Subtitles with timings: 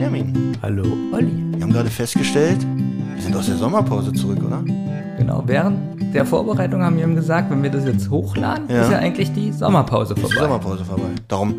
[0.00, 0.56] Hallo Benjamin.
[0.62, 1.32] Hallo, Olli.
[1.56, 2.58] Wir haben gerade festgestellt,
[3.16, 4.62] wir sind aus der Sommerpause zurück, oder?
[5.18, 8.82] Genau, während der Vorbereitung haben wir ihm gesagt, wenn wir das jetzt hochladen, Ja.
[8.82, 10.36] ist ja eigentlich die Sommerpause Ist die vorbei.
[10.44, 11.08] Sommerpause vorbei.
[11.26, 11.54] Darum,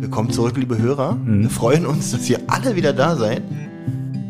[0.00, 1.16] willkommen zurück, liebe Hörer.
[1.24, 3.42] Wir freuen uns, dass ihr alle wieder da seid.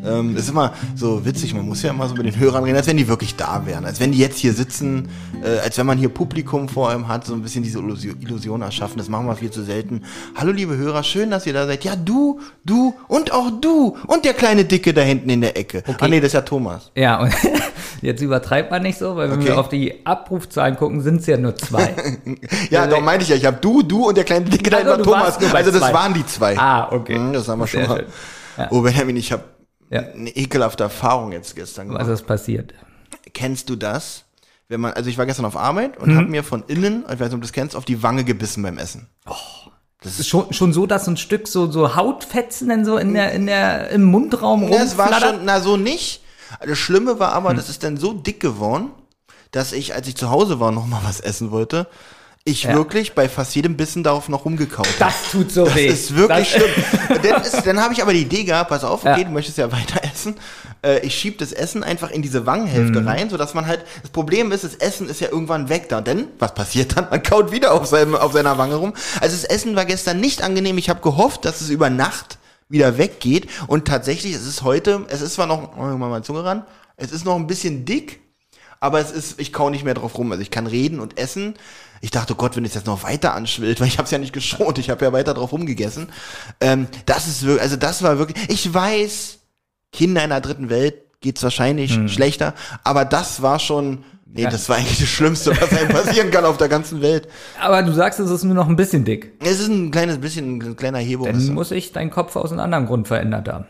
[0.05, 2.87] Ähm, ist immer so witzig, man muss ja immer so mit den Hörern reden, als
[2.87, 3.85] wenn die wirklich da wären.
[3.87, 5.09] Als wenn die jetzt hier sitzen,
[5.43, 8.99] äh, als wenn man hier Publikum vor einem hat, so ein bisschen diese Illusion, erschaffen.
[8.99, 10.03] Das machen wir viel zu selten.
[10.37, 11.85] Hallo liebe Hörer, schön, dass ihr da seid.
[11.85, 15.83] Ja, du, du und auch du und der kleine Dicke da hinten in der Ecke.
[16.01, 16.91] Ah nee, das ist ja Thomas.
[16.95, 17.33] Ja, und
[18.03, 19.47] jetzt übertreibt man nicht so, weil wenn Okay.
[19.49, 21.95] wir auf die Abrufzahlen gucken, sind es ja nur zwei.
[22.71, 24.91] Ja, darum meinte ich ja, ich habe du, du und der kleine Dicke da Also,
[24.95, 25.55] hinten war Thomas.
[25.55, 25.93] Also das zwei.
[25.95, 26.59] waren die zwei.
[26.59, 27.19] ah, okay.
[27.19, 27.97] Mhm, Das haben wir schon Sehr mal.
[27.99, 28.07] schön.
[28.57, 28.69] Ja.
[28.71, 29.43] Oh, Benjamin, ich habe
[29.95, 30.01] Ja.
[30.13, 32.13] eine ekelhafte Erfahrung jetzt gestern Was gemacht.
[32.13, 32.75] ist passiert?
[33.33, 34.25] Kennst du das?
[34.69, 36.03] Wenn man, also ich war gestern auf Arbeit Mhm.
[36.05, 38.25] und hab mir von innen, ich weiß nicht, ob du das kennst, auf die Wange
[38.25, 39.09] gebissen beim Essen.
[40.03, 43.15] Das ist schon, schon so, dass so ein Stück so, so Hautfetzen dann so in
[43.15, 45.37] der, in der, im Mundraum Ja, es war rumflattert?
[45.37, 46.23] schon, na so nicht.
[46.67, 47.57] Das Schlimme war aber, Hm.
[47.57, 48.91] das ist dann so dick geworden,
[49.51, 51.87] dass ich, als ich zu Hause war, noch mal was essen wollte,
[52.47, 52.75] ich Ja.
[52.75, 54.97] wirklich bei fast jedem Bissen darauf noch rumgekaut habe.
[54.99, 55.87] Das tut so Das weh.
[55.87, 57.21] ist wirklich das, schlimm.
[57.23, 59.25] dann dann habe ich aber die Idee gehabt, pass auf, okay, Ja.
[59.25, 60.37] du möchtest ja weiter essen.
[60.85, 63.09] Äh, ich schieb das Essen einfach in diese Wangenhälfte Mhm.
[63.09, 66.03] rein, sodass man halt, das Problem ist, das Essen ist ja irgendwann weg da.
[66.03, 67.09] Denn, was passiert dann?
[67.11, 68.93] Man kaut wieder auf, seinem, auf seiner Wange rum.
[69.23, 70.77] Also das Essen war gestern nicht angenehm.
[70.77, 72.37] Ich habe gehofft, dass es über Nacht
[72.69, 73.49] wieder weggeht.
[73.69, 76.65] Und tatsächlich, es ist heute, es ist zwar noch, oh, mal meine Zunge ran,
[76.99, 78.21] es ist noch ein bisschen dick,
[78.85, 80.31] aber es ist, ich kau nicht mehr drauf rum.
[80.31, 81.55] Also ich kann reden und essen.
[82.03, 84.19] Ich dachte, oh Gott, wenn es jetzt noch weiter anschwillt, weil ich habe es ja
[84.19, 86.09] nicht geschont, ich habe ja weiter drauf rumgegessen.
[86.61, 89.39] Ähm, das ist wirklich, also das war wirklich, ich weiß,
[89.91, 92.53] Kinder in der dritten Welt geht's wahrscheinlich schlechter,
[92.83, 94.51] aber das war schon, nee, Ja.
[94.51, 97.27] das war eigentlich das Schlimmste, was einem passieren kann auf der ganzen Welt.
[97.59, 99.33] aber du sagst, es ist nur noch ein bisschen dick.
[99.43, 101.27] Es ist ein kleines bisschen, ein kleiner Hebung.
[101.29, 103.65] Dann muss ich deinen Kopf aus einem anderen Grund verändert haben.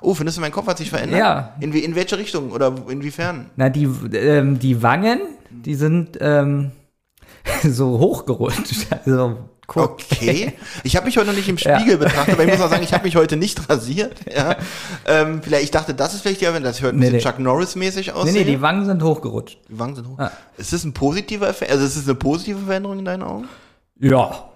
[0.00, 1.18] Oh, findest du, mein Kopf hat sich verändert?
[1.18, 1.54] Ja.
[1.60, 3.50] In, in welche Richtung oder inwiefern?
[3.56, 5.20] Na, die, ähm, die Wangen,
[5.50, 6.72] die sind ähm,
[7.62, 8.86] so hochgerutscht.
[9.04, 9.38] Also.
[9.74, 10.54] Okay.
[10.82, 12.94] Ich habe mich heute noch nicht im Spiegel betrachtet, aber ich muss auch sagen, ich
[12.94, 14.14] habe mich heute nicht rasiert.
[14.34, 14.56] Ja.
[15.06, 17.22] Ähm, vielleicht, ich dachte, das ist vielleicht ja, wenn das hört ein Nee, bisschen nee.
[17.36, 18.32] Chuck Norris-mäßig Nee, aussieht.
[18.34, 19.58] nee, die Wangen sind hochgerutscht.
[19.68, 20.18] die Wangen sind hoch.
[20.18, 20.30] Ah.
[20.56, 21.70] Ist das ein positiver Effekt?
[21.70, 23.46] Also ist es eine positive Veränderung in deinen Augen?
[24.00, 24.48] Ja.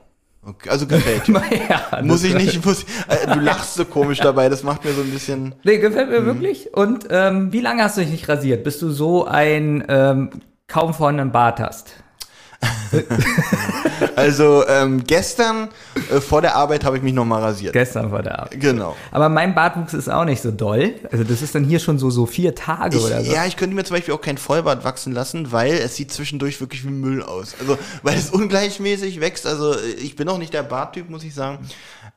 [0.44, 1.41] Okay, also gefällt dir.
[1.69, 5.03] ja Muss ich nicht, muss, äh, du lachst so komisch dabei, das macht mir so
[5.03, 5.54] ein bisschen.
[5.62, 6.14] Nee, gefällt Mhm.
[6.14, 6.75] mir wirklich.
[6.75, 10.30] Und ähm, wie lange hast du dich nicht rasiert, bis du so ein ähm,
[10.66, 11.94] kaum vorhandenen Bart hast?
[14.16, 15.68] Also ähm, gestern
[16.10, 17.72] äh, vor der Arbeit habe ich mich nochmal rasiert.
[17.72, 18.60] Gestern vor der Arbeit.
[18.60, 18.96] Genau.
[19.10, 20.94] Aber mein Bartwuchs ist auch nicht so doll.
[21.10, 23.32] Also das ist dann hier schon so, so vier Tage Ich, oder so.
[23.32, 26.60] Ja, ich könnte mir zum Beispiel auch kein Vollbart wachsen lassen, weil es sieht zwischendurch
[26.60, 27.54] wirklich wie Müll aus.
[27.58, 29.46] Also, weil es ungleichmäßig wächst.
[29.46, 31.58] Also, ich bin auch nicht der Barttyp, muss ich sagen.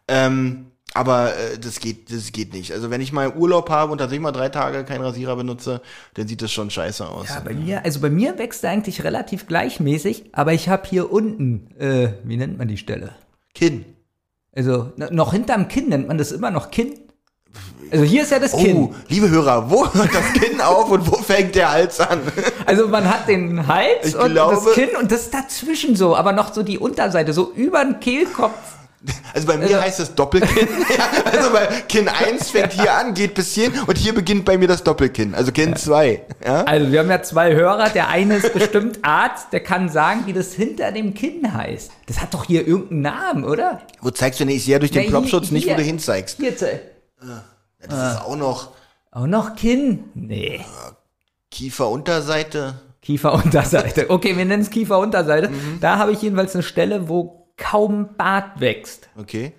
[0.07, 2.71] Ähm, aber äh, das geht, das geht nicht.
[2.71, 5.81] Also, wenn ich mal Urlaub habe und tatsächlich mal drei Tage keinen Rasierer benutze,
[6.15, 7.29] dann sieht das schon scheiße aus.
[7.29, 11.11] Ja, bei mir, also bei mir wächst er eigentlich relativ gleichmäßig, aber ich habe hier
[11.11, 13.11] unten, äh, wie nennt man die Stelle?
[13.53, 13.85] Kinn.
[14.55, 16.93] Also noch hinterm Kinn nennt man das immer noch Kinn.
[17.91, 18.77] Also hier ist ja das Kinn.
[18.77, 22.19] Oh, liebe Hörer, wo hört das Kinn auf und wo fängt der Hals an?
[22.65, 26.31] Also man hat den Hals Ich und glaube- das Kinn und das dazwischen so, aber
[26.33, 28.57] noch so die Unterseite, so über den Kehlkopf.
[29.35, 30.67] Also bei mir Also- heißt es Doppelkinn.
[30.97, 34.57] ja, also bei Kinn 1 fängt hier an, geht bis hierhin und hier beginnt bei
[34.57, 35.35] mir das Doppelkinn.
[35.35, 36.21] Also Kinn 2.
[36.43, 36.63] Ja?
[36.63, 40.33] Also wir haben ja zwei Hörer, der eine ist bestimmt Arzt, der kann sagen, wie
[40.33, 41.91] das hinter dem Kinn heißt.
[42.07, 43.81] Das hat doch hier irgendeinen Namen, oder?
[44.01, 44.55] Wo zeigst du denn?
[44.55, 46.37] Ich sehe ja durch den Ja, Plopschutz nicht, wo du hinzeigst.
[46.39, 46.79] Hier, ze-
[47.87, 48.69] Das ist auch noch
[49.11, 50.05] auch noch Kinn?
[50.13, 50.59] Nee.
[51.51, 52.75] Kieferunterseite.
[53.01, 54.09] Kieferunterseite.
[54.09, 55.49] Okay, wir nennen es Kieferunterseite.
[55.49, 55.77] Mhm.
[55.79, 59.09] Da habe ich jedenfalls eine Stelle, wo kaum Bart wächst.
[59.17, 59.53] Okay.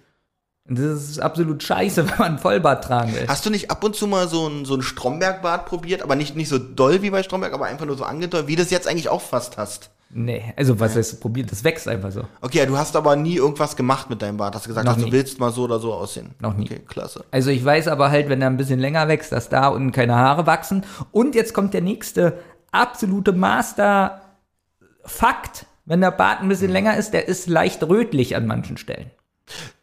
[0.68, 3.26] Und das ist absolut scheiße, wenn man Vollbart tragen will.
[3.28, 6.34] Hast du nicht ab und zu mal so ein, so ein Stromberg-Bart probiert, aber nicht,
[6.36, 8.88] nicht so doll wie bei Stromberg, aber einfach nur so angedeutet, wie du es jetzt
[8.88, 9.90] eigentlich auch fast hast?
[10.10, 11.50] Nee, also was heißt probiert?
[11.50, 12.22] Das wächst einfach so.
[12.40, 14.54] Okay, du hast aber nie irgendwas gemacht mit deinem Bart.
[14.54, 16.36] Hast gesagt, Noch dass du willst mal so oder so aussehen.
[16.38, 16.66] Noch nie.
[16.66, 17.24] Okay, klasse.
[17.32, 20.14] Also ich weiß aber halt, wenn er ein bisschen länger wächst, dass da unten keine
[20.14, 20.84] Haare wachsen.
[21.10, 22.38] Und jetzt kommt der nächste
[22.70, 25.66] absolute Master-Fakt.
[25.86, 29.10] Wenn der Bart ein bisschen länger ist, der ist leicht rötlich an manchen Stellen.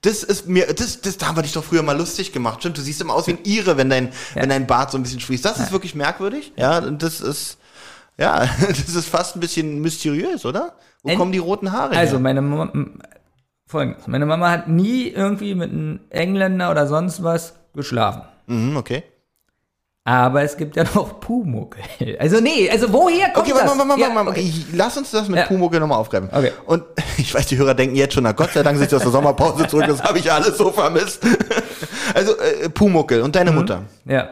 [0.02, 2.60] Das ist mir, das, das, da haben wir dich doch früher mal lustig gemacht.
[2.60, 5.04] Stimmt, du siehst immer aus wie ein Ire, wenn dein, wenn dein Bart so ein
[5.04, 5.46] bisschen sprießt.
[5.46, 6.52] Das ist wirklich merkwürdig.
[6.58, 7.58] Ja, und das ist,
[8.18, 10.76] ja, das ist fast ein bisschen mysteriös, oder?
[11.04, 12.20] Wo Ein- kommen die roten Haare Also her?
[12.20, 12.72] meine Mama,
[13.66, 14.08] folgendes.
[14.08, 18.24] Meine Mama hat nie irgendwie mit einem Engländer oder sonst was geschlafen.
[18.48, 19.04] Mhm, okay.
[20.06, 21.82] Aber es gibt ja noch Pumuckel.
[22.20, 23.70] Also nee, also woher kommt Okay, das?
[23.78, 24.52] warte, warte, warte, warte, okay.
[24.74, 25.46] Lass uns das mit Ja.
[25.46, 26.28] Pumuckel nochmal aufgreifen.
[26.30, 26.52] Okay.
[26.66, 26.84] Und
[27.18, 29.12] ich weiß, die Hörer denken jetzt schon, na Gott sei Dank sind sie aus der
[29.12, 31.22] Sommerpause zurück, das habe ich ja alles so vermisst.
[32.16, 33.32] Also äh, Pumuckel und Mhm.
[33.32, 33.84] deine Mutter.
[34.06, 34.30] Ja.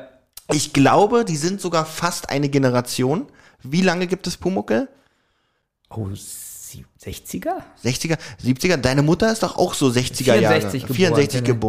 [0.51, 3.25] Ich glaube, die sind sogar fast eine Generation.
[3.63, 4.88] Wie lange gibt es Pumuckel?
[5.89, 7.53] Oh, sie- 60er?
[7.83, 8.77] 60er, 70er?
[8.77, 10.59] Deine Mutter ist doch auch so 60er Jahre.
[10.62, 11.59] 64 geboren, 64 genau.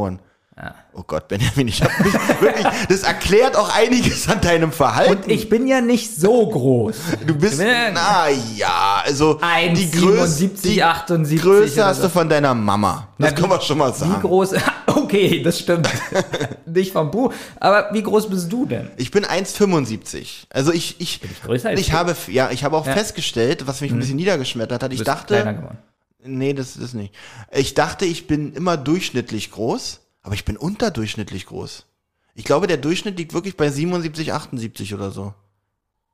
[0.55, 0.75] Geboren.
[0.95, 5.23] Oh Gott, Benjamin, ich hab mich wirklich, das erklärt auch einiges an deinem Verhalten.
[5.25, 6.97] Und ich bin ja nicht so groß.
[7.27, 12.03] du bist, bin ja na ja, also die 1,77, die 78 Größe oder hast so.
[12.05, 13.09] du von deiner Mama.
[13.19, 14.21] Das Na, kann wie- man schon mal Wie sagen.
[14.21, 14.53] groß?
[14.95, 15.89] Okay, das stimmt.
[16.67, 17.31] nicht vom Bu.
[17.61, 18.91] Aber wie groß bist du denn?
[18.97, 20.45] Ich bin 1,75.
[20.51, 21.93] Also ich, ich, ich größer als ich du?
[21.93, 22.93] habe, ja, ich habe auch Ja.
[22.93, 22.99] Mhm.
[22.99, 24.93] festgestellt, was mich ein bisschen niedergeschmettert hat.
[24.93, 25.79] Ich Du bist dachte, kleiner geworden.
[26.25, 27.15] Nee, das ist nicht.
[27.53, 31.87] Ich dachte, ich bin immer durchschnittlich groß, aber ich bin unterdurchschnittlich groß.
[32.35, 35.35] Ich glaube, der Durchschnitt liegt wirklich bei 77, 78 oder so.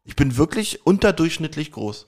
[0.04, 2.06] Ich bin wirklich unterdurchschnittlich groß.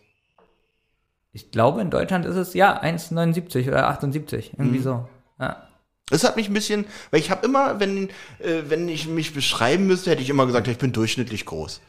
[1.32, 4.52] Ich glaube, in Deutschland ist es ja 1,79 oder 78.
[4.58, 4.82] Irgendwie Mhm.
[4.82, 5.08] so.
[5.38, 5.68] Ja.
[6.06, 8.08] Das hat mich ein bisschen, weil ich habe immer, wenn,
[8.40, 11.80] äh, wenn ich mich beschreiben müsste, hätte ich immer gesagt, ich bin durchschnittlich groß.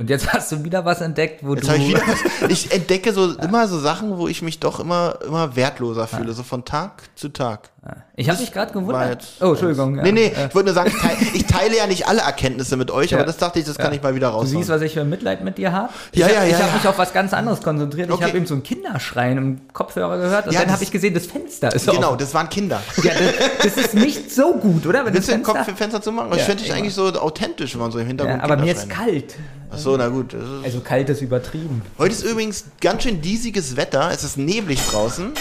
[0.00, 1.74] Und jetzt hast du wieder was entdeckt, wo Jetzt du.
[1.74, 5.54] ich wieder was, ich entdecke so immer so Sachen, wo ich mich doch immer, immer
[5.56, 7.68] wertloser fühle, so von Tag zu Tag.
[8.16, 9.26] ich habe mich gerade gewundert.
[9.42, 9.96] Oh, Entschuldigung.
[9.96, 10.02] Ja.
[10.04, 12.90] Nee, nee, ich wollte nur sagen, ich teile, ich teile ja nicht alle Erkenntnisse mit
[12.90, 13.26] euch, aber Ja.
[13.26, 13.96] das dachte ich, das kann Ja.
[13.98, 14.48] ich mal wieder Du raushauen.
[14.56, 15.92] siehst, was ich für Mitleid mit dir habe.
[16.14, 16.74] Ja, ich ja, ja, Ich habe ja.
[16.76, 18.08] mich auf was ganz anderes konzentriert.
[18.08, 18.24] Ich Okay.
[18.24, 21.26] habe eben so ein Kinderschreien im Kopfhörer gehört und Ja, dann habe ich gesehen, das
[21.26, 22.80] Fenster ist Genau, das waren Kinder.
[23.02, 23.12] Ja,
[23.60, 25.04] das, das ist nicht so gut, oder?
[25.04, 26.30] Wenn Willst das du den Kopf für Fenster zu machen?
[26.32, 28.72] ich Ja, finde dich eigentlich so authentisch, wenn man so im Hintergrund ja, aber mir
[28.72, 29.34] ist kalt.
[29.72, 30.34] Ach so, na gut.
[30.64, 31.82] Also kalt ist übertrieben.
[31.98, 34.10] Heute ist übrigens ganz schön diesiges Wetter.
[34.12, 35.32] Es ist neblig draußen.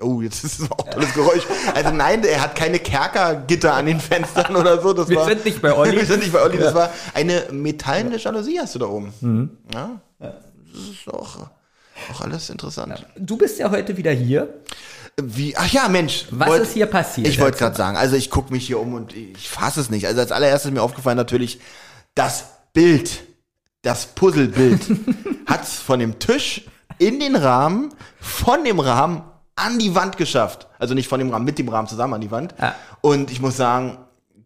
[0.00, 1.42] Oh, jetzt ist es auch ein tolles Geräusch.
[1.74, 4.92] Also nein, er hat keine Kerkergitter an den Fenstern oder so.
[4.92, 5.92] Das Wir war, sind nicht bei Olli.
[5.96, 6.58] Wir sind nicht bei Olli.
[6.58, 9.12] Das war eine metallene Jalousie hast du da oben.
[9.20, 9.50] Mhm.
[9.72, 10.34] Ja, das
[10.90, 11.38] ist auch,
[12.12, 13.06] auch alles interessant.
[13.18, 14.54] Du bist ja heute wieder hier.
[15.22, 16.26] Wie, ach ja, Mensch.
[16.30, 17.26] Was wollt- ist hier passiert?
[17.28, 20.06] Ich wollte gerade sagen, also ich gucke mich hier um und ich fasse es nicht.
[20.06, 21.58] Also als allererstes ist mir aufgefallen natürlich,
[22.14, 22.44] das
[22.74, 23.20] Bild,
[23.86, 24.80] das Puzzlebild
[25.46, 26.62] hat's von dem Tisch
[26.98, 29.22] in den Rahmen, von dem Rahmen
[29.54, 30.66] an die Wand geschafft.
[30.78, 32.54] Also nicht von dem Rahmen, mit dem Rahmen zusammen an die Wand.
[32.60, 32.74] Ja.
[33.00, 33.98] Und ich muss sagen,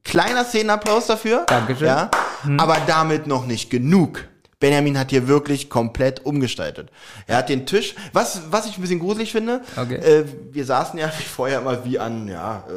[0.05, 1.45] kleiner Szenenapplaus dafür.
[1.47, 1.87] Dankeschön.
[1.87, 2.11] Ja,
[2.59, 4.25] aber damit noch nicht genug.
[4.59, 6.91] Benjamin hat hier wirklich komplett umgestaltet.
[7.27, 9.95] Er hat den Tisch, was, was ich ein bisschen gruselig finde, Okay.
[9.97, 12.73] äh, wir saßen ja wie vorher immer wie an, ja, äh,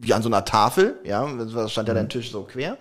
[0.00, 2.78] wie an so einer Tafel, ja, da stand ja dein Tisch so quer,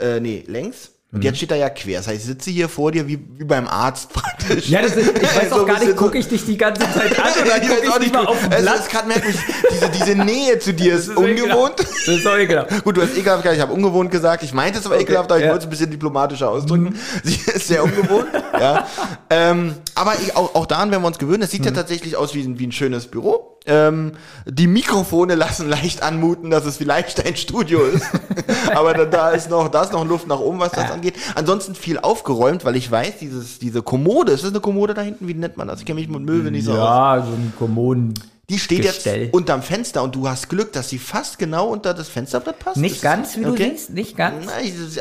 [0.00, 0.90] äh, nee, längs.
[1.10, 1.96] Und jetzt steht er ja quer.
[2.00, 4.68] Das heißt, ich sitze hier vor dir wie, wie beim Arzt praktisch.
[4.68, 7.18] Ja, das ist, ich weiß So auch gar nicht, gucke ich dich die ganze Zeit
[7.18, 8.78] an oder Ich gucke ich auch nicht, mal auf es Blatt?
[8.80, 9.40] ist gerade merkwürdig,
[9.72, 11.78] diese, diese Nähe zu dir ist, Das ist ungewohnt.
[11.78, 12.84] Das ist so ekelhaft.
[12.84, 14.42] Gut, du hast ekelhaft gesagt, ich habe ungewohnt gesagt.
[14.42, 15.50] Ich meinte es aber Okay, ekelhaft, aber ich ja.
[15.52, 16.94] wollte es ein bisschen diplomatischer ausdrücken.
[17.24, 18.26] Sie ist sehr ungewohnt.
[18.60, 18.86] ja.
[19.30, 21.40] ähm, aber ich, auch, auch daran werden wir uns gewöhnen.
[21.42, 23.57] Es sieht ja tatsächlich aus wie, ein- wie ein schönes Büro.
[23.68, 24.12] Ähm,
[24.46, 28.06] die Mikrofone lassen leicht anmuten, dass es vielleicht ein Studio ist.
[28.74, 31.14] aber da, da ist noch, da ist noch Luft nach oben, was das angeht.
[31.34, 35.28] Ansonsten viel aufgeräumt, weil ich weiß, dieses, diese Kommode, ist das eine Kommode da hinten?
[35.28, 35.80] Wie nennt man das?
[35.80, 36.78] Ich kenne mich mit Möwe nicht so aus.
[36.78, 38.14] Ja, so ein Kommoden.
[38.50, 39.24] Die steht Gestell.
[39.24, 42.78] jetzt unterm Fenster und du hast Glück, dass sie fast genau unter das Fensterbrett passt.
[42.78, 43.72] Nicht Ist- ganz, wie du okay.
[43.74, 44.46] siehst, nicht ganz.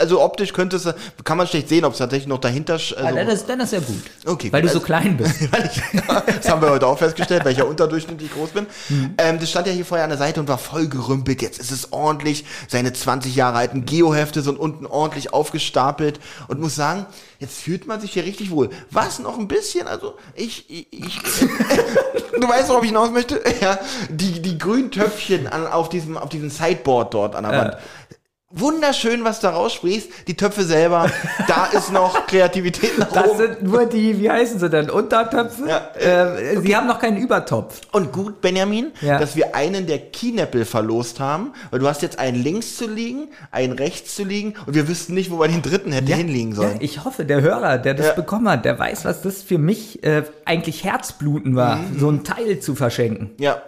[0.01, 0.85] Also optisch könnte es,
[1.23, 2.75] kann man schlecht sehen, ob es tatsächlich noch dahinter.
[2.75, 4.01] sch- Ah, Also, dann, ist, dann ist ja gut.
[4.25, 5.35] Okay, Weil gut, du so also- klein bist.
[5.41, 5.49] ich,
[6.41, 8.65] das haben wir heute auch festgestellt, weil ich ja unterdurchschnittlich groß bin.
[8.89, 9.13] Mhm.
[9.17, 11.41] Ähm, das stand ja hier vorher an der Seite und war voll gerümpelt.
[11.41, 12.43] Jetzt ist es ordentlich.
[12.67, 17.05] Seine 20 Jahre alten Geohefte sind unten ordentlich aufgestapelt und muss sagen,
[17.39, 18.69] jetzt fühlt man sich hier richtig wohl.
[18.91, 21.19] Was noch ein bisschen, also ich, ich, ich
[22.39, 23.41] du weißt, worauf ich hinaus möchte?
[23.61, 23.79] Ja,
[24.09, 27.59] die, die grünen Töpfchen an, auf diesem, auf diesem Sideboard dort an der Ja.
[27.63, 27.77] Wand.
[28.49, 30.09] Wunderschön, was da raussprießt.
[30.29, 31.11] Die Töpfe selber,
[31.49, 33.37] da ist noch Kreativität nach Das oben.
[33.39, 35.67] sind nur die, wie heißen sie denn, Untertöpfe?
[35.67, 37.81] Ja, äh, Sie haben noch keinen Übertopf.
[37.91, 39.19] Und gut, Benjamin, Ja.
[39.19, 43.27] dass wir einen der Keyneppel verlost haben, weil du hast jetzt einen links zu liegen,
[43.51, 46.55] einen rechts zu liegen und wir wüssten nicht, wo wir den dritten hätte hinlegen Ja,
[46.55, 46.77] sollen.
[46.79, 50.23] ich hoffe, der Hörer, der das bekommen hat, der weiß, was das für mich äh,
[50.45, 51.99] eigentlich Herzbluten war, Mhm.
[51.99, 53.31] so ein Teil zu verschenken.
[53.39, 53.61] Ja.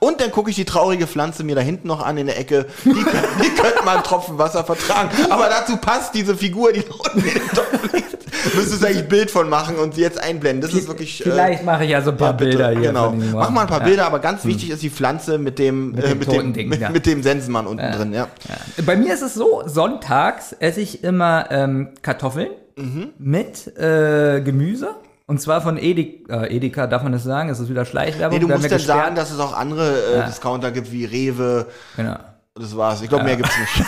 [0.00, 2.66] Und dann gucke ich die traurige Pflanze mir da hinten noch an in der Ecke.
[2.84, 5.10] Die, die könnte mal einen Tropfen Wasser vertragen.
[5.30, 8.12] Aber dazu passt diese Figur, die da unten in dem Topf liegt.
[8.56, 10.62] Müsstest du eigentlich ein Bild von machen und sie jetzt einblenden.
[10.62, 11.20] Das ist wirklich.
[11.20, 12.88] äh, Vielleicht mache ich ja so ein paar ja, Bilder hier.
[12.88, 13.12] Genau.
[13.12, 13.84] Mach mal ein paar Ja.
[13.86, 16.52] Bilder, aber ganz wichtig ist die Pflanze mit dem, mit dem dem, äh, mit dem,
[16.52, 18.26] Ding, mit, mit dem Sensenmann unten drin, ja.
[18.48, 18.82] Ja.
[18.84, 23.10] Bei mir ist es so, sonntags esse ich immer ähm, Kartoffeln Mhm.
[23.18, 24.94] mit äh, Gemüse.
[25.32, 28.38] Und zwar von Edeka, äh, Edeka darf man das sagen, es ist wieder Schleichwerbung.
[28.38, 29.16] Nee, du musst wir dann sagen, gesperrt.
[29.18, 31.68] dass es auch andere äh, Discounter gibt, wie Rewe.
[31.96, 32.16] Genau.
[32.54, 33.00] Das war's.
[33.00, 33.82] Ich glaube, mehr gibt's nicht.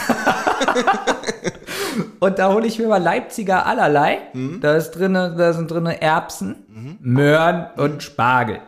[2.18, 4.20] Und da hole ich mir mal Leipziger allerlei.
[4.32, 4.62] Mhm.
[4.62, 8.60] Da, ist drinne, da sind drinne Erbsen, Möhren und Spargel.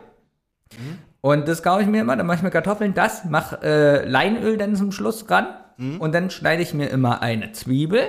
[0.77, 0.99] Mhm.
[1.21, 4.57] Und das kaufe ich mir immer, dann mache ich mir Kartoffeln, das, mache äh, Leinöl
[4.57, 5.47] dann zum Schluss ran.
[5.77, 5.99] Mhm.
[5.99, 8.03] Und dann schneide ich mir immer eine Zwiebel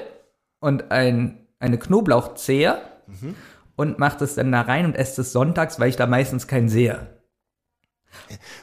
[0.60, 2.76] und ein, eine Knoblauchzehe
[3.08, 3.34] Mhm.
[3.78, 6.68] Und mache das dann da rein und esse es sonntags, weil ich da meistens keinen
[6.68, 7.06] sehe.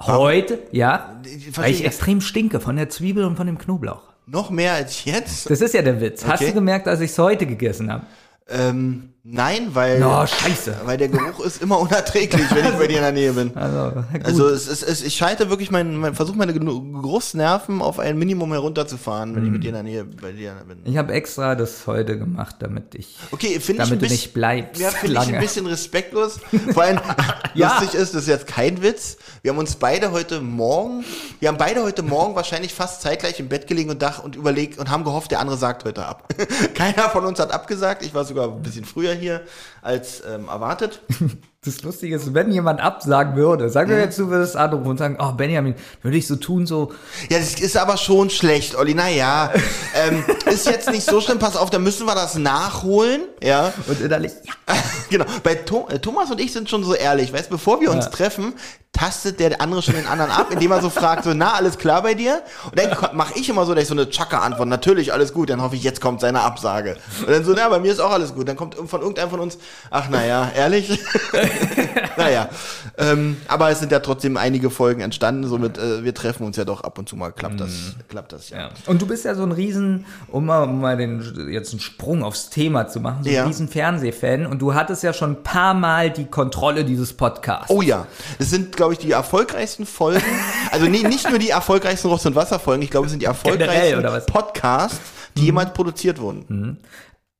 [0.01, 1.87] Heute, ja, Ich weil ich nicht.
[1.87, 4.03] extrem stinke von der Zwiebel und von dem Knoblauch.
[4.27, 5.49] Noch mehr als jetzt?
[5.49, 6.25] Das ist ja der Witz.
[6.25, 6.49] Hast Okay.
[6.49, 8.05] du gemerkt, dass ich es heute gegessen habe?
[8.49, 10.75] Ähm, nein, weil, Oh, scheiße.
[10.85, 13.55] weil der Geruch ist immer unerträglich, wenn ich bei dir in der Nähe bin.
[13.57, 14.25] Also, gut.
[14.25, 18.51] Also es ist, es, ich schalte wirklich mein, mein versuche meine Geruchsnerven auf ein Minimum
[18.51, 20.79] herunterzufahren, wenn ich mit dir in der Nähe bei dir bin.
[20.85, 24.33] ich habe extra das heute gemacht, damit ich, Okay, finde ich damit du bisschen, nicht
[24.33, 26.39] bleibst ja, finde ich ein bisschen respektlos.
[26.73, 26.99] Vor allem
[27.55, 27.79] Ja.
[27.79, 29.17] lustig ist, das ist jetzt kein Witz.
[29.41, 31.05] Wir haben uns beide heute Morgen,
[31.39, 34.77] wir haben beide heute Morgen wahrscheinlich fast zeitgleich im Bett gelegen und dach und überlegt
[34.77, 36.27] und haben gehofft, der andere sagt heute ab.
[36.73, 38.03] Keiner von uns hat abgesagt.
[38.03, 39.41] Ich war sogar ein bisschen früher hier
[39.81, 41.01] als ähm, erwartet.
[41.67, 43.95] Das Lustige ist, wenn jemand absagen würde, sagen Mhm.
[43.95, 46.93] wir jetzt, du würdest anrufen und sagen, oh Benjamin, würde ich so tun, so,
[47.27, 48.93] Ja, das ist aber schon schlecht, Olli.
[48.93, 49.51] Naja,
[49.95, 51.39] ähm, ist jetzt nicht so schlimm.
[51.39, 53.21] Pass auf, da müssen wir das nachholen.
[53.41, 54.31] Ja, und innerlich,
[54.67, 54.75] ja.
[55.09, 55.25] genau.
[55.41, 57.33] Bei Tho äh, Thomas und ich sind schon so ehrlich.
[57.33, 58.11] Weißt, bevor wir uns Ja.
[58.11, 58.53] treffen,
[58.95, 62.01] tastet der andere schon den anderen ab, indem er so fragt, so, na, alles klar
[62.01, 62.41] bei dir?
[62.69, 65.49] Und dann mache ich immer so, dass ich so eine Chaka-Antwort, natürlich, alles gut.
[65.49, 66.97] Dann hoffe ich, jetzt kommt seine Absage.
[67.21, 68.47] Und dann so, na, bei mir ist auch alles gut.
[68.47, 69.57] Dann kommt von irgendeinem von uns,
[69.91, 70.99] ach, naja, ehrlich?
[72.17, 72.49] naja.
[72.97, 75.47] Ähm, aber es sind ja trotzdem einige Folgen entstanden.
[75.47, 77.31] Somit, äh, wir treffen uns ja doch ab und zu mal.
[77.31, 77.71] Klappt das,
[78.07, 78.57] klappt das ja.
[78.59, 78.69] Ja.
[78.85, 82.23] Und du bist ja so ein Riesen, um mal, um mal den, jetzt einen Sprung
[82.23, 83.41] aufs Thema zu machen, so Ja.
[83.41, 87.69] ein riesen Fernsehfan und du hattest ja schon ein paar Mal die Kontrolle dieses Podcasts.
[87.69, 88.07] Oh ja,
[88.39, 90.23] das sind, glaube ich, die erfolgreichsten Folgen.
[90.71, 94.01] Also nee, nicht nur die erfolgreichsten Rost- und Wasserfolgen, ich glaube, es sind die erfolgreichsten?
[94.01, 94.25] Mhm.
[94.25, 94.99] Podcasts,
[95.37, 96.79] die jemals produziert wurden.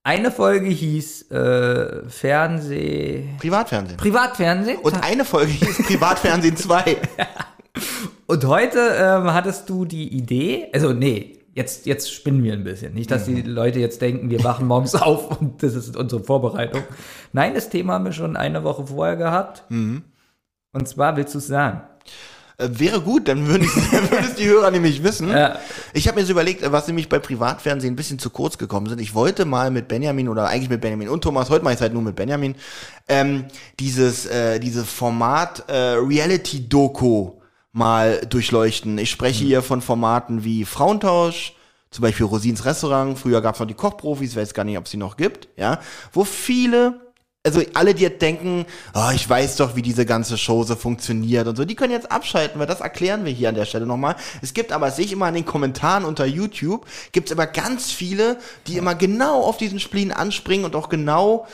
[0.04, 3.24] Eine Folge hieß äh, Fernseh...
[3.40, 3.98] Privatfernsehen.
[3.98, 4.78] Privatfernsehen.
[4.78, 6.98] Und eine Folge hieß Privatfernsehen 2.
[8.28, 12.94] Und heute ähm, hattest du die Idee, also nee, jetzt, jetzt spinnen wir ein bisschen.
[12.94, 16.84] Nicht, dass die Leute jetzt denken, wir wachen morgens auf und das ist unsere Vorbereitung.
[17.34, 19.64] Nein, das Thema haben wir schon eine Woche vorher gehabt.
[20.76, 21.84] Und zwar willst du es sagen?
[22.58, 23.66] Äh, wäre gut, dann würden
[24.20, 25.30] es, die Hörer nämlich wissen.
[25.30, 25.58] Ja.
[25.94, 28.88] Ich habe mir so überlegt, äh, was nämlich bei Privatfernsehen ein bisschen zu kurz gekommen
[28.88, 29.00] sind.
[29.00, 31.82] Ich wollte mal mit Benjamin oder eigentlich mit Benjamin und Thomas, heute mache ich es
[31.82, 32.56] halt nur mit Benjamin,
[33.08, 33.46] ähm,
[33.80, 37.32] dieses, äh, dieses Format äh, Reality-Doku
[37.72, 38.98] mal durchleuchten.
[38.98, 41.56] Ich spreche hier von Formaten wie Frauentausch,
[41.90, 44.92] zum Beispiel Rosins Restaurant, früher gab es noch die Kochprofis, weiß gar nicht, ob es
[44.92, 45.80] die noch gibt, ja,
[46.12, 47.05] wo viele
[47.46, 51.48] also alle, die jetzt denken, oh, ich weiß doch, wie diese ganze Show so funktioniert
[51.48, 54.16] und so, die können jetzt abschalten, weil das erklären wir hier an der Stelle nochmal.
[54.42, 57.92] Es gibt aber, sehe ich immer in den Kommentaren unter YouTube, gibt es aber ganz
[57.92, 58.38] viele,
[58.68, 61.48] die immer genau auf diesen Spleen anspringen und auch genau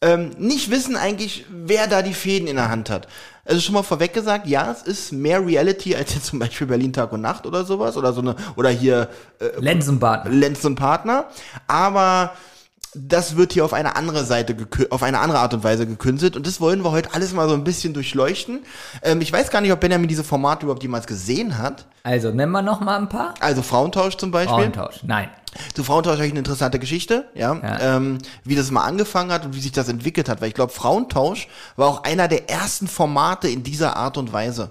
[0.00, 3.08] ähm, nicht wissen eigentlich, wer da die Fäden in der Hand hat.
[3.44, 6.92] Also schon mal vorweg gesagt, ja, es ist mehr Reality als jetzt zum Beispiel Berlin
[6.92, 9.08] Tag und Nacht oder sowas oder so eine, oder hier
[9.58, 10.28] Lenzenbad.
[10.28, 11.26] Lenz und Partner,
[11.66, 12.32] aber
[12.94, 14.54] das wird hier auf eine andere Seite,
[14.90, 17.54] auf eine andere Art und Weise gekünstelt und das wollen wir heute alles mal so
[17.54, 18.60] ein bisschen durchleuchten.
[19.02, 21.86] Ähm, ich weiß gar nicht, ob Benjamin diese Formate überhaupt jemals gesehen hat.
[22.02, 23.34] Also nennen wir noch mal ein paar.
[23.40, 24.54] Also Frauentausch zum Beispiel.
[24.54, 25.00] Frauentausch.
[25.04, 25.30] Nein.
[25.74, 27.96] Zu Frauentausch habe ich eine interessante Geschichte, ja, Ja.
[27.96, 30.72] Ähm, wie das mal angefangen hat und wie sich das entwickelt hat, weil ich glaube,
[30.72, 34.70] Frauentausch war auch einer der ersten Formate in dieser Art und Weise.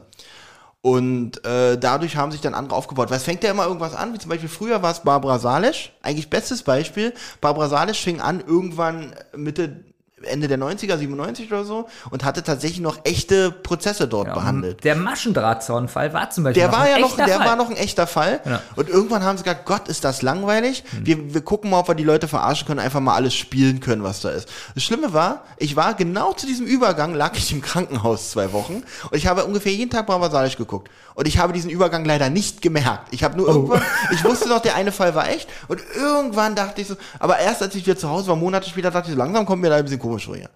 [0.83, 3.09] Und äh, dadurch haben sich dann andere aufgebaut.
[3.11, 5.93] Weil es fängt ja immer irgendwas an, wie zum Beispiel früher war es Barbara Salisch,
[6.01, 7.13] eigentlich bestes Beispiel.
[7.39, 9.83] Barbara Salisch fing an irgendwann Mitte,
[10.24, 14.84] Ende der 90er, 97 oder so und hatte tatsächlich noch echte Prozesse dort behandelt.
[14.84, 17.48] Der Maschendrahtzaunfall war zum Beispiel Der war ja noch, der Fall.
[17.48, 18.42] war noch ein echter Fall.
[18.46, 18.62] Ja.
[18.75, 20.84] Und irgendwann haben sie gesagt, Gott, ist das langweilig.
[21.01, 24.04] Wir, wir gucken mal, ob wir die Leute verarschen können, einfach mal alles spielen können,
[24.04, 24.48] was da ist.
[24.75, 28.84] Das Schlimme war, ich war genau zu diesem Übergang, lag ich im Krankenhaus zwei Wochen
[29.10, 30.90] und ich habe ungefähr jeden Tag Barbara Salisch geguckt.
[31.15, 33.08] Und ich habe diesen Übergang leider nicht gemerkt.
[33.12, 33.51] Ich habe nur Oh.
[33.51, 35.50] irgendwann, ich wusste noch, der eine Fall war echt.
[35.68, 38.91] Und irgendwann dachte ich so, aber erst als ich wieder zu Hause war, Monate später,
[38.91, 40.50] dachte ich so, langsam kommt mir da ein bisschen komisch vor hier.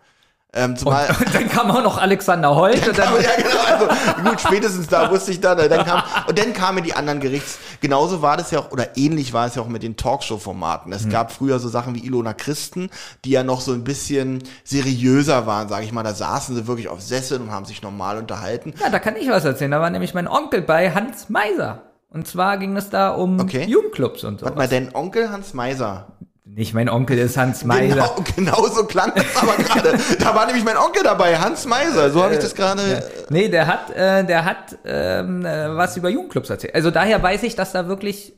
[0.55, 3.87] Ähm, zumal, Und dann kam auch noch Alexander Holt und dann ja, genau, also
[4.29, 7.59] gut, spätestens da wusste ich dann, äh, dann kam, und dann kamen die anderen Gerichts,
[7.81, 10.93] genauso war das ja auch, oder ähnlich war es ja auch mit den Talkshow-Formaten.
[10.93, 12.89] Es gab früher so Sachen wie Ilona Christen,
[13.25, 16.87] die ja noch so ein bisschen seriöser waren, sage ich mal, da saßen sie wirklich
[16.87, 18.73] auf Sesseln und haben sich normal unterhalten.
[18.81, 19.71] Ja, da kann ich was erzählen.
[19.71, 21.81] Da war nämlich mein Onkel bei Hans Meiser.
[22.09, 23.65] Und zwar ging es da um Okay.
[23.65, 24.45] Jugendclubs und so.
[24.45, 26.07] Warte mal, dein Onkel Hans Meiser.
[26.47, 27.95] Nicht mein Onkel ist Hans Meiser.
[28.35, 29.97] Genau, genau so klang das aber gerade.
[30.19, 32.11] Da war nämlich mein Onkel dabei, Hans Meiser.
[32.11, 33.03] So habe ich das gerade.
[33.29, 36.75] Nee, der hat, äh, der hat ähm, äh, was über Jugendclubs erzählt.
[36.75, 38.33] Also daher weiß ich, dass da wirklich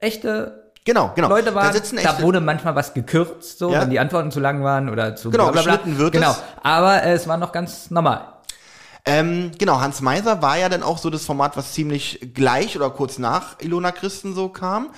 [0.00, 1.28] echte Genau, genau.
[1.28, 1.66] Leute waren.
[1.68, 3.82] Da sitzen Da, echte- wurde manchmal was gekürzt, so, Ja.
[3.82, 5.76] wenn die Antworten zu lang waren oder zu Genau, blablabla.
[5.76, 6.32] geschnitten wird Genau.
[6.32, 6.42] es.
[6.62, 8.22] Aber äh, es war noch ganz normal.
[9.04, 12.90] Ähm, genau, Hans Meiser war ja dann auch so das Format, was ziemlich gleich oder
[12.90, 14.88] kurz nach Ilona Christen so kam.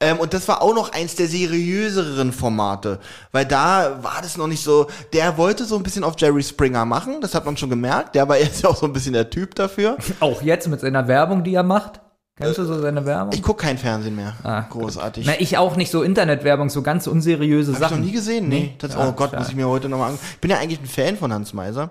[0.00, 2.98] Ähm, und das war auch noch eins der seriöseren Formate,
[3.32, 6.84] weil da war das noch nicht so, der wollte so ein bisschen auf Jerry Springer
[6.84, 9.30] machen, das hat man schon gemerkt, der war jetzt ja auch so ein bisschen der
[9.30, 9.96] Typ dafür.
[10.20, 12.00] Auch jetzt mit seiner Werbung, die er macht.
[12.36, 13.32] Kennst du so seine Werbung?
[13.32, 14.34] Ich guck kein Fernsehen mehr.
[14.42, 15.24] Ah, Großartig.
[15.24, 17.98] Na, ich auch nicht so Internetwerbung, so ganz unseriöse Hab ich Sachen.
[18.00, 18.74] noch nie gesehen, nee.
[18.78, 19.38] Das, Ja, oh Gott, schade.
[19.42, 20.18] muss ich mir heute nochmal an.
[20.32, 21.90] Ich bin ja eigentlich ein Fan von Hans Meiser.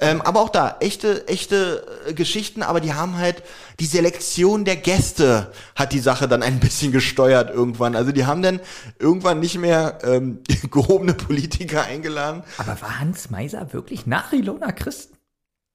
[0.00, 3.42] Ähm, aber auch da, echte, echte äh, Geschichten, aber die haben halt,
[3.80, 7.94] die Selektion der Gäste hat die Sache dann ein bisschen gesteuert irgendwann.
[7.94, 8.60] Also die haben dann
[8.98, 10.40] irgendwann nicht mehr ähm,
[10.70, 12.42] gehobene Politiker eingeladen.
[12.56, 15.18] Aber war Hans Meiser wirklich nach Ilona Christen?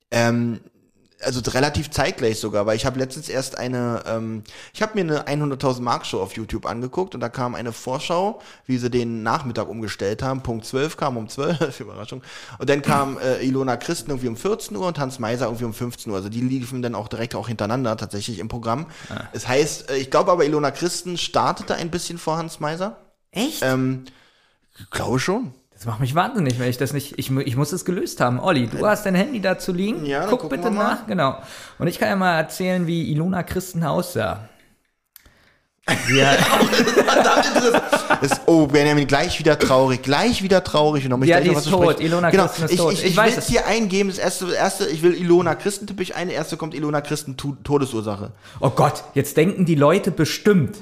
[0.09, 0.59] Ähm,
[1.25, 5.43] also relativ zeitgleich sogar, weil ich habe letztens erst eine, ähm, ich habe mir eine
[5.43, 9.67] 100.000 Mark Show auf YouTube angeguckt und da kam eine Vorschau, wie sie den Nachmittag
[9.67, 10.41] umgestellt haben.
[10.41, 12.21] Punkt 12 kam um 12, Überraschung.
[12.59, 15.73] Und dann kam äh, Ilona Christen irgendwie um 14 Uhr und Hans Meiser irgendwie um
[15.73, 16.17] 15 Uhr.
[16.17, 18.85] Also die liefen dann auch direkt auch hintereinander tatsächlich im Programm.
[19.33, 22.97] Es heißt, äh, ich glaube aber Ilona Christen startete ein bisschen vor Hans Meiser.
[23.31, 23.61] Echt?
[23.63, 24.05] Ähm,
[24.77, 25.53] ich glaube schon.
[25.75, 27.19] Das macht mich wahnsinnig, wenn ich das nicht.
[27.19, 28.39] Ich, ich muss es gelöst haben.
[28.39, 30.05] Olli, du hast dein Handy dazu liegen.
[30.05, 31.05] Ja, dann Guck bitte nach.
[31.05, 31.37] Genau.
[31.79, 34.47] Und ich kann ja mal erzählen, wie Ilona Christen aussah.
[36.11, 36.35] Ja,
[38.21, 41.03] Das, oh, Benjamin, gleich wieder traurig, gleich wieder traurig.
[41.05, 41.99] Und noch Ja, die noch ist tot.
[41.99, 42.45] Ilona genau.
[42.47, 42.93] Christen ist ich, tot.
[42.93, 43.47] Ich, Ich ich, weiß will es.
[43.47, 44.09] hier eingeben.
[44.09, 46.29] Das erste, erste, ich will Ilona Christen tippe ich ein.
[46.29, 48.31] Erste kommt Ilona Christen Todesursache.
[48.61, 50.77] oh Gott, jetzt denken die Leute bestimmt,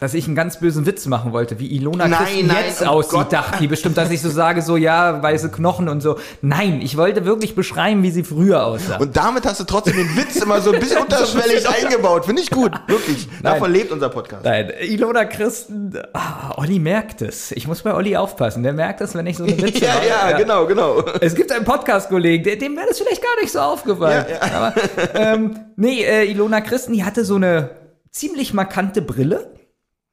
[0.00, 2.86] dass ich einen ganz bösen Witz machen wollte, wie Ilona Nein, Christen nein, jetzt oh
[2.86, 3.32] aussieht, Gott.
[3.32, 6.20] dachten die bestimmt, dass ich so sage, so ja, weiße Knochen und so.
[6.40, 8.98] Nein, ich wollte wirklich beschreiben, wie sie früher aussah.
[8.98, 12.26] Und damit hast du trotzdem den Witz immer so ein bisschen unterschwellig eingebaut.
[12.26, 13.28] Finde ich gut, wirklich.
[13.42, 14.44] Davon lebt unser Podcast.
[14.44, 17.50] Nein, Ilona Christen, ah, Olli merkt es.
[17.50, 18.62] Ich muss bei Olli aufpassen.
[18.62, 20.06] Der merkt es, wenn ich so eine Witze Ja, mache.
[20.06, 21.02] ja, genau, genau.
[21.20, 24.26] Es gibt einen Podcast-Kollegen, dem wäre das vielleicht gar nicht so aufgefallen.
[24.30, 24.74] Ja, Aber,
[25.14, 27.70] ähm, nee, äh, Ilona Christen, die hatte so eine
[28.12, 29.57] ziemlich markante Brille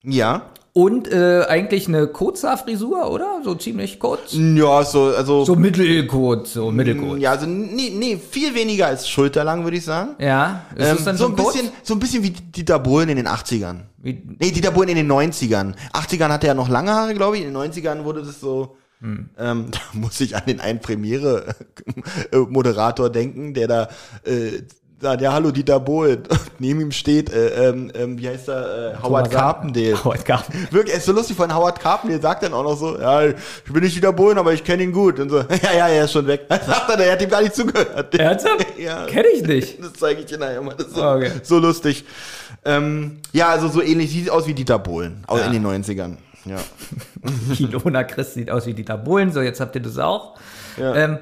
[0.05, 0.43] Ja.
[0.73, 3.41] und äh, eigentlich eine Kurzhaarfrisur, oder?
[3.43, 4.33] So ziemlich kurz.
[4.33, 5.45] Ja, so, also.
[5.45, 7.19] So mittelkurz, so mittelkurz.
[7.21, 10.15] ja, also, nee, nee, viel weniger als schulterlang, würde ich sagen.
[10.19, 11.53] Ja, ist Ähm, dann so ein kurz?
[11.53, 13.81] bisschen, so ein bisschen wie Dieter Bohlen in den 80ern.
[13.97, 15.73] Wie, Nee, Dieter Bohlen in den 90ern.
[15.93, 17.43] 80ern hatte er noch lange Haare, glaube ich.
[17.45, 18.75] In den 90ern wurde das so.
[19.01, 19.29] Hm.
[19.37, 23.87] Ähm, da muss ich an den einen Premiere-Moderator denken, der da
[24.25, 24.61] äh,
[25.05, 26.23] sagt, ja, hallo Dieter Bohlen.
[26.59, 30.03] Neben ihm steht, äh, ähm, ähm, wie heißt er, äh, Howard Carpendale.
[30.03, 30.71] Howard Carpendale.
[30.71, 33.35] Wirklich, ist so lustig von Howard Carpendale, sagt dann auch noch so, ja, ich
[33.71, 35.19] bin nicht Dieter Bohlen, aber ich kenne ihn gut.
[35.19, 36.45] Und so, ja, ja, er ist schon weg.
[36.49, 38.13] Sagt er, der hat ihm gar nicht zugehört.
[38.17, 38.65] Ernsthaft?
[38.79, 39.05] Ja.
[39.05, 39.83] Kenn ich nicht.
[39.83, 40.75] Das zeige ich dir nachher mal.
[40.75, 41.31] Das ist so, Okay.
[41.43, 42.03] so lustig.
[42.65, 45.45] Ähm, ja, also so ähnlich sieht aus wie Dieter Bohlen, auch Ja.
[45.45, 46.17] in den 90ern.
[46.45, 46.57] Ja.
[47.59, 50.35] Ilona Christ sieht aus wie Dieter Bohlen, so jetzt habt ihr das auch.
[50.77, 50.95] Ja.
[50.95, 51.17] Ähm,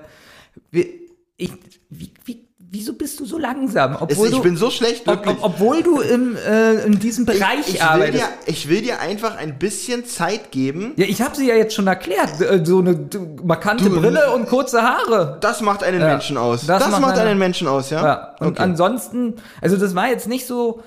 [0.71, 1.01] wie,
[1.37, 1.51] ich,
[1.89, 2.42] wie, wie,
[2.75, 3.95] wieso bist du so langsam?
[3.99, 5.37] Obwohl ich du, bin so schlecht, ob, wirklich.
[5.37, 8.23] ob, obwohl du im, äh, in diesem Bereich ich, will arbeitest.
[8.23, 10.93] dir, ich will dir einfach ein bisschen Zeit geben.
[10.97, 12.41] ja, ich habe sie ja jetzt schon erklärt.
[12.41, 12.97] Äh, So eine
[13.43, 15.37] markante Du- Brille und kurze Haare.
[15.39, 16.07] Das macht einen Ja.
[16.07, 16.65] Menschen aus.
[16.65, 18.03] Das Das, macht macht eine- einen Menschen aus, ja?
[18.03, 18.35] Ja.
[18.39, 18.63] Und okay.
[18.63, 20.81] ansonsten, also das war jetzt nicht so.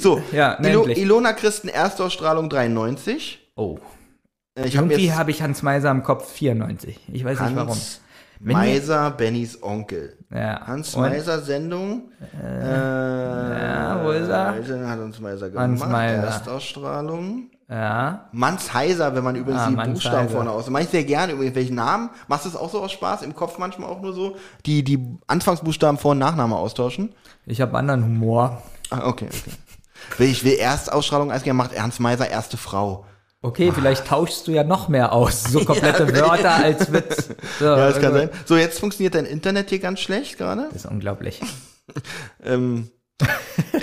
[0.00, 0.86] So, Ja, Ilo.
[0.86, 3.40] Ilona Christen, Erstausstrahlung 93.
[3.56, 3.78] Oh.
[4.56, 6.98] Äh, Ich habe Irgendwie habe ich Hans Meiser im Kopf 94.
[7.12, 7.76] Ich weiß nicht warum.
[8.40, 10.16] Wenn Meiser, Bennys Onkel.
[10.30, 10.66] Ja.
[10.66, 12.10] Hans Meiser Sendung.
[12.42, 14.54] Äh, ja, wo ist er?
[14.54, 15.64] Hat Hans Meiser gemacht?
[15.64, 16.22] Hans Meiser.
[16.24, 17.50] Erstausstrahlung.
[17.68, 18.28] Ja.
[18.32, 19.92] Mansheiser, wenn man übrigens Ah, die Mansheiser.
[19.94, 20.70] Buchstaben vorne aus.
[20.70, 22.10] Mach ich sehr gerne übrigens welchen Namen.
[22.26, 23.22] Machst du das auch so aus Spaß?
[23.22, 24.36] Im Kopf manchmal auch nur so?
[24.64, 27.14] Die, die Anfangsbuchstaben Vor- und Nachname austauschen?
[27.44, 28.62] Ich habe anderen Humor.
[28.90, 29.52] Ah, okay, okay.
[30.16, 33.04] Will ich will Erstausstrahlung als gerne macht Ernst Meiser erste Frau.
[33.40, 35.44] Okay, vielleicht tauschst du ja noch mehr aus.
[35.44, 37.28] So komplette Wörter als Witz.
[37.58, 38.30] So, Ja, das kann also- sein.
[38.46, 40.68] So, jetzt funktioniert dein Internet hier ganz schlecht gerade.
[40.72, 41.40] Das ist unglaublich.
[42.44, 42.90] Ähm,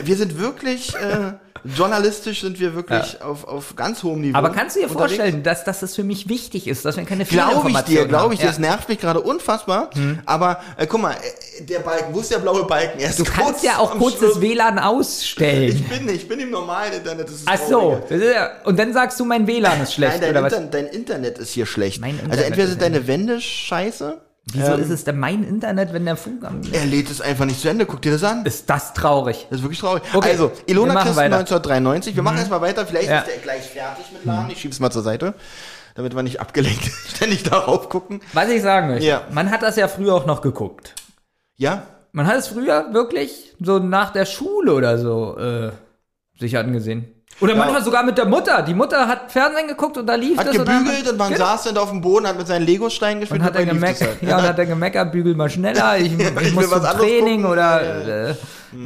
[0.04, 1.34] wir sind wirklich, äh,
[1.66, 4.38] journalistisch sind wir wirklich auf, auf ganz hohem Niveau.
[4.38, 5.16] Aber kannst du dir unterwegs.
[5.16, 8.34] vorstellen, dass, dass es für mich wichtig ist, dass wir keine Glaube ich dir, glaube
[8.34, 8.48] ich dir.
[8.48, 9.90] Das nervt mich gerade unfassbar.
[10.26, 13.00] Aber äh, guck mal, äh, der Balken, wo ist der blaue Balken?
[13.00, 15.70] Er ist Du kannst ja auch kurz das WLAN ausstellen.
[15.70, 17.28] Ich bin ich bin im normalen Internet.
[17.28, 18.02] Das ist Ach so.
[18.08, 20.54] Das ist ja- Und dann sagst du, mein WLAN ist schlecht, Nein, dein, oder was?
[20.54, 22.02] Inter dein Internet ist hier schlecht.
[22.02, 24.18] Mein also Internet entweder sind deine Wände scheiße,
[24.52, 27.46] Wieso ähm, ist es denn mein Internet, wenn der Funk am er lädt es einfach
[27.46, 27.86] nicht zu Ende.
[27.88, 28.46] Guck dir das an.
[28.46, 29.48] Ist das traurig?
[29.50, 30.04] Das ist wirklich traurig.
[30.14, 31.30] Okay, also, Ilona Christen weiter.
[31.38, 31.40] Mhm.
[31.42, 32.16] 1993.
[32.16, 32.86] Wir machen erstmal weiter.
[32.86, 33.20] Vielleicht Ja.
[33.20, 34.52] ist der gleich fertig mit Laden.
[34.52, 35.34] Ich schieb's mal zur Seite,
[35.96, 36.84] damit wir nicht abgelenkt
[37.16, 38.22] ständig darauf gucken.
[38.34, 39.24] Was ich sagen möchte, Ja.
[39.32, 40.94] man hat das ja früher auch noch geguckt.
[41.58, 41.88] Ja?
[42.12, 45.72] Man hat es früher wirklich so nach der Schule oder so äh,
[46.40, 47.12] sich angesehen.
[47.42, 47.58] Oder Ja.
[47.60, 48.62] manchmal sogar mit der Mutter.
[48.62, 50.58] Die Mutter hat Fernsehen geguckt und da lief Hat das.
[50.58, 51.46] und dann- gebügelt und man Genau.
[51.46, 53.74] saß dann da auf dem Boden, hat mit seinen Lego-Steinen gespielt Und hat dabei lief
[53.82, 54.30] das gemeckert, halt.
[54.30, 57.42] ja, und hat er gemeckert, bügel mal schneller, ich, ich, will muss was zum Training
[57.42, 57.46] gucken.
[57.52, 58.36] oder, äh,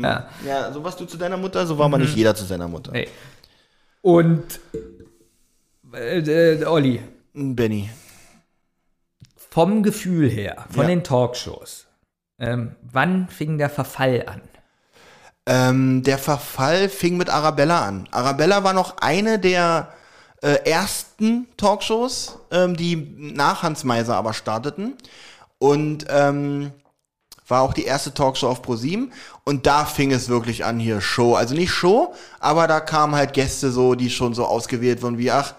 [0.02, 0.28] ja.
[0.48, 2.92] Ja, so warst du zu deiner Mutter, so war aber nicht jeder zu seiner Mutter.
[2.92, 3.08] Nee.
[4.02, 4.60] Und,
[5.94, 7.02] äh, äh, Olli,
[7.34, 7.90] Benny.
[9.52, 10.88] vom Gefühl her, von Ja.
[10.90, 11.86] den Talkshows,
[12.40, 14.42] ähm, wann fing der Verfall an?
[15.50, 18.08] Ähm, der Verfall fing mit Arabella an.
[18.12, 19.92] Arabella war noch eine der
[20.44, 24.94] äh, ersten Talkshows, ähm, die nach Hans Meiser aber starteten.
[25.58, 26.72] Und ähm,
[27.48, 29.12] war auch die erste Talkshow auf ProSieben.
[29.44, 31.34] Und da fing es wirklich an hier Show.
[31.34, 35.32] Also nicht Show, aber da kamen halt Gäste so, die schon so ausgewählt wurden wie,
[35.32, 35.56] ach,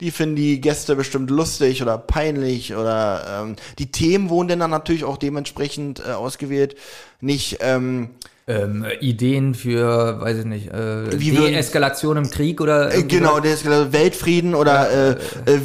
[0.00, 5.04] die finden die Gäste bestimmt lustig oder peinlich oder ähm, die Themen wurden dann natürlich
[5.04, 6.76] auch dementsprechend äh, ausgewählt.
[7.20, 8.10] Nicht ähm,
[8.48, 13.66] Ähm, Ideen für, weiß ich nicht, äh, Wie Deeskalation im Krieg oder Äh, Genau, ist
[13.66, 15.10] äh, Weltfrieden oder äh,
[15.44, 15.60] äh,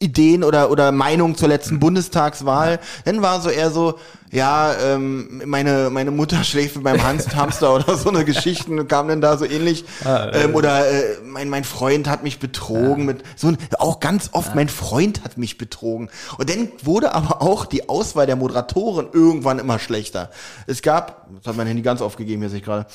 [0.00, 1.80] Ideen oder oder Meinung zur letzten Hm.
[1.80, 2.80] Bundestagswahl.
[3.04, 3.96] Dann war so eher so,
[4.30, 9.08] ja, ähm, meine meine Mutter schläft mit meinem Hans Hamster oder so eine Geschichten kam
[9.08, 9.84] dann da so ähnlich.
[10.04, 14.30] Ah, ähm, oder äh, mein mein Freund hat mich betrogen mit so ein, auch ganz
[14.32, 16.10] oft mein Freund hat mich betrogen.
[16.38, 20.30] Und dann wurde aber auch die Auswahl der Moderatoren irgendwann immer schlechter.
[20.66, 22.86] Es gab, das hat mein Handy ganz aufgegeben, hier sehe ich gerade.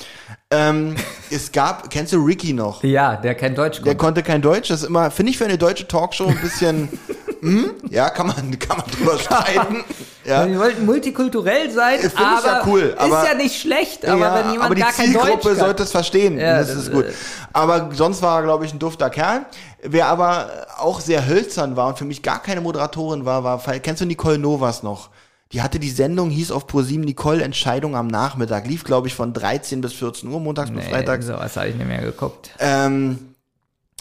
[0.52, 0.94] Ähm,
[1.30, 2.84] es gab, kennst du Ricky noch?
[2.84, 3.96] Ja, der kein Deutsch Der konnte.
[3.96, 4.68] konnte kein Deutsch.
[4.68, 6.88] Das ist immer, finde ich für eine deutsche Talkshow ein bisschen,
[7.40, 9.84] hm, ja, kann man, kann man drüber streiten.
[10.26, 10.44] Ja.
[10.44, 14.18] Die wollten multikulturell sein, Finde ich aber ja cool, aber- ist ja nicht schlecht, aber
[14.18, 15.58] ja, wenn jemand aber die gar kein Deutsch Zielgruppe kann.
[15.58, 16.36] sollte es verstehen.
[16.36, 17.04] Ja, das, das, ist gut.
[17.04, 17.12] äh,
[17.52, 19.46] Aber sonst war er, glaube ich, ein dufter Kerl.
[19.84, 24.00] Wer aber auch sehr hölzern war und für mich gar keine Moderatorin war, war, kennst
[24.00, 25.10] du Nicole Novas noch?
[25.52, 28.66] Die hatte die Sendung, hieß auf ProSieben Nicole Entscheidung am Nachmittag.
[28.66, 31.26] Lief, glaube ich, von 13 bis 14 Uhr, montags bis Nee, freitags.
[31.26, 32.50] sowas habe ich nicht mehr geguckt.
[32.58, 33.18] Ähm,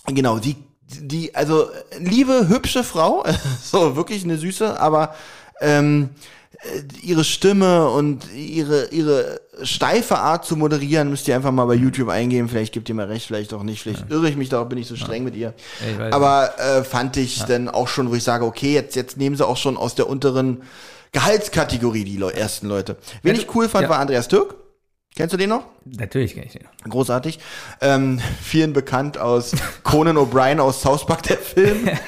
[0.08, 0.56] genau, die,
[1.02, 1.68] die, also
[2.00, 3.24] liebe, hübsche Frau,
[3.64, 5.14] so wirklich eine süße, aber
[5.62, 6.10] ähm,
[6.64, 11.76] äh, ihre Stimme und ihre, ihre steife Art zu moderieren, müsst ihr einfach mal bei
[11.76, 12.50] YouTube eingeben.
[12.50, 13.84] Vielleicht gibt ihr mir recht, vielleicht auch nicht.
[13.84, 15.54] Vielleicht irre ich mich, darauf bin ich so streng mit ihr.
[16.10, 19.46] Aber äh, fand ich dann auch schon, wo ich sage, okay, jetzt, jetzt nehmen sie
[19.46, 20.64] auch schon aus der unteren
[21.16, 22.98] Gehaltskategorie die Leu ersten Leute.
[23.24, 23.90] Wen Ja, ich cool fand, ja.
[23.90, 24.56] war Andreas Türk.
[25.16, 25.64] Kennst du den noch?
[25.86, 26.68] Natürlich kenne ich den.
[26.90, 27.40] Großartig.
[27.80, 31.90] Ähm, vielen bekannt aus Conan O'Brien aus South Park, der Film.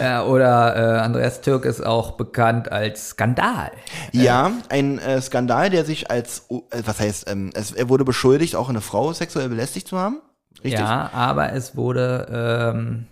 [0.00, 3.70] Ja, oder äh, Andreas Türk ist auch bekannt als Skandal.
[4.10, 8.04] Ja, ein äh, Skandal, der sich als, oh, äh, was heißt, ähm, es, er wurde
[8.04, 10.20] beschuldigt, auch eine Frau sexuell belästigt zu haben.
[10.64, 10.80] Richtig?
[10.80, 13.06] Ja, aber es wurde, ähm,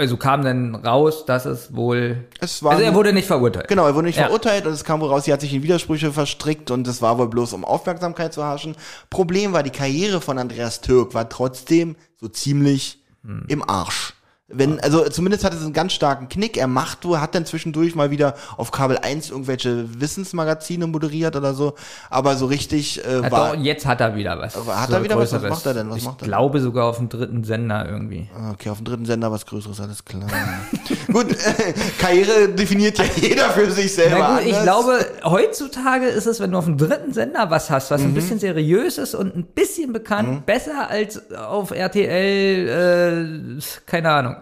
[0.00, 3.68] also kam dann raus, dass es wohl, Es war also er wurde nicht verurteilt.
[3.68, 4.24] Genau, er wurde nicht Ja.
[4.24, 7.18] verurteilt und es kam wohl raus, sie hat sich in Widersprüche verstrickt und es war
[7.18, 8.74] wohl bloß, um Aufmerksamkeit zu haschen.
[9.10, 13.44] Problem war, die Karriere von Andreas Türk war trotzdem so ziemlich Hm.
[13.48, 14.14] im Arsch.
[14.52, 16.56] Wenn, also zumindest hat es einen ganz starken Knick.
[16.56, 21.74] Er macht hat dann zwischendurch mal wieder auf Kabel 1 irgendwelche Wissensmagazine moderiert oder so,
[22.10, 23.54] aber so richtig äh, war.
[23.54, 24.56] doch, jetzt hat er wieder was.
[24.56, 25.32] Hat er wieder was?
[25.32, 25.90] Was macht er denn?
[25.90, 26.26] Was ich macht er?
[26.28, 28.28] glaube sogar auf dem dritten Sender irgendwie.
[28.52, 30.28] Okay, auf dem dritten Sender was Größeres, alles klar.
[31.12, 34.38] Gut, äh, Karriere definiert ja jeder für sich selber.
[34.38, 37.94] Gut, ich glaube, heutzutage ist es, wenn du auf dem dritten Sender was hast, Mhm.
[37.94, 44.10] was ein bisschen seriös ist und ein bisschen bekannt, besser als auf RTL, äh, keine
[44.10, 44.36] Ahnung.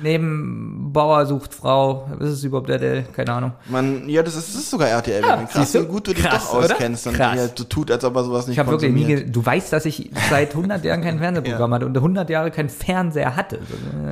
[0.00, 3.04] Neben Bauer sucht Frau, was ist es überhaupt RTL?
[3.14, 3.52] Keine Ahnung.
[3.68, 5.22] Man, ja, das ist, das ist sogar RTL.
[5.22, 6.64] Ja, Krass, wie gut du dich Krass, doch oder?
[6.72, 7.36] auskennst und Krass.
[7.36, 9.84] ja, so tut, als ob er sowas nicht Ich habe wirklich nie, du weißt, dass
[9.84, 13.58] ich seit 100 Jahren kein Fernsehprogramm hatte und 100 Jahre keinen Fernseher hatte.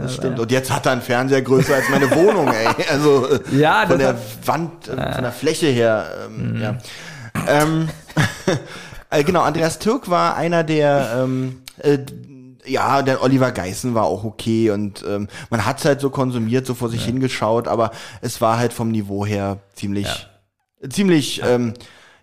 [0.03, 0.39] Das stimmt.
[0.39, 2.67] Und jetzt hat er einen Fernseher größer als meine Wohnung, ey.
[2.91, 6.05] Also äh, Ja, von das der hat- Wand, äh, von der Fläche her.
[6.27, 6.77] Ähm, ja.
[7.49, 7.89] ähm,
[9.11, 11.99] äh, genau, Andreas Türk war einer der ähm, äh,
[12.67, 16.67] ja, der Oliver Geißen war auch okay und ähm, man hat es halt so konsumiert,
[16.67, 20.29] so vor sich hingeschaut, aber es war halt vom Niveau her ziemlich,
[20.89, 21.75] ziemlich, ähm,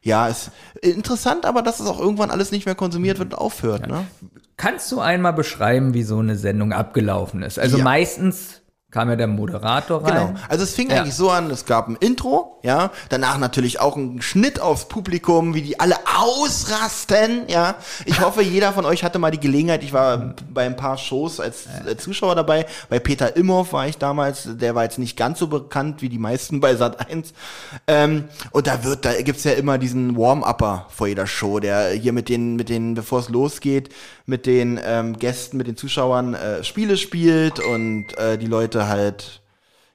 [0.02, 3.88] ja, ist interessant, aber dass es auch irgendwann alles nicht mehr konsumiert wird und aufhört,
[3.88, 4.06] ne?
[4.56, 7.60] Kannst du einmal beschreiben, wie so eine Sendung abgelaufen ist?
[7.60, 7.84] Also Ja.
[7.84, 10.28] meistens kam ja der Moderator rein.
[10.28, 10.40] Genau.
[10.48, 11.02] Also es fing Ja.
[11.02, 15.54] eigentlich so an, es gab ein Intro, ja, danach natürlich auch ein Schnitt aufs Publikum,
[15.54, 17.76] wie die alle ausrasten, ja.
[18.06, 21.40] Ich hoffe, jeder von euch hatte mal die Gelegenheit, ich war bei ein paar Shows
[21.42, 25.40] als äh, Zuschauer dabei, bei Peter Imhoff war ich damals, der war jetzt nicht ganz
[25.40, 27.34] so bekannt wie die meisten bei Sat1.
[27.88, 32.14] Ähm, und da wird, da gibt's ja immer diesen Warm-Upper vor jeder Show, der hier
[32.14, 33.90] mit den, mit den, bevor es losgeht,
[34.28, 39.42] mit den ähm, Gästen, mit den Zuschauern äh, Spiele spielt und äh, die Leute halt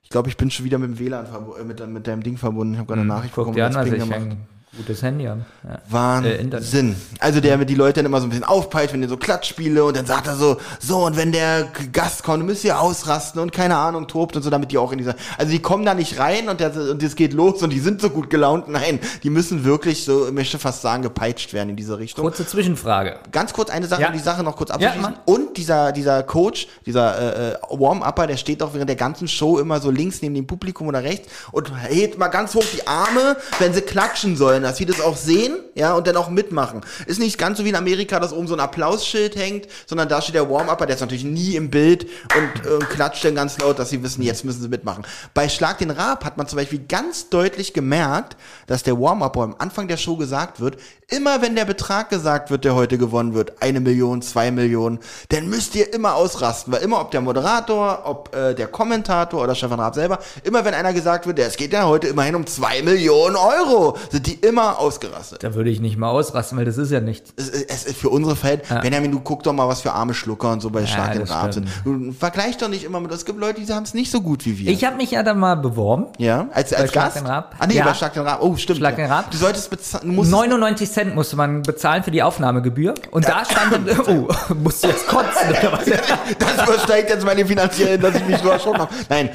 [0.02, 1.26] ich glaube, ich bin schon wieder mit dem WLAN
[1.58, 2.74] äh, mit, mit deinem Ding verbunden.
[2.74, 4.36] Ich habe gerade eine Nachricht Guck bekommen, dir an, was Ping ich gemacht.
[4.74, 5.44] Gutes Handy haben.
[5.68, 5.78] Ja.
[5.90, 6.96] Wahnsinn.
[7.18, 9.84] also der mit die Leute dann immer so ein bisschen aufpeitscht, wenn die so Klatschspiele
[9.84, 13.52] und dann sagt er so, so und wenn der Gast kommt, müsst ihr ausrasten und
[13.52, 16.18] keine Ahnung, tobt und so, damit die auch in dieser, also die kommen da nicht
[16.18, 18.68] rein und, der, und das geht los und die sind so gut gelaunt.
[18.68, 22.24] Nein, die müssen wirklich so, ich möchte fast sagen, gepeitscht werden in diese Richtung.
[22.24, 23.16] Kurze Zwischenfrage.
[23.30, 24.06] Ganz kurz eine Sache, Ja.
[24.08, 25.02] um die Sache noch kurz Ja, abzuschließen.
[25.02, 25.14] Mann.
[25.26, 29.58] und dieser, dieser Coach, dieser äh, äh, Warm-Upper, der steht auch während der ganzen Show
[29.58, 33.36] immer so links neben dem Publikum oder rechts und hebt mal ganz hoch die Arme,
[33.58, 36.82] wenn sie klatschen sollen, dass sie das auch sehen, ja, und dann auch mitmachen.
[37.06, 40.20] Ist nicht ganz so wie in Amerika, dass oben so ein Applausschild hängt, sondern da
[40.20, 43.78] steht der Warm-Upper, der ist natürlich nie im Bild und äh, klatscht dann ganz laut,
[43.78, 45.04] dass sie wissen, jetzt müssen sie mitmachen.
[45.34, 49.56] Bei Schlag den Rab hat man zum Beispiel ganz deutlich gemerkt, dass der Warm-Upper am
[49.58, 50.76] Anfang der Show gesagt wird,
[51.08, 54.98] immer wenn der Betrag gesagt wird, der heute gewonnen wird, eine Million, zwei Millionen,
[55.28, 59.54] dann müsst ihr immer ausrasten, weil immer ob der Moderator, ob äh, der Kommentator oder
[59.54, 62.82] Stefan Raab selber, immer wenn einer gesagt wird, es geht ja heute immerhin um zwei
[62.82, 65.42] Millionen Euro, sind die immer ausgerastet.
[65.42, 67.32] Da würde ich nicht mal ausrasten, weil das ist ja nichts.
[67.36, 70.52] Es, es ist für unsere Fälle, Benjamin, du guck doch mal, was für arme Schlucker
[70.52, 71.68] und so bei Schlag den das Raab sind.
[71.84, 74.44] Du vergleich doch nicht immer mit, es gibt Leute, die haben es nicht so gut
[74.44, 74.70] wie wir.
[74.70, 76.06] Ich habe mich ja dann mal beworben.
[76.18, 77.16] ja, als, als Schlag Gast?
[77.16, 77.54] den Raab?
[77.58, 77.84] Ah nee, Ja.
[77.84, 78.42] bei Schlag den Raab.
[78.42, 78.78] Oh, stimmt.
[78.78, 79.30] Schlag den Raab.
[79.30, 82.94] Du solltest bezahlen, du musst 99 Cent musste man bezahlen für die Aufnahmegebühr.
[83.10, 85.84] Und da stand dann, oh, musst du jetzt kotzen oder was?
[86.38, 88.94] Das übersteigt jetzt meine finanziellen, dass ich mich so erschrocken habe.
[89.08, 89.30] Nein,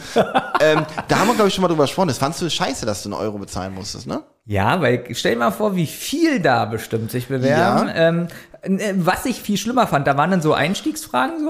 [0.59, 2.07] ähm, da haben wir, glaube ich, schon mal drüber gesprochen.
[2.07, 4.21] Das fandst du scheiße, dass du einen Euro bezahlen musstest, ne?
[4.47, 7.89] Ja, weil stell dir mal vor, wie viel da bestimmt sich bewerben.
[7.89, 7.93] Ja.
[7.95, 8.27] Ähm,
[8.61, 11.49] äh, was ich viel schlimmer fand, da waren dann so Einstiegsfragen so,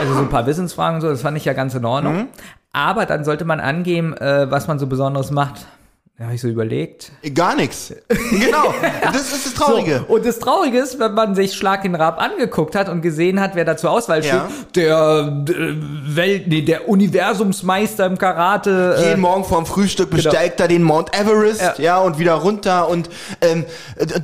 [0.00, 2.16] also so ein paar Wissensfragen so, das fand ich ja ganz in Ordnung.
[2.16, 2.28] Mhm.
[2.72, 5.66] Aber dann sollte man angeben, äh, was man so Besonderes macht.
[6.18, 7.12] Da habe ich so überlegt.
[7.34, 7.92] Gar nichts.
[8.30, 10.04] Genau, das ist das Traurige.
[10.08, 13.38] So, und das Traurige ist, wenn man sich Schlag den Rab angeguckt hat und gesehen
[13.40, 14.48] hat, wer da zur Auswahl steht, Ja.
[14.74, 15.74] der äh,
[16.16, 18.96] Welt, nee, der Universumsmeister im Karate.
[18.98, 21.74] Jeden Äh, Morgen vorm Frühstück besteigt er den Mount Everest, ja.
[21.78, 21.98] Ja.
[22.00, 23.08] und wieder runter und
[23.40, 23.64] ähm,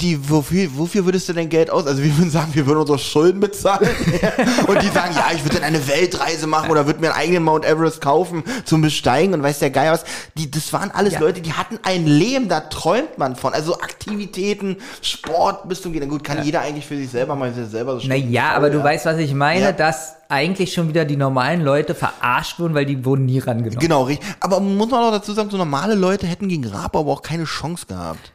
[0.00, 1.86] die, wofür, wofür würdest du denn Geld aus?
[1.86, 3.88] Also wir würden sagen, wir würden unsere Schulden bezahlen
[4.66, 7.42] und die sagen, ja, ich würde dann eine Weltreise machen oder würde mir einen eigenen
[7.44, 10.04] Mount Everest kaufen zum Besteigen und weiß der Geier was.
[10.36, 11.20] Die, das waren alles Ja.
[11.20, 13.52] Leute, die hatten ein Leben, da träumt man von.
[13.54, 16.08] Also Aktivitäten, Sport bis zum Gehen.
[16.08, 18.84] Gut, kann jeder eigentlich für sich selber mal selber so Naja, aber du ja.
[18.84, 19.72] weißt, was ich meine, Ja.
[19.72, 23.78] dass eigentlich schon wieder die normalen Leute verarscht wurden, weil die wurden nie rangenommen.
[23.78, 24.26] Genau, richtig.
[24.40, 27.44] Aber muss man auch dazu sagen, so normale Leute hätten gegen Raab aber auch keine
[27.44, 28.32] Chance gehabt.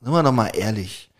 [0.00, 1.10] Sind wir doch mal ehrlich.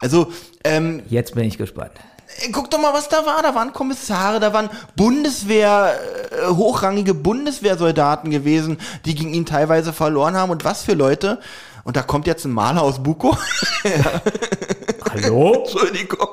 [0.00, 0.32] Also,
[0.64, 1.92] ähm, Jetzt bin ich gespannt.
[2.40, 3.42] Ey, guck doch mal, was da war.
[3.42, 5.94] Da waren Kommissare, da waren Bundeswehr,
[6.30, 10.50] äh, hochrangige Bundeswehrsoldaten gewesen, die gegen ihn teilweise verloren haben.
[10.50, 11.38] Und was für Leute.
[11.84, 13.36] Und da kommt jetzt ein Maler aus Buko.
[15.10, 15.52] Hallo?
[15.64, 16.28] Entschuldigung.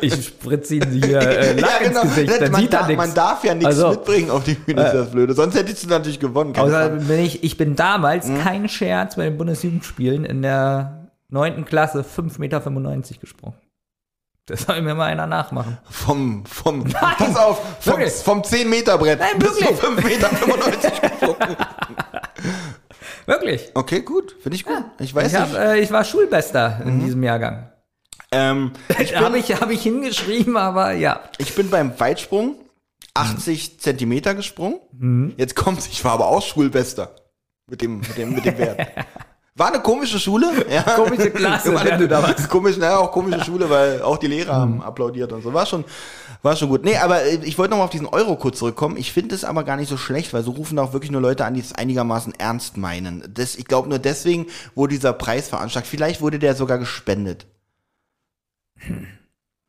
[0.00, 3.06] Ich spritze ihn hier äh, Lack ins Gesicht, dann man, sieht darf, nichts.
[3.06, 5.34] man darf ja nichts Also- mitbringen auf die Bühne, ist das blöde.
[5.34, 6.56] Sonst hättest du natürlich gewonnen.
[6.56, 8.38] Außerdem bin ich, ich bin damals, Mhm.
[8.42, 12.60] kein Scherz, bei den Bundesjugendspielen in der neunten Klasse 5,95 Meter
[13.20, 13.54] gesprungen.
[14.50, 15.78] Das soll mir mal einer nachmachen.
[15.88, 18.12] Vom, vom, pass auf, vom, Wirklich?
[18.14, 19.80] vom 10-Meter-Brett Nein, bis zu wirklich?
[19.80, 20.28] 5,95 Meter
[21.08, 21.56] gesprungen.
[23.26, 23.70] Wirklich.
[23.74, 24.82] Okay, gut, finde ich gut.
[24.98, 25.58] Ich weiß Ich, hab, nicht.
[25.58, 26.88] äh, ich war Schulbester Mhm.
[26.88, 27.70] in diesem Jahrgang.
[28.32, 31.20] Ähm, ich, Habe ich, hab ich hingeschrieben, aber ja.
[31.38, 32.56] ich bin beim Weitsprung
[33.14, 35.34] 80 Zentimeter gesprungen.
[35.36, 37.14] Jetzt kommt's, ich war aber auch Schulbester.
[37.68, 38.88] Mit dem, mit dem, mit dem Wert.
[39.56, 40.46] War eine komische Schule.
[40.70, 40.82] Ja.
[40.82, 42.48] Komische Klasse, War eine, da warst.
[42.50, 45.52] Komisch, naja, auch komische Schule, weil auch die Lehrer haben applaudiert und so.
[45.52, 45.84] War schon,
[46.42, 46.84] war schon gut.
[46.84, 48.96] Nee, aber äh, ich wollte noch mal auf diesen Euro kurz zurückkommen.
[48.96, 51.44] Ich finde es aber gar nicht so schlecht, weil so rufen auch wirklich nur Leute
[51.44, 53.24] an, die es einigermaßen ernst meinen.
[53.34, 55.86] Das, ich glaube, nur deswegen wurde dieser Preis veranschlagt.
[55.86, 57.46] Vielleicht wurde der sogar gespendet.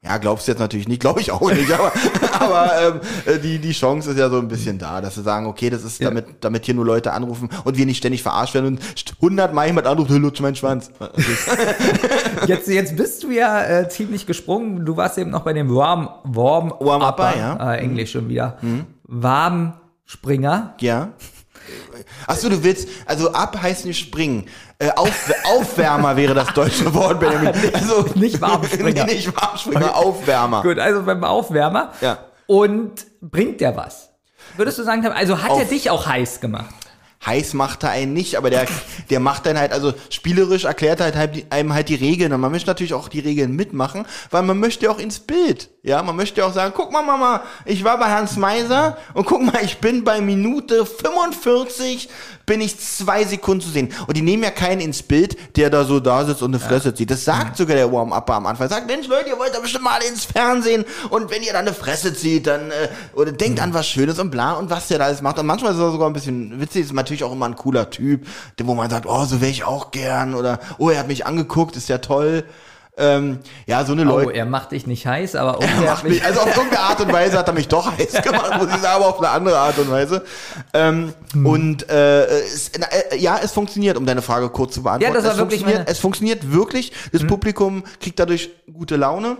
[0.03, 1.91] Ja, glaubst du jetzt natürlich nicht, glaube ich auch nicht, aber,
[2.41, 5.45] aber ähm, äh, die, die Chance ist ja so ein bisschen da, dass sie sagen,
[5.47, 6.09] okay, das ist Ja.
[6.09, 8.79] damit, damit hier nur Leute anrufen und wir nicht ständig verarscht werden und
[9.21, 10.91] 100 Mal jemand anruft, "Hey, lutsch meinen Schwanz.
[12.47, 14.83] Jetzt, jetzt bist du ja äh, ziemlich gesprungen.
[14.85, 17.55] Du warst eben noch bei dem Warm, Warm, Warm-Upper, ja.
[17.55, 17.61] Mhm.
[17.61, 18.57] Äh, Englisch schon wieder.
[19.03, 20.73] Warmspringer.
[20.79, 21.09] Ja.
[22.27, 24.45] Achso, du willst, also ab heißt nicht springen.
[24.79, 27.51] Äh, auf, Aufwärmer wäre das deutsche Wort, Benjamin.
[27.73, 29.05] Also, Nicht Warmspringer.
[29.05, 30.63] nicht Warmspringer, Aufwärmer.
[30.63, 31.91] Gut, also beim Aufwärmer.
[32.01, 32.17] Ja.
[32.51, 34.09] Und bringt der was?
[34.57, 36.75] Würdest du sagen, also hat er dich auch heiß gemacht?
[37.25, 38.65] Heiß macht er einen nicht, aber der,
[39.09, 42.33] der macht dann halt, also spielerisch erklärt er halt, halt einem halt die Regeln.
[42.33, 45.69] Und man möchte natürlich auch die Regeln mitmachen, weil man möchte ja auch ins Bild.
[45.83, 49.41] Ja, man möchte auch sagen, guck mal, Mama, ich war bei Hans Meiser und guck
[49.41, 52.07] mal, ich bin bei Minute 45,
[52.45, 53.91] bin ich zwei Sekunden zu sehen.
[54.05, 56.93] Und die nehmen ja keinen ins Bild, der da so da sitzt und eine Fresse
[56.93, 57.09] zieht.
[57.09, 58.69] Das sagt sogar der Warm-Upper am Anfang.
[58.69, 61.73] Sagt, Mensch, Leute, ihr wollt doch bestimmt mal ins Fernsehen und wenn ihr dann eine
[61.73, 65.05] Fresse zieht, dann, äh, oder denkt an was Schönes und bla und was der da
[65.05, 65.39] alles macht.
[65.39, 68.27] Und manchmal ist er sogar ein bisschen witzig, ist natürlich auch immer ein cooler Typ,
[68.59, 71.25] der, wo man sagt, oh, so wäre ich auch gern oder, oh, er hat mich
[71.25, 72.43] angeguckt, ist ja toll.
[72.97, 74.33] Ähm, ja, so eine Oh, Leute.
[74.33, 77.37] er macht dich nicht heiß, aber Er macht mich, also auf irgendeine Art und Weise
[77.37, 79.89] hat er mich doch heiß gemacht, muss ich sagen, aber auf eine andere Art und
[79.89, 80.23] Weise.
[80.73, 81.45] Ähm, Hm.
[81.45, 85.13] Und äh, es, na, äh, ja, es funktioniert, um deine Frage kurz zu beantworten.
[85.15, 85.91] Ja, das war es wirklich funktioniert, Hm.
[85.91, 86.91] es funktioniert wirklich.
[87.13, 89.37] Das Publikum kriegt dadurch gute Laune.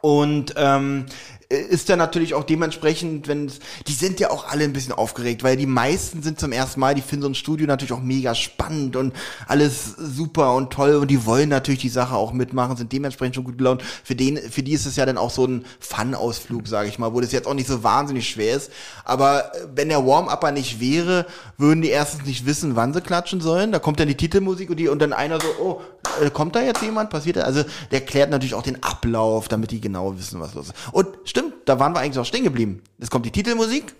[0.00, 1.04] Und ähm,
[1.52, 3.50] ist dann natürlich auch dementsprechend, wenn
[3.86, 6.94] die sind ja auch alle ein bisschen aufgeregt, weil die meisten sind zum ersten Mal,
[6.94, 9.14] die finden so ein Studio natürlich auch mega spannend und
[9.46, 13.44] alles super und toll und die wollen natürlich die Sache auch mitmachen, sind dementsprechend schon
[13.44, 13.82] gut gelaunt.
[14.04, 17.12] Für den, für die ist es ja dann auch so ein Fun-Ausflug, sage ich mal,
[17.12, 18.70] wo das jetzt auch nicht so wahnsinnig schwer ist.
[19.04, 21.26] Aber äh, wenn der Warm-Upper nicht wäre,
[21.58, 23.72] würden die erstens nicht wissen, wann sie klatschen sollen.
[23.72, 25.80] Da kommt dann die Titelmusik und die und dann einer so, oh,
[26.20, 27.10] äh, kommt da jetzt jemand?
[27.10, 27.44] Passiert das?
[27.44, 30.74] Also der klärt natürlich auch den Ablauf, damit die genau wissen, was los ist.
[30.92, 32.82] Und stimmt, da waren wir eigentlich auch stehen geblieben.
[32.98, 33.94] Es kommt die Titelmusik,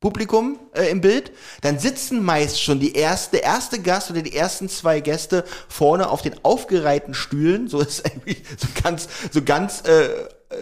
[0.00, 4.36] Publikum äh, im Bild, dann sitzen meist schon die erste, der erste Gast oder die
[4.36, 7.66] ersten zwei Gäste vorne auf den aufgereihten Stühlen.
[7.68, 10.08] So ist irgendwie so ganz, so ganz äh,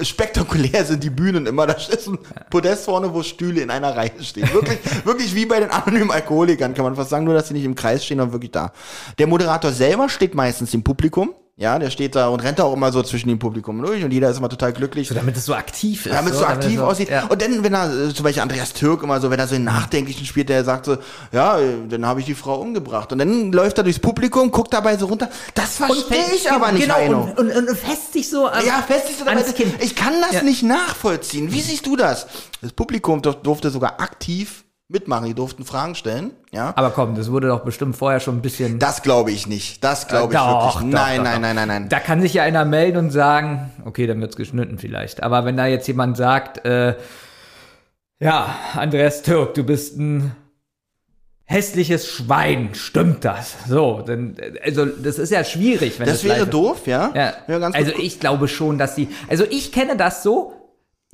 [0.01, 1.67] spektakulär sind die Bühnen immer.
[1.67, 2.19] Da ist ein
[2.51, 4.53] Podest vorne, wo Stühle in einer Reihe stehen.
[4.53, 7.65] Wirklich, wirklich wie bei den anonymen Alkoholikern, kann man fast sagen, nur dass sie nicht
[7.65, 8.73] im Kreis stehen, sondern wirklich da.
[9.19, 11.35] Der Moderator selber steht meistens im Publikum.
[11.57, 14.11] Ja, der steht da und rennt da auch immer so zwischen dem Publikum durch und
[14.13, 15.07] jeder ist immer total glücklich.
[15.07, 16.13] so, damit es so aktiv ist.
[16.13, 17.11] Damit es so aktiv so- aussieht.
[17.11, 17.27] Ja.
[17.27, 19.63] Und dann, wenn er, äh, zum Beispiel Andreas Türk immer so, wenn er so einen
[19.63, 20.97] Nachdenklichen spielt, der sagt so,
[21.31, 23.13] ja, äh, dann habe ich die Frau umgebracht.
[23.13, 25.29] Und dann läuft er durchs Publikum, guckt dabei so runter.
[25.55, 27.23] Das verstehe ich aber nicht, Genau, Heino.
[27.37, 29.37] und, und, und fest sich so an, Ja, fest ist dabei.
[29.37, 29.73] ans Kinn.
[29.79, 30.43] Ich kann das Ja.
[30.43, 31.53] nicht nachvollziehen.
[31.53, 32.27] Wie siehst du das?
[32.63, 34.64] Das Publikum dur- durfte sogar aktiv
[34.95, 35.27] mitmachen.
[35.27, 36.31] Die durften Fragen stellen.
[36.53, 36.73] Ja.
[36.77, 38.79] Aber komm, das wurde doch bestimmt vorher schon ein bisschen.
[38.79, 39.85] Das glaube ich nicht.
[39.85, 40.91] Das glaube ich Doch, wirklich.
[40.93, 41.89] doch, nein, doch, nein, nein, nein, nein.
[41.91, 45.23] Da kann sich ja einer melden und sagen, okay, dann wird's geschnitten vielleicht.
[45.23, 46.95] Aber wenn da jetzt jemand sagt, äh,
[48.21, 50.35] ja, Andreas Türk, du bist ein
[51.45, 53.55] hässliches Schwein, stimmt das?
[53.69, 57.13] So, dann, äh, also das ist ja schwierig, wenn Das das wäre doof, ja?
[57.15, 57.59] Ja.
[57.59, 60.55] ganz also ich glaube schon, dass sie, also ich kenne das so.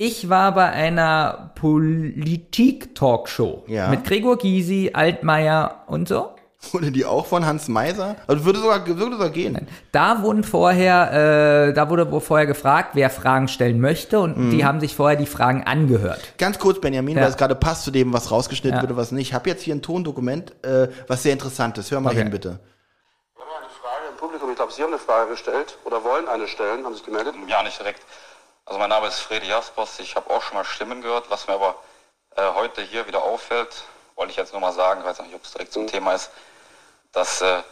[0.03, 3.87] Ich war bei einer Politik-Talkshow Ja.
[3.89, 6.31] mit Gregor Gysi, Altmaier und so.
[6.71, 8.15] Wurde die auch von Hans Meiser?
[8.25, 9.67] Also würde sogar, würde sogar gehen.
[9.91, 14.49] Da wurden vorher, äh, da wurde vorher gefragt, wer Fragen stellen möchte und Mhm.
[14.49, 16.33] die haben sich vorher die Fragen angehört.
[16.39, 17.21] Ganz kurz, Benjamin, Ja.
[17.21, 18.81] weil es gerade passt zu dem, was rausgeschnitten Ja.
[18.81, 19.27] wird oder was nicht.
[19.27, 21.91] Ich habe jetzt hier ein Tondokument, äh, was sehr interessant ist.
[21.91, 22.23] Hör mal Okay.
[22.23, 22.59] hin, bitte.
[23.35, 24.49] Wir haben eine Frage im Publikum.
[24.49, 26.83] Ich glaube, Sie haben eine Frage gestellt oder wollen eine stellen.
[26.85, 27.35] Haben Sie sich gemeldet?
[27.47, 27.99] Ja, nicht direkt.
[28.71, 29.99] Also mein Name ist Fredi Jaspers.
[29.99, 31.29] Ich habe auch schon mal Stimmen gehört.
[31.29, 31.75] Was mir aber
[32.37, 33.83] äh, heute hier wieder auffällt,
[34.15, 36.31] wollte ich jetzt nur mal sagen, ich weiß nicht, ob es direkt zum Thema ist,
[37.11, 37.63] dass äh,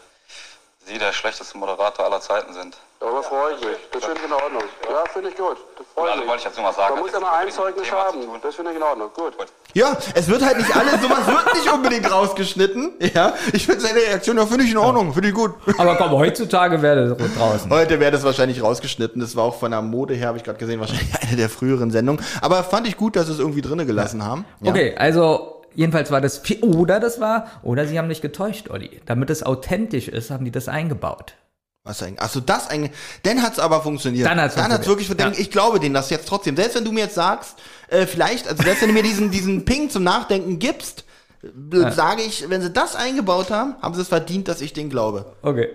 [0.86, 2.76] Sie der schlechteste Moderator aller Zeiten sind.
[3.00, 3.78] Darüber freue ich mich.
[3.92, 4.64] Das finde ich in Ordnung.
[4.90, 5.58] Ja, finde ich gut.
[5.78, 6.28] Das freut Also mich.
[6.30, 8.20] wollte ich jetzt nur mal sagen, Man muss ja mal ein Zeugnis haben.
[8.42, 9.10] Das finde ich in Ordnung.
[9.14, 9.34] Gut.
[9.74, 12.94] Ja, es wird halt nicht alles, sowas wird nicht unbedingt rausgeschnitten.
[13.14, 15.52] Ja, ich finde seine Reaktion, ja, finde ich in Ordnung, finde ich gut.
[15.78, 17.72] Aber komm, heutzutage wäre das draußen.
[17.72, 19.22] Heute wäre das wahrscheinlich rausgeschnitten.
[19.22, 21.92] Das war auch von der Mode her, habe ich gerade gesehen, wahrscheinlich eine der früheren
[21.92, 22.24] Sendungen.
[22.42, 24.46] Aber fand ich gut, dass sie es irgendwie drinne gelassen haben.
[24.62, 24.72] Ja.
[24.72, 29.02] Okay, also jedenfalls war das, oder das war, oder sie haben dich getäuscht, Olli.
[29.06, 31.36] Damit es authentisch ist, haben die das eingebaut.
[31.84, 32.22] Was eigentlich?
[32.22, 32.92] Achso, das eigentlich.
[33.24, 34.28] Dann hat's aber funktioniert.
[34.28, 35.38] Dann dann hat's wirklich funktioniert.
[35.38, 36.56] denn Ich glaube denen das jetzt trotzdem.
[36.56, 39.66] Selbst wenn du mir jetzt sagst, äh, vielleicht, also selbst wenn du mir diesen, diesen
[39.66, 41.06] Ping zum Nachdenken gibst,
[41.42, 44.90] äh, sage ich, wenn sie das eingebaut haben, haben sie es verdient, dass ich den
[44.90, 45.34] glaube.
[45.42, 45.70] Okay.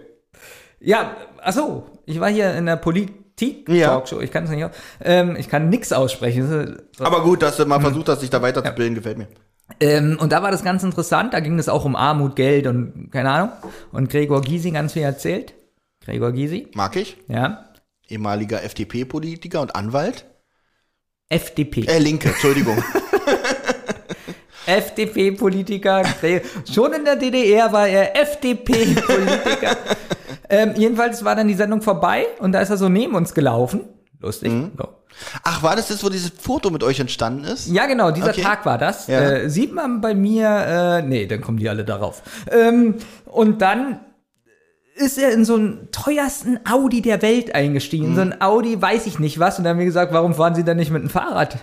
[0.79, 4.03] Ja, achso, ich war hier in der Politik Ja.
[4.21, 4.69] Ich kann es nicht.
[5.01, 6.83] Ähm, ich kann nix aussprechen.
[7.01, 9.29] Aber gut, dass du mal versucht hast, dich da weiterzubilden, gefällt mir.
[9.81, 11.35] Ähm, und da war das ganz interessant.
[11.35, 13.51] Da ging es auch um Armut, Geld und keine Ahnung.
[13.93, 15.55] Und Gregor Gysi ganz viel erzählt.
[16.05, 17.17] Gregor Gysi, Mag ich.
[17.29, 17.65] ja.
[18.07, 20.27] Ehemaliger FDP-Politiker und Anwalt.
[21.31, 21.87] FDP.
[21.87, 22.77] Äh, Linke, Entschuldigung.
[24.67, 26.03] FDP-Politiker.
[26.71, 29.77] Schon in der DDR war er FDP-Politiker.
[30.51, 33.89] ähm, jedenfalls war dann die Sendung vorbei und da ist er so neben uns gelaufen.
[34.21, 34.53] Lustig.
[34.77, 34.89] So.
[35.43, 37.69] Ach, war das das, wo dieses Foto mit euch entstanden ist?
[37.69, 38.43] Ja, genau, dieser Okay.
[38.43, 39.07] Tag war das.
[39.07, 39.21] Ja.
[39.21, 42.23] Äh, sieht man bei mir, äh, nee, dann kommen die alle darauf.
[42.51, 42.97] Ähm,
[43.27, 44.01] und dann
[44.97, 48.11] ist er in so einen teuersten Audi der Welt eingestiegen.
[48.11, 48.15] Mhm.
[48.15, 49.59] So ein Audi, weiß ich nicht was.
[49.59, 51.59] Und dann haben wir gesagt, warum fahren Sie denn nicht mit dem Fahrrad?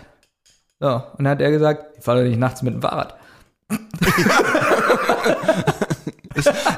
[0.79, 3.15] So, und dann hat er gesagt, ich fahre doch nicht nachts mit dem Fahrrad.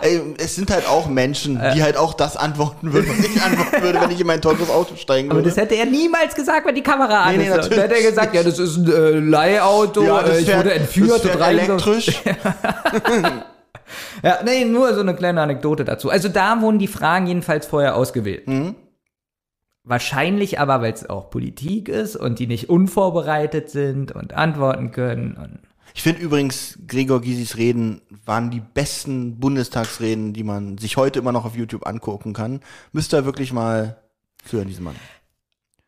[0.03, 3.81] ey, es sind halt auch Menschen, die halt auch das antworten würden, was ich antworten
[3.81, 5.49] würde, wenn ich in mein teures Auto steigen Aber würde.
[5.49, 7.71] das hätte er niemals gesagt, wenn die Kamera an Nee, nee, ist.
[7.71, 10.73] Dann hätte er gesagt, ja, das ist ein äh, Leihauto, ja, äh, ich fährt- wurde
[10.73, 12.21] entführt das fährt elektrisch.
[14.23, 16.09] Ja, nee, nur so eine kleine Anekdote dazu.
[16.09, 18.47] Also da wurden die Fragen jedenfalls vorher ausgewählt.
[18.47, 18.75] Mhm.
[19.83, 25.35] Wahrscheinlich aber, weil es auch Politik ist und die nicht unvorbereitet sind und antworten können.
[25.35, 25.59] Und
[25.93, 31.31] Ich finde übrigens, Gregor Gysis Reden waren die besten Bundestagsreden, die man sich heute immer
[31.31, 32.61] noch auf YouTube angucken kann.
[32.91, 33.97] Müsst ihr wirklich mal
[34.43, 34.95] führen, diesen Mann.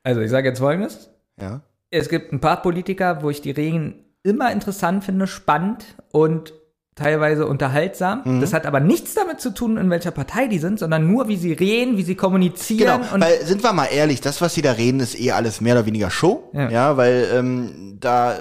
[0.04, 1.10] also ich sage jetzt Folgendes.
[1.42, 1.62] Ja.
[1.90, 6.54] Es gibt ein paar Politiker, wo ich die Reden immer interessant finde, spannend und
[6.96, 8.22] teilweise unterhaltsam.
[8.24, 8.42] Mhm.
[8.42, 11.36] Das hat aber nichts damit zu tun, in welcher Partei die sind, sondern nur, wie
[11.36, 13.02] sie reden, wie sie kommunizieren.
[13.02, 15.60] Genau, und weil sind wir mal ehrlich, das, was sie da reden, ist eh alles
[15.60, 16.50] mehr oder weniger Show.
[16.54, 16.70] Ja.
[16.70, 18.40] Ja, weil ähm, da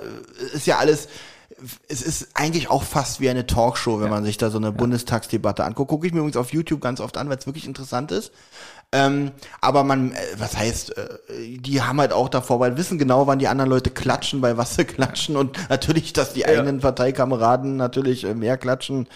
[0.52, 1.08] ist ja alles,
[1.88, 5.64] es ist eigentlich auch fast wie eine Talkshow, wenn man sich da so eine Bundestagsdebatte
[5.64, 5.88] anguckt.
[5.88, 8.32] Gucke ich mir übrigens auf YouTube ganz oft an, weil es wirklich interessant ist.
[8.92, 11.08] Ähm, aber man, äh, was heißt, äh,
[11.58, 14.76] die haben halt auch davor, weil wissen genau, wann die anderen Leute klatschen, bei was
[14.76, 19.08] sie klatschen und natürlich, dass die eigenen Parteikameraden natürlich äh, mehr klatschen.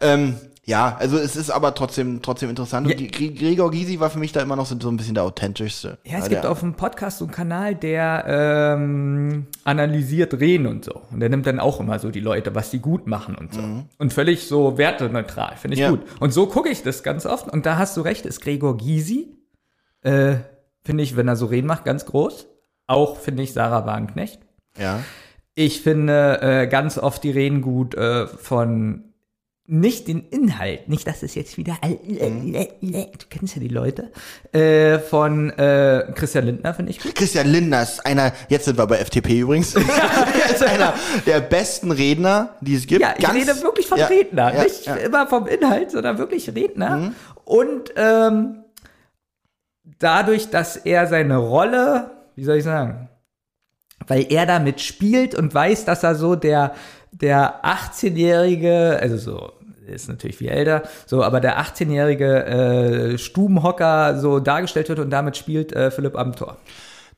[0.00, 0.36] Ähm,
[0.66, 2.88] ja, also es ist aber trotzdem trotzdem interessant.
[2.88, 2.96] Ja.
[2.96, 5.98] Und Gregor Gysi war für mich da immer noch so, so ein bisschen der authentischste.
[6.04, 8.24] Ja, es gibt auf dem Podcast so einen Kanal, der
[8.78, 11.02] ähm, analysiert Reden und so.
[11.10, 13.60] Und der nimmt dann auch immer so die Leute, was die gut machen und so.
[13.98, 15.90] Und völlig so werteneutral, finde ich Ja.
[15.90, 16.00] gut.
[16.20, 17.48] Und so gucke ich das ganz oft.
[17.52, 19.36] Und da hast du recht, ist Gregor Gysi,
[20.02, 20.36] äh,
[20.82, 22.46] finde ich, wenn er so Reden macht, ganz groß.
[22.86, 24.40] Auch finde ich Sarah Wagenknecht.
[24.78, 25.00] Ja.
[25.54, 29.13] Ich finde äh, ganz oft die Reden gut äh, von
[29.66, 33.68] nicht den Inhalt, nicht, dass es jetzt wieder, äh, äh, äh, du kennst ja die
[33.68, 34.12] Leute,
[34.52, 37.14] äh, von äh, Christian Lindner finde ich gut.
[37.14, 40.92] Christian Lindner ist einer, jetzt sind wir bei FDP übrigens, er ist einer
[41.24, 43.00] der besten Redner, die es gibt.
[43.00, 44.96] Ja, ich Ganz- rede wirklich vom ja, Redner, ja, nicht ja.
[44.96, 47.14] immer vom Inhalt, sondern wirklich Redner.
[47.46, 48.64] Und ähm,
[49.98, 53.08] dadurch, dass er seine Rolle, wie soll ich sagen,
[54.06, 56.74] weil er damit spielt und weiß, dass er so der,
[57.20, 59.52] der 18-jährige, also so,
[59.86, 65.36] ist natürlich viel älter, so, aber der 18-jährige äh, Stubenhocker so dargestellt wird und damit
[65.36, 66.56] spielt äh, Philipp Amthor.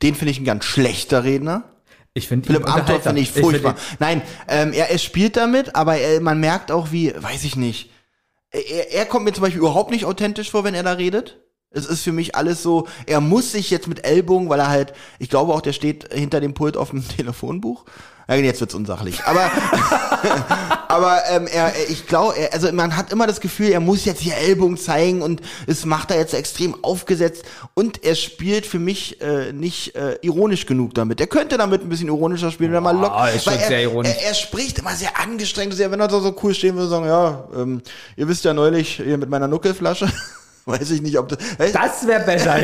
[0.03, 1.65] Den finde ich ein ganz schlechter Redner.
[2.13, 3.77] Ich finde Philipp Amthor finde ich furchtbar.
[3.77, 7.57] find Nein, ähm, er, er spielt damit, aber er, man merkt auch, wie, weiß ich
[7.57, 7.91] nicht.
[8.51, 11.39] Er, er kommt mir zum Beispiel überhaupt nicht authentisch vor, wenn er da redet.
[11.71, 14.95] Es ist für mich alles so, er muss sich jetzt mit Ellbogen, weil er halt,
[15.19, 17.85] ich glaube auch, der steht hinter dem Pult auf dem Telefonbuch.
[18.29, 19.23] Jetzt wird's unsachlich.
[19.25, 19.49] Aber,
[20.89, 24.35] aber ähm, er, ich glaube, also man hat immer das Gefühl, er muss jetzt hier
[24.37, 29.53] Ellbogen zeigen und es macht er jetzt extrem aufgesetzt und er spielt für mich äh,
[29.53, 31.21] nicht äh, ironisch genug damit.
[31.21, 33.33] Er könnte damit ein bisschen ironischer spielen, wenn er mal locker.
[33.33, 34.11] ist schon er, sehr ironisch.
[34.11, 37.07] Er, er spricht immer sehr angestrengt, sehr, wenn er so, so cool stehen würde, sagen,
[37.07, 37.81] ja, ähm,
[38.17, 40.11] ihr wisst ja neulich hier mit meiner Nuckelflasche.
[40.69, 41.39] Weiß ich nicht, ob das.
[41.59, 42.57] Weißt, Das wäre besser.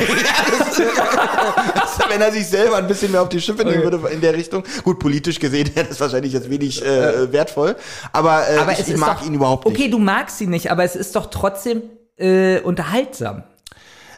[2.09, 4.65] wenn er sich selber ein bisschen mehr auf die Schippe nehmen würde in der Richtung.
[4.83, 7.77] Gut, politisch gesehen wäre das wahrscheinlich jetzt wenig äh, wertvoll.
[8.13, 9.79] Aber, äh, aber ich, ich mag doch, ihn überhaupt nicht.
[9.79, 11.83] Okay, du magst ihn nicht, aber es ist doch trotzdem
[12.17, 13.45] äh, unterhaltsam.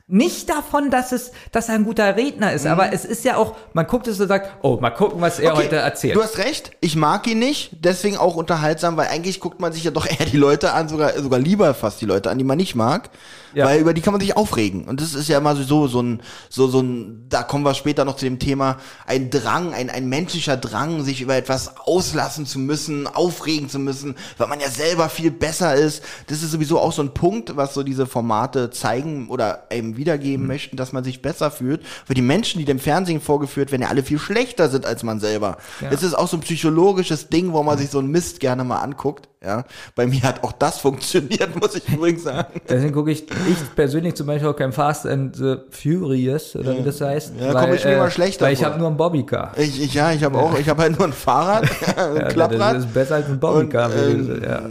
[0.06, 3.54] Nicht davon, dass es, dass er ein guter Redner ist, aber es ist ja auch,
[3.72, 6.16] man guckt es und sagt, oh, mal gucken, was er Okay, heute erzählt.
[6.16, 9.84] Du hast recht, ich mag ihn nicht, deswegen auch unterhaltsam, weil eigentlich guckt man sich
[9.84, 12.58] ja doch eher die Leute an, sogar, sogar lieber fast die Leute an, die man
[12.58, 13.08] nicht mag.
[13.54, 13.66] Ja.
[13.66, 14.84] Weil über die kann man sich aufregen.
[14.84, 18.04] Und das ist ja immer so, so ein, so, so ein, da kommen wir später
[18.04, 22.58] noch zu dem Thema, ein Drang, ein, ein menschlicher Drang, sich über etwas auslassen zu
[22.58, 26.02] müssen, aufregen zu müssen, weil man ja selber viel besser ist.
[26.26, 30.46] Das ist sowieso auch so ein Punkt, was so diese Formate zeigen oder eben wiedergeben
[30.46, 31.82] möchten, dass man sich besser fühlt.
[32.06, 35.20] Weil die Menschen, die dem Fernsehen vorgeführt werden, ja alle viel schlechter sind als man
[35.20, 35.58] selber.
[35.90, 38.78] Das ist auch so ein psychologisches Ding, wo man sich so einen Mist gerne mal
[38.78, 39.28] anguckt.
[39.44, 39.64] Ja,
[39.94, 42.60] bei mir hat auch das funktioniert, muss ich übrigens sagen.
[42.68, 46.82] Deswegen gucke ich, ich persönlich zum Beispiel auch kein Fast and the Furious, oder wie
[46.82, 47.34] das heißt.
[47.38, 49.52] Ja, komm ich mir mal schlechter Weil ich habe nur ein Bobbycar.
[49.56, 51.64] Ich, ich ja, ich habe auch, ich habe halt nur ein Fahrrad,
[51.96, 52.76] ein Ja, Klapprad.
[52.76, 53.90] Das ist besser als ein Bobbycar.
[53.90, 54.62] Und, ähm, ja.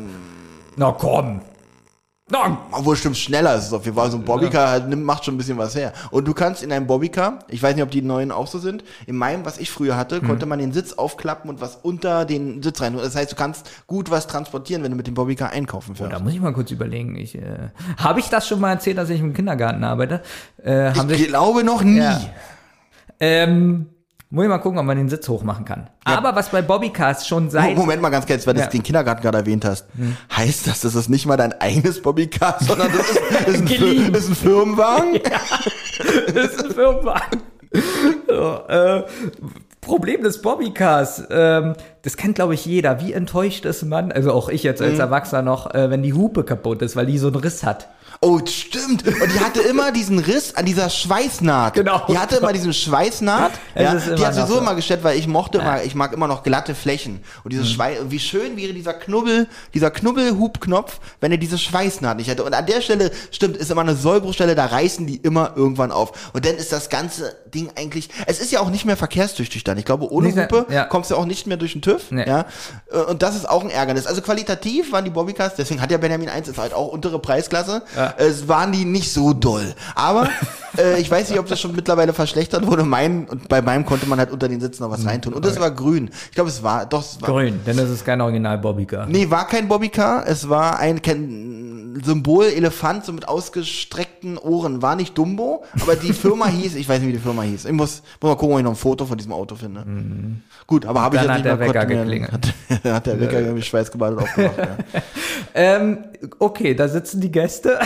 [0.75, 1.41] Na komm.
[2.33, 4.09] Na, Obwohl stimmt schneller ist es auf jeden Fall.
[4.09, 5.93] So ein Bobbycar halt, nimmt, macht schon ein bisschen was her.
[6.09, 8.83] Und du kannst in einem Bobbycar, ich weiß nicht, ob die neuen auch so sind,
[9.05, 10.27] in meinem, was ich früher hatte, Mhm.
[10.27, 12.97] konnte man den Sitz aufklappen und was unter den Sitz rein.
[12.97, 16.11] Das heißt, du kannst gut was transportieren, wenn du mit dem Bobbycar einkaufen fährst.
[16.11, 17.15] Da muss ich mal kurz überlegen.
[17.15, 20.21] Ich, äh, habe ich das schon mal erzählt, dass ich im Kindergarten arbeite?
[20.65, 21.97] Äh, ich sich, glaube noch nie.
[21.99, 22.19] Ja.
[23.19, 23.87] ähm,
[24.33, 25.87] muss ich mal gucken, ob man den Sitz hochmachen kann.
[26.05, 28.65] Aber was bei Bobbycars schon seit Moment mal ganz kurz, weil du Ja.
[28.65, 28.71] Hm.
[28.71, 29.85] den Kindergarten gerade erwähnt hast.
[30.35, 33.21] Heißt das, das ist nicht mal dein eigenes Bobbycar, sondern das ist,
[33.69, 35.19] ist, ein, ist ein Firmenwagen?
[36.33, 37.41] das ist ein Firmenwagen.
[38.27, 39.03] so, äh,
[39.81, 43.01] Problem des Bobbycars, ähm, das kennt glaube ich jeder.
[43.01, 44.87] Wie enttäuscht ist man, also auch ich jetzt Mhm.
[44.87, 47.89] als Erwachsener noch, äh, wenn die Hupe kaputt ist, weil die so einen Riss hat.
[48.25, 49.05] Oh, stimmt.
[49.05, 51.73] Und die hatte immer diesen Riss an dieser Schweißnaht.
[51.73, 52.05] Genau.
[52.07, 53.51] Die hatte immer diesen Schweißnaht.
[53.75, 54.59] Ja, die hat sowieso so.
[54.59, 57.15] immer gestellt, weil ich mochte immer, ich mag immer noch glatte Flächen.
[57.43, 57.49] Und Mhm.
[57.49, 62.43] dieses Schweiß, wie schön wäre dieser Knubbel, dieser Knubbelhubknopf, wenn er diese Schweißnaht nicht hätte.
[62.43, 66.31] Und an der Stelle, stimmt, ist immer eine Sollbruchstelle, da reißen die immer irgendwann auf.
[66.33, 69.77] Und dann ist das ganze Ding eigentlich, es ist ja auch nicht mehr verkehrstüchtig dann.
[69.77, 70.85] Ich glaube, ohne Nee, Hupe ja.
[70.85, 72.11] kommst du auch nicht mehr durch den TÜV.
[72.11, 72.25] Nee.
[72.27, 72.45] Ja.
[73.09, 74.07] Und das ist auch ein Ärgernis.
[74.07, 77.83] Also qualitativ waren die Bobbycars, deswegen hat ja Benjamin 1 ist halt auch untere Preisklasse.
[77.95, 78.12] Ja.
[78.17, 79.73] Es waren die nicht so doll.
[79.95, 80.29] Aber
[80.77, 82.83] äh, ich weiß nicht, ob das schon mittlerweile verschlechtert wurde.
[82.83, 85.33] Mein, und bei meinem konnte man halt unter den Sitzen noch was reintun.
[85.33, 86.09] Und das war grün.
[86.29, 87.01] Ich glaube, es war doch.
[87.01, 89.05] Es war, Grün, denn das ist kein Original Bobbycar.
[89.07, 90.25] Nee, war kein Bobbycar.
[90.27, 94.81] Es war ein kein Symbol Elefant so mit ausgestreckten Ohren.
[94.81, 97.65] War nicht Dumbo, aber die Firma hieß, ich weiß nicht, wie die Firma hieß.
[97.65, 99.85] Ich muss, muss mal gucken, ob ich noch ein Foto von diesem Auto finde.
[100.65, 102.31] Gut, aber habe ich jetzt hat nicht der mehr Wecker mir- geklingelt.
[102.31, 102.53] Hat,
[102.85, 104.57] hat der Wecker irgendwie schweißgebadet aufgemacht.
[104.57, 105.01] Ja.
[105.55, 105.97] Ähm,
[106.39, 107.79] okay, da sitzen die Gäste.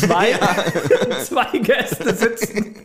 [0.00, 0.38] Zwei,
[1.24, 2.76] zwei Gäste sitzen.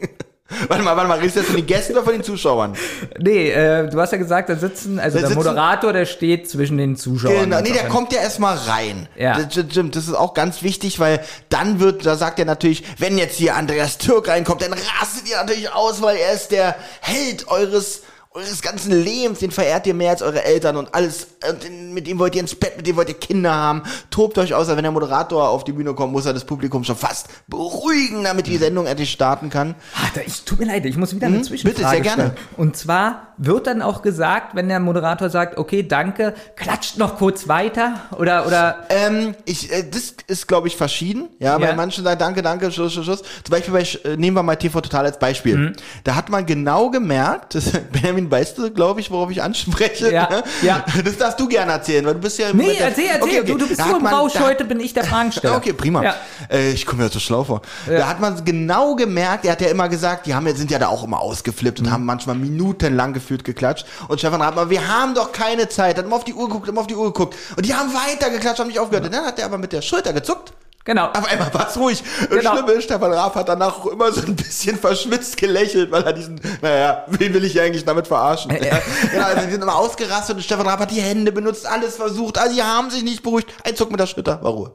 [0.69, 2.73] Warte mal, warte mal, redest du jetzt von den Gästen oder von den Zuschauern?
[3.19, 6.49] Nee, äh, du hast ja gesagt, da sitzen, also Da der sitzen- Moderator, der steht
[6.49, 7.41] zwischen den Zuschauern.
[7.49, 7.89] Genau, nee, der so.
[7.89, 9.09] kommt ja erstmal rein.
[9.17, 9.37] Ja.
[9.37, 11.19] Das, das stimmt, das ist auch ganz wichtig, weil
[11.49, 15.35] dann wird, da sagt er natürlich, wenn jetzt hier Andreas Türk reinkommt, dann rastet ihr
[15.35, 20.11] natürlich aus, weil er ist der Held eures eures ganzen Lebens, den verehrt ihr mehr
[20.11, 22.95] als eure Eltern und alles, und den- mit dem wollt ihr ins Bett, mit dem
[22.95, 26.25] wollt ihr Kinder haben, tobt euch aus, wenn der Moderator auf die Bühne kommt, muss
[26.25, 29.75] er das Publikum schon fast beruhigen, damit die Sendung endlich starten kann.
[30.13, 32.31] Da, ich, tut mir leid, ich muss wieder eine Mhm, Zwischenfrage bitte, sehr gerne.
[32.33, 32.47] stellen.
[32.57, 37.47] Und zwar wird dann auch gesagt, wenn der Moderator sagt, okay, danke, klatscht noch kurz
[37.47, 41.29] weiter oder oder Ähm, ich, äh, das ist, glaube ich, verschieden.
[41.39, 41.75] Ja, bei Ja.
[41.75, 43.21] manchen sagen Danke, danke, Schuss, Schuss, Schuss.
[43.43, 45.55] Zum Beispiel bei, äh, nehmen wir mal TV Total als Beispiel.
[45.57, 45.73] Mhm.
[46.03, 50.11] Da hat man genau gemerkt, das, Benjamin, weißt du, glaube ich, worauf ich anspreche?
[50.11, 50.43] Ja, ne?
[50.63, 50.83] ja.
[51.05, 53.51] Das darfst du gerne erzählen, weil du bist ja im Nee, erzähl, erzähl, Okay, okay.
[53.51, 55.55] du, du bist so im Rausch, heute bin ich der Fragensteller.
[55.57, 56.03] Okay, prima.
[56.03, 56.15] Ja.
[56.49, 57.61] Äh, ich komme ja so schlau vor.
[57.87, 60.79] Da hat man genau gemerkt, er hat ja immer gesagt, die haben, ja- sind ja
[60.79, 61.85] da auch immer ausgeflippt Mhm.
[61.87, 63.85] und haben manchmal minutenlang gefühlt geklatscht.
[64.07, 66.81] Und Stefan Rathmann, wir haben doch keine Zeit, hat immer auf die Uhr geguckt, immer
[66.81, 67.35] auf die Uhr geguckt.
[67.55, 69.05] Und die haben weiter geklatscht, haben nicht aufgehört.
[69.05, 70.53] Und dann hat er aber mit der Schulter gezuckt.
[70.87, 71.07] Genau.
[71.09, 72.01] Auf einmal war es ruhig.
[72.21, 72.53] Und Genau.
[72.53, 76.13] Schlimm ist, Stefan Raab hat danach auch immer so ein bisschen verschwitzt gelächelt, weil er
[76.13, 78.51] diesen, naja, wen will ich eigentlich damit verarschen?
[78.51, 78.79] Ja,
[79.11, 82.37] genau, also die sind immer ausgerastet und Stefan Raab hat die Hände benutzt, alles versucht,
[82.37, 83.49] also die haben sich nicht beruhigt.
[83.65, 84.71] Ein Zuck mit der Schulter, war Ruhe.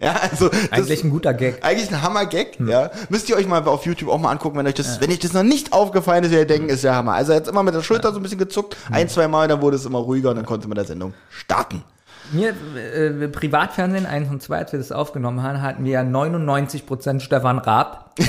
[0.00, 1.64] Ja, also Eigentlich ein guter Gag.
[1.64, 2.90] eigentlich ein Hammer-Gag, ja.
[3.08, 5.32] Müsst ihr euch mal auf YouTube auch mal angucken, wenn euch das, wenn euch das
[5.32, 7.12] noch nicht aufgefallen ist, ihr denken, ist ja Hammer.
[7.12, 9.62] Also er hat immer mit der Schulter so ein bisschen gezuckt, ein, zwei Mal, dann
[9.62, 11.84] wurde es immer ruhiger und dann konnte man der Sendung starten.
[12.30, 17.20] Mir, äh, Privatfernsehen 1 und 2, als wir das aufgenommen haben, hatten wir ja 99%
[17.20, 18.10] Stefan Raab.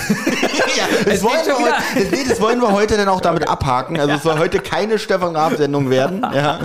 [0.76, 3.48] Ja, das, Es wollen wir heute, das, nee, das wollen wir heute dann auch damit
[3.48, 4.00] abhaken.
[4.00, 6.26] Also es soll heute keine Stefan Raab-Sendung werden.
[6.34, 6.62] Ja.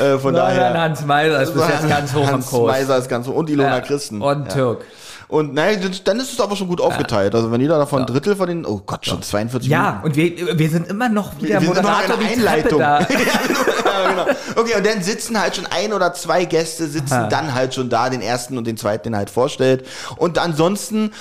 [0.00, 0.80] Äh, von Nein, daher.
[0.80, 2.72] Hans Meiser ist bis jetzt ganz hoch Hans im Kurs.
[2.72, 3.34] Meiser ist ganz hoch.
[3.34, 3.80] Und Ilona Ja.
[3.82, 4.22] Christen.
[4.22, 4.54] Und ja.
[4.54, 4.84] Türk.
[5.32, 7.34] Und naja, dann ist es aber schon gut aufgeteilt.
[7.34, 10.58] Also wenn jeder davon ein Drittel von den, oh Gott, schon 42 Ja, und wir,
[10.58, 12.78] wir sind immer noch wie der Wir sind immer noch Moderator in die der Einleitung.
[12.78, 13.00] da.
[13.08, 14.26] ja, genau.
[14.56, 17.28] Okay, und dann sitzen halt schon ein oder zwei Gäste, sitzen Aha.
[17.28, 19.86] dann halt schon da, den ersten und den zweiten, den er halt vorstellt.
[20.16, 21.12] Und ansonsten,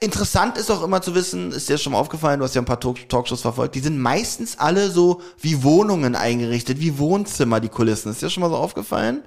[0.00, 2.66] interessant ist auch immer zu wissen, ist dir schon mal aufgefallen, du hast ja ein
[2.66, 7.70] paar Talk Talkshows verfolgt, die sind meistens alle so wie Wohnungen eingerichtet, wie Wohnzimmer, die
[7.70, 8.10] Kulissen.
[8.10, 9.22] Ist dir schon mal so aufgefallen?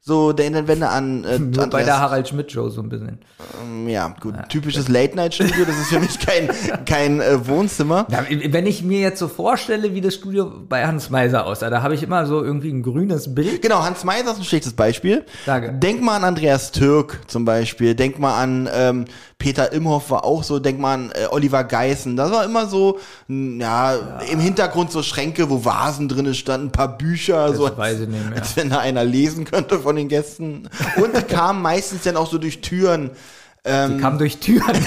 [0.00, 3.18] So, denn wenn du an äh, Nur bei der Harald Schmidt Show so ein bisschen.
[3.86, 6.48] ja, gut, typisches Late-Night-Studio, das ist für mich kein,
[6.86, 8.06] kein äh, Wohnzimmer.
[8.10, 11.82] Ja, wenn ich mir jetzt so vorstelle, wie das Studio bei Hans Meiser aussah, da
[11.82, 13.60] habe ich immer so irgendwie ein grünes Bild.
[13.60, 15.26] Genau, Hans Meiser ist ein schlechtes Beispiel.
[15.46, 15.72] Danke.
[15.72, 17.94] Denk mal an Andreas Türk zum Beispiel.
[17.94, 19.04] Denk mal an ähm,
[19.38, 20.58] Peter Imhoff war auch so.
[20.58, 22.16] Denk mal an äh, Oliver Geißen.
[22.16, 23.94] Das war immer so, n- ja,
[24.30, 27.54] im Hintergrund so Schränke, wo Vasen drinne standen, ein paar Bücher.
[27.54, 28.40] so, weiß ich nicht mehr.
[28.40, 30.68] Als wenn da einer lesen könnte von den Gästen.
[30.96, 33.10] Und die kamen meistens dann auch so durch Türen.
[33.68, 34.64] Die kam durch Türen.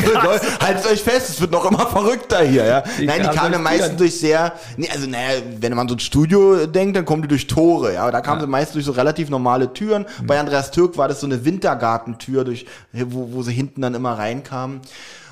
[0.60, 2.82] Haltet euch fest, es wird noch immer verrückter hier, ja.
[2.98, 6.00] Die Nein, die kamen dann meistens durch sehr, nee, also naja, wenn man so ein
[6.00, 8.10] Studio denkt, dann kommen die durch Tore, ja.
[8.10, 10.06] Da kamen sie meist durch so relativ normale Türen.
[10.20, 10.26] Mhm.
[10.26, 14.18] Bei Andreas Türk war das so eine Wintergartentür, durch, wo, wo sie hinten dann immer
[14.18, 14.80] reinkamen.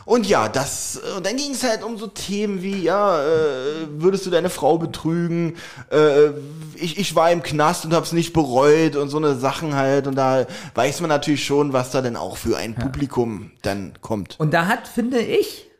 [0.08, 4.24] Und ja, das, und dann ging es halt um so Themen wie, ja, äh, würdest
[4.24, 5.56] du deine Frau betrügen?
[5.90, 6.30] Äh,
[6.76, 10.06] ich, ich war im Knast und hab's nicht bereut und so eine Sachen halt.
[10.06, 14.40] Und da weiß man natürlich schon, was da denn auch für ein Publikum dann kommt.
[14.40, 15.70] Und da hat, finde ich,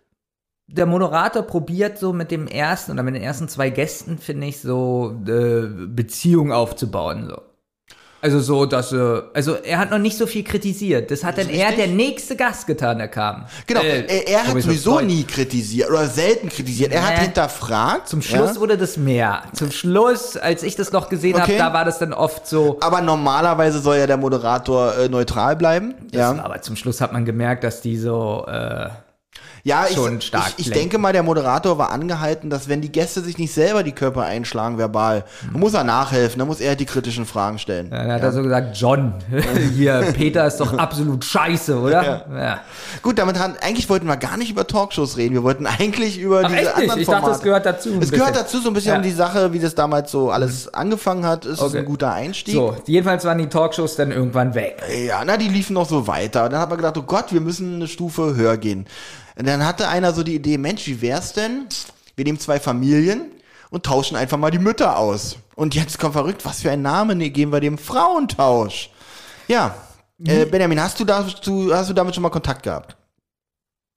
[0.66, 4.60] der Moderator probiert so mit dem ersten oder mit den ersten zwei Gästen, finde ich,
[4.60, 7.28] so äh, Beziehungen aufzubauen.
[7.30, 7.47] So.
[8.20, 11.10] Also so, dass äh, also er hat noch nicht so viel kritisiert.
[11.10, 13.44] Das hat dann eher der nächste Gast getan, der kam.
[13.66, 16.92] Genau, Äh, er, er hat sowieso nie kritisiert oder selten kritisiert.
[16.92, 18.08] Er hat hinterfragt.
[18.08, 18.60] Zum Schluss ja?
[18.60, 19.42] wurde das mehr.
[19.52, 21.58] Zum Schluss, als ich das noch gesehen Okay.
[21.58, 22.78] habe, da war das dann oft so.
[22.80, 25.94] Aber normalerweise soll ja der Moderator äh, neutral bleiben.
[26.12, 28.44] Ja, Aber zum Schluss hat man gemerkt, dass die so.
[28.48, 28.88] Äh,
[29.64, 32.90] ja ich, schon stark ich, ich denke mal, der Moderator war angehalten, dass wenn die
[32.92, 36.76] Gäste sich nicht selber die Körper einschlagen verbal, dann muss er nachhelfen, dann muss er
[36.76, 37.90] die kritischen Fragen stellen.
[37.90, 39.14] dann hat er so gesagt, John,
[39.74, 42.24] hier, Peter ist doch absolut scheiße, oder?
[42.34, 42.61] Ja.
[43.02, 45.34] Gut, damit haben, eigentlich wollten wir gar nicht über Talkshows reden.
[45.34, 46.82] Wir wollten eigentlich über Ach, diese echt nicht?
[46.82, 48.96] anderen Ich dachte, das gehört dazu Es gehört dazu so ein bisschen Ja.
[48.96, 51.44] um die Sache, wie das damals so alles angefangen hat.
[51.44, 51.78] Ist es Okay.
[51.78, 52.54] ein guter Einstieg.
[52.54, 54.82] So, jedenfalls waren die Talkshows dann irgendwann weg.
[55.06, 56.48] Ja, na, die liefen noch so weiter.
[56.48, 58.86] Dann hat man gedacht, oh Gott, wir müssen eine Stufe höher gehen.
[59.39, 61.68] Und dann hatte einer so die Idee, Mensch, wie wär's denn?
[62.16, 63.30] Wir nehmen zwei Familien
[63.70, 65.36] und tauschen einfach mal die Mütter aus.
[65.55, 68.91] Und jetzt kommt verrückt, was für ein Name ne, geben wir dem Frauentausch?
[69.47, 69.76] Ja.
[70.24, 72.97] Äh, Benjamin, hast du, dazu, hast du damit schon mal Kontakt gehabt?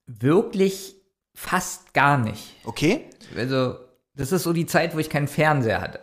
[0.06, 0.96] Wirklich
[1.34, 2.56] fast gar nicht.
[2.64, 3.10] Okay.
[3.36, 3.78] Also,
[4.14, 6.02] das ist so die Zeit, wo ich keinen Fernseher hatte.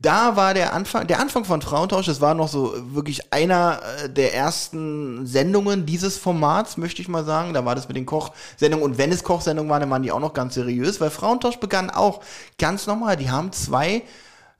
[0.00, 4.08] Da war der Anfang, der Anfang von Frauentausch, das war noch so wirklich einer äh,
[4.08, 7.52] der ersten Sendungen dieses Formats, möchte ich mal sagen.
[7.52, 10.20] Da war das mit den Kochsendungen und wenn es Kochsendungen waren, dann waren die auch
[10.20, 12.20] noch ganz seriös, weil Frauentausch begann auch
[12.58, 13.16] ganz normal.
[13.16, 14.04] Die haben zwei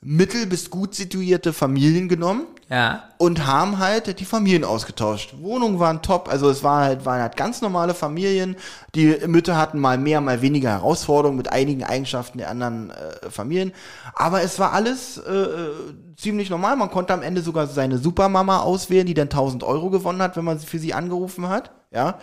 [0.01, 3.05] mittel- bis gut situierte Familien genommen Ja.
[3.17, 5.35] und haben halt die Familien ausgetauscht.
[5.41, 8.57] Wohnungen waren top, also es war halt, waren halt ganz normale Familien.
[8.95, 13.73] Die Mütter hatten mal mehr, mal weniger Herausforderungen mit einigen Eigenschaften der anderen äh, Familien.
[14.15, 15.71] Aber es war alles äh, äh,
[16.19, 16.77] ziemlich normal.
[16.77, 20.45] Man konnte am Ende sogar seine Supermama auswählen, die dann 1000 Euro gewonnen hat, wenn
[20.45, 21.71] man für sie angerufen hat.
[21.91, 22.19] Ja.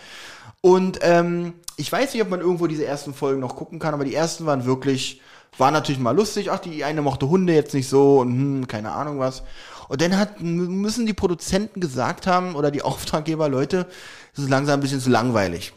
[0.61, 4.05] Und ähm, ich weiß nicht, ob man irgendwo diese ersten Folgen noch gucken kann, aber
[4.05, 5.21] die ersten waren wirklich,
[5.57, 6.51] waren natürlich mal lustig.
[6.51, 9.43] Ach, die eine mochte Hunde jetzt nicht so und hm, keine Ahnung was.
[9.87, 13.87] Und dann hat, müssen die Produzenten gesagt haben oder die Auftraggeber, Leute,
[14.35, 15.73] das ist langsam ein bisschen zu langweilig.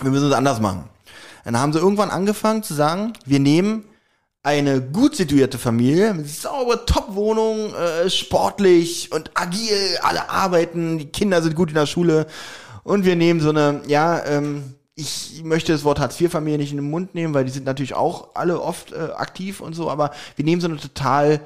[0.00, 0.84] Wir müssen es anders machen.
[1.44, 3.84] Dann haben sie irgendwann angefangen zu sagen, wir nehmen
[4.42, 11.42] eine gut situierte Familie mit sauber Top-Wohnung, äh, sportlich und agil, alle arbeiten, die Kinder
[11.42, 12.26] sind gut in der Schule
[12.82, 16.90] und wir nehmen so eine, ja, ähm, ich möchte das Wort Hartz-IV-Familie nicht in den
[16.90, 20.44] Mund nehmen, weil die sind natürlich auch alle oft äh, aktiv und so, aber wir
[20.44, 21.40] nehmen so eine total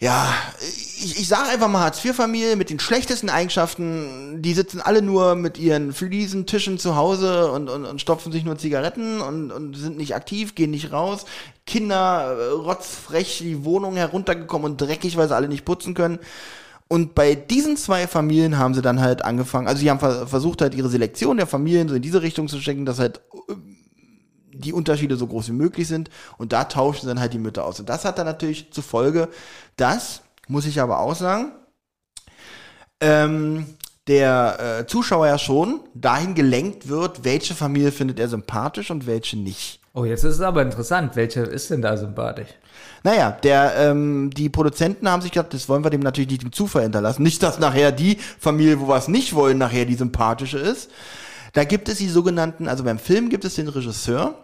[0.00, 4.40] ja, ich, ich sage einfach mal Hartz-IV-Familie mit den schlechtesten Eigenschaften.
[4.42, 8.56] Die sitzen alle nur mit ihren Fliesentischen zu Hause und, und, und stopfen sich nur
[8.58, 11.24] Zigaretten und, und sind nicht aktiv, gehen nicht raus.
[11.66, 16.20] Kinder äh, rotzfrech die Wohnung heruntergekommen und dreckig, weil sie alle nicht putzen können.
[16.86, 20.62] Und bei diesen zwei Familien haben sie dann halt angefangen, also sie haben ver versucht
[20.62, 23.54] halt ihre Selektion der Familien so in diese Richtung zu stecken, dass halt äh,
[24.58, 27.64] die Unterschiede so groß wie möglich sind und da tauschen sie dann halt die Mütter
[27.64, 27.80] aus.
[27.80, 29.28] Und das hat dann natürlich zur Folge,
[29.76, 31.52] dass, muss ich aber auch sagen,
[33.00, 33.66] ähm,
[34.08, 39.36] der äh, Zuschauer ja schon dahin gelenkt wird, welche Familie findet er sympathisch und welche
[39.36, 39.80] nicht.
[39.92, 41.14] Oh, jetzt ist es aber interessant.
[41.16, 42.48] Welche ist denn da sympathisch?
[43.02, 46.52] Naja, der, ähm, die Produzenten haben sich gedacht, das wollen wir dem natürlich nicht dem
[46.52, 47.22] Zufall hinterlassen.
[47.22, 50.90] Nicht, dass nachher die Familie, wo wir es nicht wollen, nachher die sympathische ist.
[51.52, 54.34] Da gibt es die sogenannten, also beim Film gibt es den Regisseur.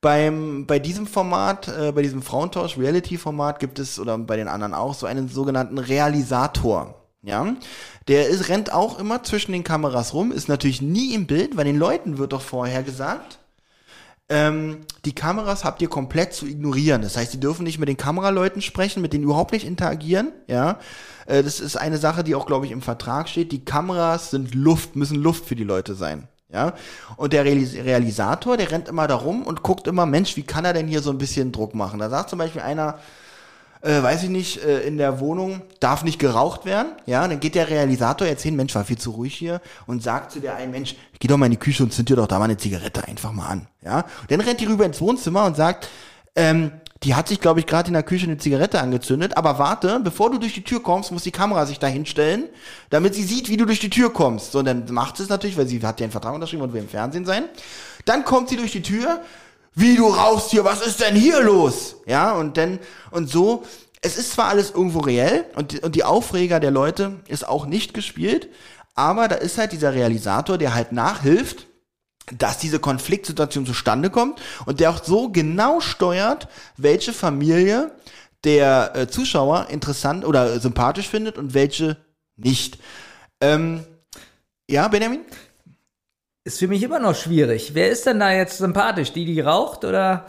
[0.00, 4.74] Beim, bei diesem Format, äh, bei diesem Frauentausch, Reality-Format gibt es, oder bei den anderen
[4.74, 6.94] auch, so einen sogenannten Realisator.
[7.22, 7.56] Ja,
[8.06, 11.64] der ist, rennt auch immer zwischen den Kameras rum, ist natürlich nie im Bild, weil
[11.64, 13.40] den Leuten wird doch vorher gesagt,
[14.28, 17.02] ähm, die Kameras habt ihr komplett zu ignorieren.
[17.02, 20.32] Das heißt, die dürfen nicht mit den Kameraleuten sprechen, mit denen überhaupt nicht interagieren.
[20.46, 20.78] Ja,
[21.26, 23.52] äh, das ist eine Sache, die auch, glaube ich, im Vertrag steht.
[23.52, 26.28] Die Kameras sind Luft, müssen Luft für die Leute sein.
[26.50, 26.72] Ja,
[27.18, 30.64] und der Realis Realisator, der rennt immer da rum und guckt immer, Mensch, wie kann
[30.64, 32.00] er denn hier so ein bisschen Druck machen?
[32.00, 32.98] Da sagt zum Beispiel einer,
[33.82, 36.92] äh, weiß ich nicht, äh, in der Wohnung darf nicht geraucht werden.
[37.04, 40.32] Ja, dann geht der Realisator jetzt hin, Mensch, war viel zu ruhig hier und sagt
[40.32, 42.38] zu der einen Mensch, geh doch mal in die Küche und zünd dir doch da
[42.38, 43.66] mal eine Zigarette einfach mal an.
[43.84, 45.88] Ja, und dann rennt die rüber ins Wohnzimmer und sagt,
[46.34, 46.72] ähm,
[47.04, 50.30] die hat sich, glaube ich, gerade in der Küche eine Zigarette angezündet, aber warte, bevor
[50.30, 52.44] du durch die Tür kommst, muss die Kamera sich da hinstellen,
[52.90, 54.52] damit sie sieht, wie du durch die Tür kommst.
[54.52, 56.72] So, und dann macht sie es natürlich, weil sie hat ja einen Vertrag unterschrieben und
[56.72, 57.44] will im Fernsehen sein.
[58.04, 59.20] Dann kommt sie durch die Tür,
[59.74, 61.96] wie du rauchst hier, was ist denn hier los?
[62.06, 62.80] Ja, und dann,
[63.12, 63.62] und so,
[64.02, 67.94] es ist zwar alles irgendwo reell und, und die Aufreger der Leute ist auch nicht
[67.94, 68.48] gespielt,
[68.96, 71.67] aber da ist halt dieser Realisator, der halt nachhilft,
[72.36, 77.92] dass diese Konfliktsituation zustande kommt und der auch so genau steuert, welche Familie
[78.44, 81.96] der äh, Zuschauer interessant oder sympathisch findet und welche
[82.36, 82.78] nicht.
[83.40, 83.84] Ähm,
[84.70, 85.20] ja, Benjamin?
[86.44, 87.74] Ist für mich immer noch schwierig.
[87.74, 89.12] Wer ist denn da jetzt sympathisch?
[89.12, 90.26] Die, die raucht oder?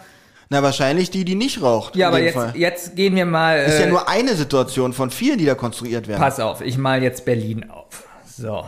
[0.50, 1.96] Na, wahrscheinlich die, die nicht raucht.
[1.96, 2.54] Ja, aber jetzt, Fall.
[2.56, 3.60] jetzt gehen wir mal.
[3.60, 6.20] ist ja äh, nur eine Situation von vielen, die da konstruiert werden.
[6.20, 8.08] Pass auf, ich mal jetzt Berlin auf.
[8.26, 8.66] So.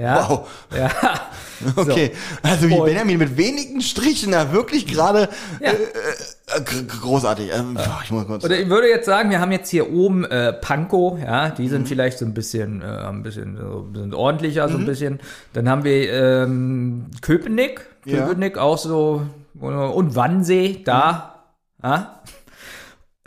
[0.00, 0.28] Ja.
[0.28, 0.48] Wow.
[0.76, 0.90] Ja.
[1.76, 5.28] Okay, also wie Benjamin mit wenigen Strichen da wirklich gerade
[5.60, 5.72] Ja.
[5.72, 7.50] äh, äh, g- großartig.
[7.54, 8.44] Ähm, ich muss kurz.
[8.46, 11.86] Oder ich würde jetzt sagen, wir haben jetzt hier oben äh, Pankow, ja, die sind
[11.86, 14.72] vielleicht so ein bisschen, äh, ein bisschen, so, bisschen ordentlicher, Mhm.
[14.72, 15.20] so ein bisschen.
[15.52, 18.26] Dann haben wir ähm, Köpenick, Ja.
[18.26, 19.20] Köpenick auch so
[19.60, 21.34] und Wannsee da,
[21.82, 21.88] Mhm.
[21.90, 22.20] ja.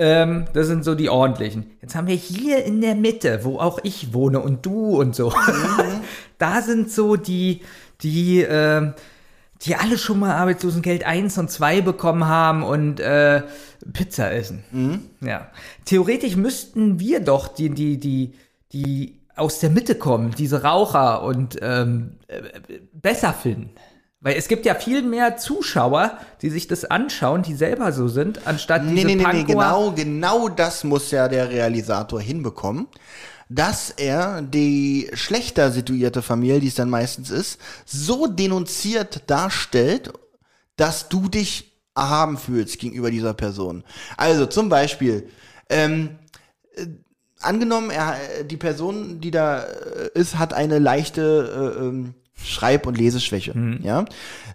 [0.03, 1.71] Ähm, das sind so die ordentlichen.
[1.81, 5.29] Jetzt haben wir hier in der Mitte, wo auch ich wohne und du und so.
[5.29, 6.01] Mhm.
[6.37, 7.61] da sind so die,
[8.01, 8.95] die, ähm,
[9.61, 13.43] die alle schon mal Arbeitslosengeld 1 und 2 bekommen haben und äh,
[13.93, 14.65] Pizza essen.
[14.71, 14.99] Mhm.
[15.21, 15.47] Ja.
[15.85, 18.33] Theoretisch müssten wir doch die, die, die,
[18.73, 22.41] die aus der Mitte kommen, diese Raucher und ähm, äh,
[22.91, 23.69] besser finden.
[24.23, 28.47] Weil es gibt ja viel mehr Zuschauer, die sich das anschauen, die selber so sind,
[28.47, 32.87] anstatt Nee, diese nee, nee, nee, genau, genau das muss ja der Realisator hinbekommen,
[33.49, 40.13] dass er die schlechter situierte Familie, die es dann meistens ist, so denunziert darstellt,
[40.77, 43.83] dass du dich erhaben fühlst gegenüber dieser Person.
[44.15, 45.29] Also zum Beispiel,
[45.69, 46.17] ähm,
[46.75, 46.85] äh,
[47.41, 52.87] angenommen, er, äh, die Person, die da äh, ist, hat eine leichte äh, ähm, Schreib-
[52.87, 53.53] und Leseschwäche,
[53.83, 54.05] ja,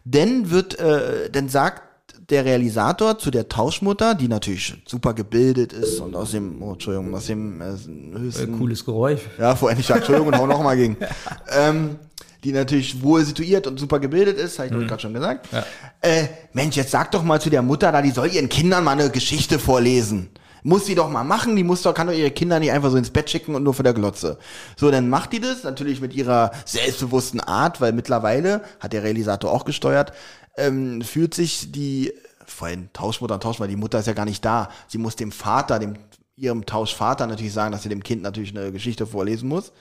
[0.04, 1.82] dann wird, äh, dann sagt
[2.30, 7.14] der Realisator zu der Tauschmutter, die natürlich super gebildet ist und aus dem, oh, Entschuldigung,
[7.14, 9.22] aus dem äh, höchsten Cooles Geräusch.
[9.38, 10.96] ja, vorher nicht Entschuldigung und hau noch mal gegen.
[11.56, 11.96] ähm,
[12.44, 14.86] die natürlich wohl situiert und super gebildet ist, habe ich mhm.
[14.86, 15.48] gerade schon gesagt.
[15.52, 15.64] Ja.
[16.00, 18.92] Äh, Mensch, jetzt sag doch mal zu der Mutter da, die soll ihren Kindern mal
[18.92, 20.28] eine Geschichte vorlesen.
[20.62, 22.96] Muss sie doch mal machen, die muss doch, kann doch ihre Kinder nicht einfach so
[22.96, 24.38] ins Bett schicken und nur vor der Glotze.
[24.76, 29.52] So, dann macht die das, natürlich mit ihrer selbstbewussten Art, weil mittlerweile, hat der Realisator
[29.52, 30.12] auch gesteuert,
[30.56, 32.12] ähm, fühlt sich die,
[32.46, 34.70] vorhin Tauschmutter und Tauschmutter, die Mutter ist ja gar nicht da.
[34.88, 35.94] Sie muss dem Vater, dem
[36.38, 39.72] ihrem Tauschvater natürlich sagen, dass sie dem Kind natürlich eine Geschichte vorlesen muss.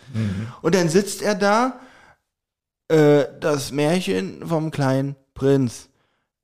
[0.62, 1.80] Und dann sitzt er da,
[2.88, 5.90] äh, das Märchen vom kleinen Prinz.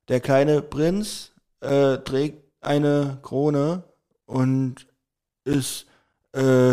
[0.08, 3.84] Der kleine Prinz äh, trägt eine Krone
[4.26, 4.86] und
[5.44, 5.86] ist
[6.32, 6.72] äh,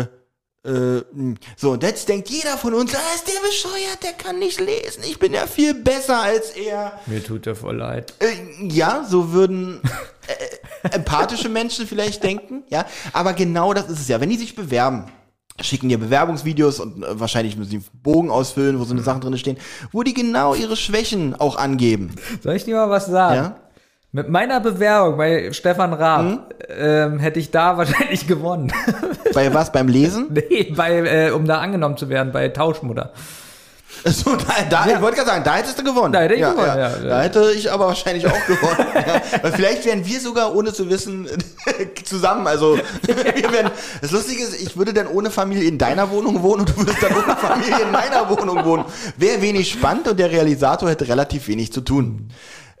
[0.64, 1.34] äh, mh.
[1.56, 5.02] so, und jetzt denkt jeder von uns, ah, ist der bescheuert, der kann nicht lesen,
[5.02, 7.00] ich bin ja viel besser als er.
[7.06, 8.14] Mir tut er voll leid.
[8.20, 9.80] Äh, ja, so würden
[10.28, 12.86] äh, empathische Menschen vielleicht denken, ja.
[13.12, 14.20] Aber genau das ist es ja.
[14.20, 15.10] Wenn die sich bewerben,
[15.60, 19.20] schicken dir Bewerbungsvideos und äh, wahrscheinlich müssen sie einen Bogen ausfüllen, wo so eine Sachen
[19.20, 19.58] drin stehen,
[19.90, 22.14] wo die genau ihre Schwächen auch angeben.
[22.40, 23.36] Soll ich dir mal was sagen?
[23.36, 23.61] Ja?
[24.14, 28.70] Mit meiner Bewerbung bei Stefan Raab ähm, hätte ich da wahrscheinlich gewonnen.
[29.32, 29.72] Bei was?
[29.72, 30.26] Beim Lesen?
[30.50, 33.14] nee, bei, äh, um da angenommen zu werden bei Tauschmutter.
[34.04, 34.96] So, da, da, Ja.
[34.96, 36.12] Ich wollte gerade sagen, da hättest du gewonnen.
[36.12, 37.08] Da hätte ich gewonnen, ja, ja.
[37.08, 38.86] Da hätte ich aber wahrscheinlich auch gewonnen.
[38.94, 39.22] ja.
[39.42, 41.26] Weil vielleicht wären wir sogar ohne zu wissen
[42.04, 42.46] zusammen.
[42.46, 43.70] Also wir wären,
[44.02, 47.02] das Lustige ist, ich würde dann ohne Familie in deiner Wohnung wohnen und du würdest
[47.02, 48.84] dann ohne Familie in meiner Wohnung wohnen.
[49.16, 52.28] Wäre wenig spannend und der Realisator hätte relativ wenig zu tun.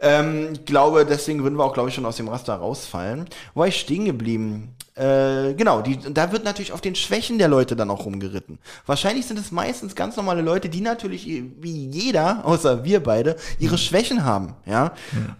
[0.02, 3.26] Ähm, ich glaube, deswegen würden wir auch, glaube ich, schon aus dem Raster rausfallen.
[3.54, 4.74] Wo war ich stehen geblieben?
[4.94, 8.58] Äh, genau, die, da wird natürlich auf den Schwächen der Leute dann auch rumgeritten.
[8.84, 13.78] Wahrscheinlich sind es meistens ganz normale Leute, die natürlich, wie jeder, außer wir beide, ihre
[13.78, 14.92] Schwächen haben, ja.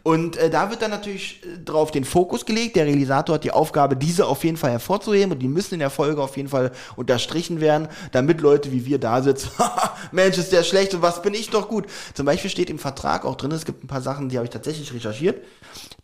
[0.05, 2.77] Und äh, da wird dann natürlich äh, drauf den Fokus gelegt.
[2.77, 5.91] Der Realisator hat die Aufgabe, diese auf jeden Fall hervorzuheben und die müssen in der
[5.91, 9.51] Folge auf jeden Fall unterstrichen werden, damit Leute wie wir da sitzen,
[10.13, 11.85] Mensch, ist der schlecht und was bin ich doch gut.
[12.15, 14.51] Zum Beispiel steht im Vertrag auch drin, es gibt ein paar Sachen, die habe ich
[14.51, 15.45] tatsächlich recherchiert,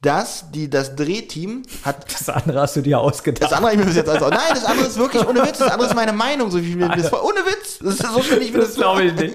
[0.03, 3.38] dass die, das Drehteam hat Das andere hast du dir ausgedacht.
[3.39, 5.59] Das andere habe ich mir bis jetzt also, nein, das andere ist wirklich ohne Witz.
[5.59, 7.25] Das andere ist meine Meinung, so wie ich mir das vor.
[7.25, 7.79] Ohne Witz.
[7.79, 9.35] Das ist so schön, ich mir das, das glaube ich nicht.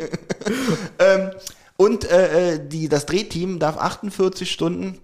[1.00, 1.32] ähm,
[1.78, 5.00] und äh, äh, die, das Drehteam darf 48 Stunden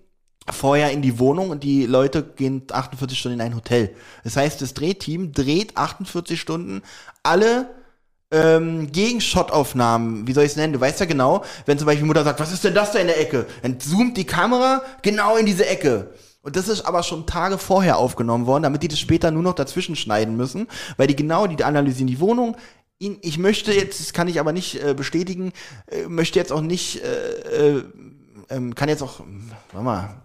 [0.51, 3.93] vorher in die Wohnung und die Leute gehen 48 Stunden in ein Hotel.
[4.23, 6.81] Das heißt, das Drehteam dreht 48 Stunden
[7.23, 7.69] alle
[8.31, 10.73] ähm, Gegenshotaufnahmen, wie soll ich es nennen?
[10.73, 13.07] Du weißt ja genau, wenn zum Beispiel Mutter sagt, was ist denn das da in
[13.07, 13.47] der Ecke?
[13.63, 16.11] Dann zoomt die Kamera genau in diese Ecke.
[16.41, 19.55] Und das ist aber schon Tage vorher aufgenommen worden, damit die das später nur noch
[19.55, 20.67] dazwischen schneiden müssen,
[20.97, 22.55] weil die genau, die analysieren die Wohnung.
[22.97, 25.53] Ich möchte jetzt, das kann ich aber nicht äh, bestätigen,
[25.87, 27.83] äh, möchte jetzt auch nicht, äh, äh,
[28.49, 29.21] ähm, kann jetzt auch,
[29.71, 30.21] warte mal,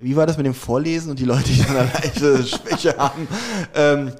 [0.00, 3.26] wie war das mit dem Vorlesen und die Leute, die so eine leichte Schwäche haben?
[3.74, 4.12] Ähm,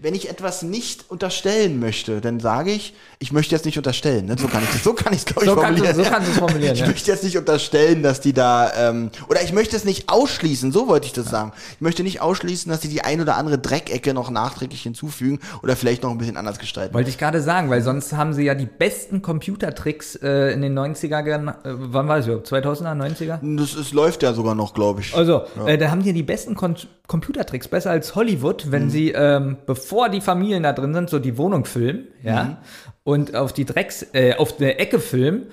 [0.00, 4.26] wenn ich etwas nicht unterstellen möchte, dann sage ich, ich möchte jetzt nicht unterstellen.
[4.26, 4.36] Ne?
[4.38, 6.04] So kann ich so kann ich glaube ich So kannst du- formulieren.
[6.04, 6.86] so kannst du es formulieren, Ich ja.
[6.86, 10.70] möchte jetzt nicht unterstellen, dass die da ähm, oder ich möchte es nicht ausschließen.
[10.72, 11.52] So wollte ich das sagen.
[11.76, 15.74] Ich möchte nicht ausschließen, dass die die ein oder andere Dreckecke noch nachträglich hinzufügen oder
[15.74, 16.94] vielleicht noch ein bisschen anders gestalten.
[16.94, 20.78] Wollte ich gerade sagen, weil sonst haben sie ja die besten Computertricks äh, in den
[20.78, 22.46] 90er, gern- äh, wann war das überhaupt?
[22.46, 23.56] 2000er, 90er?
[23.56, 24.97] Das ist, läuft ja sogar noch, glaube ich.
[25.14, 26.76] Also, äh, da haben die die besten Kon
[27.06, 31.38] Computertricks, besser als Hollywood, wenn sie, ähm, bevor die Familien da drin sind, so die
[31.38, 32.58] Wohnung filmen, ja,
[33.02, 35.46] und auf die Drecks, äh, auf eine Ecke filmen.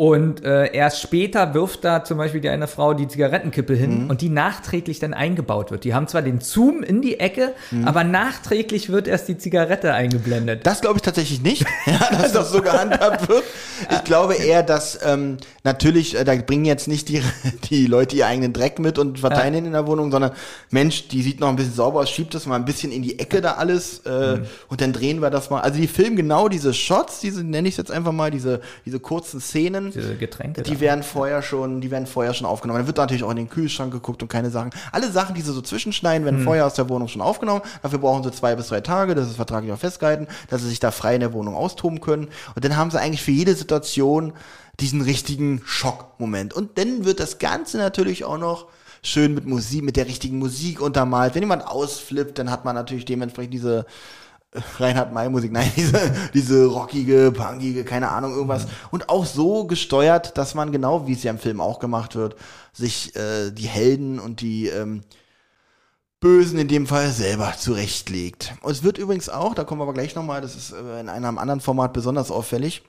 [0.00, 4.20] Und äh, erst später wirft da zum Beispiel die eine Frau die Zigarettenkippe hin und
[4.20, 5.82] die nachträglich dann eingebaut wird.
[5.82, 7.52] Die haben zwar den Zoom in die Ecke,
[7.84, 10.64] aber nachträglich wird erst die Zigarette eingeblendet.
[10.64, 13.42] Das glaube ich tatsächlich nicht, ja, dass das so gehandhabt wird.
[13.90, 17.22] Ich glaube eher, dass ähm, natürlich, äh, da bringen jetzt nicht die,
[17.70, 20.32] die Leute ihr eigenen Dreck mit und verteilen ihn in der Wohnung, sondern
[20.70, 23.20] Mensch, die sieht noch ein bisschen sauber aus, schiebt das mal ein bisschen in die
[23.20, 25.60] Ecke da alles äh, und dann drehen wir das mal.
[25.60, 28.98] Also die filmen genau diese Shots, diese nenne ich es jetzt einfach mal, diese, diese
[28.98, 29.87] kurzen Szenen.
[29.90, 30.62] Diese Getränke.
[30.62, 30.80] Die da.
[30.80, 32.80] werden vorher schon, die werden vorher schon aufgenommen.
[32.80, 34.70] Dann wird natürlich auch in den Kühlschrank geguckt und keine Sachen.
[34.92, 37.62] Alle Sachen, die sie so zwischenschneiden, werden vorher aus der Wohnung schon aufgenommen.
[37.82, 40.80] Dafür brauchen sie zwei bis drei Tage, das ist vertraglich auch festgehalten, dass sie sich
[40.80, 42.28] da frei in der Wohnung austoben können.
[42.54, 44.32] Und dann haben sie eigentlich für jede Situation
[44.80, 46.54] diesen richtigen Schockmoment.
[46.54, 48.66] Und dann wird das Ganze natürlich auch noch
[49.02, 51.34] schön mit Musik, mit der richtigen Musik untermalt.
[51.34, 53.86] Wenn jemand ausflippt, dann hat man natürlich dementsprechend diese
[54.78, 58.66] Reinhard May Musik, nein, diese, diese rockige, punkige, keine Ahnung, irgendwas.
[58.90, 62.36] Und auch so gesteuert, dass man genau, wie es ja im Film auch gemacht wird,
[62.72, 65.02] sich äh, die Helden und die ähm,
[66.20, 68.54] Bösen in dem Fall selber zurechtlegt.
[68.62, 71.08] Und es wird übrigens auch, da kommen wir aber gleich nochmal, das ist äh, in
[71.08, 72.82] einem anderen Format besonders auffällig,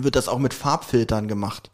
[0.00, 1.70] wird das auch mit Farbfiltern gemacht.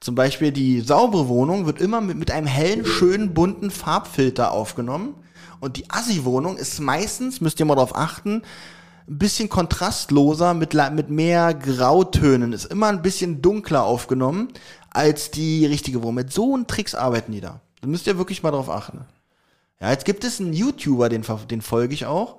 [0.00, 5.14] Zum Beispiel die saubere Wohnung wird immer mit, mit einem hellen, schönen, bunten Farbfilter aufgenommen.
[5.60, 8.42] Und die Assi-Wohnung ist meistens, müsst ihr mal drauf achten,
[9.08, 12.52] ein bisschen kontrastloser, mit, mit mehr Grautönen.
[12.52, 14.48] Ist immer ein bisschen dunkler aufgenommen
[14.90, 16.16] als die richtige Wohnung.
[16.16, 17.60] Mit so einen Tricks arbeiten die da.
[17.80, 19.04] Da müsst ihr wirklich mal drauf achten.
[19.80, 22.36] Ja, jetzt gibt es einen YouTuber, den, den folge ich auch.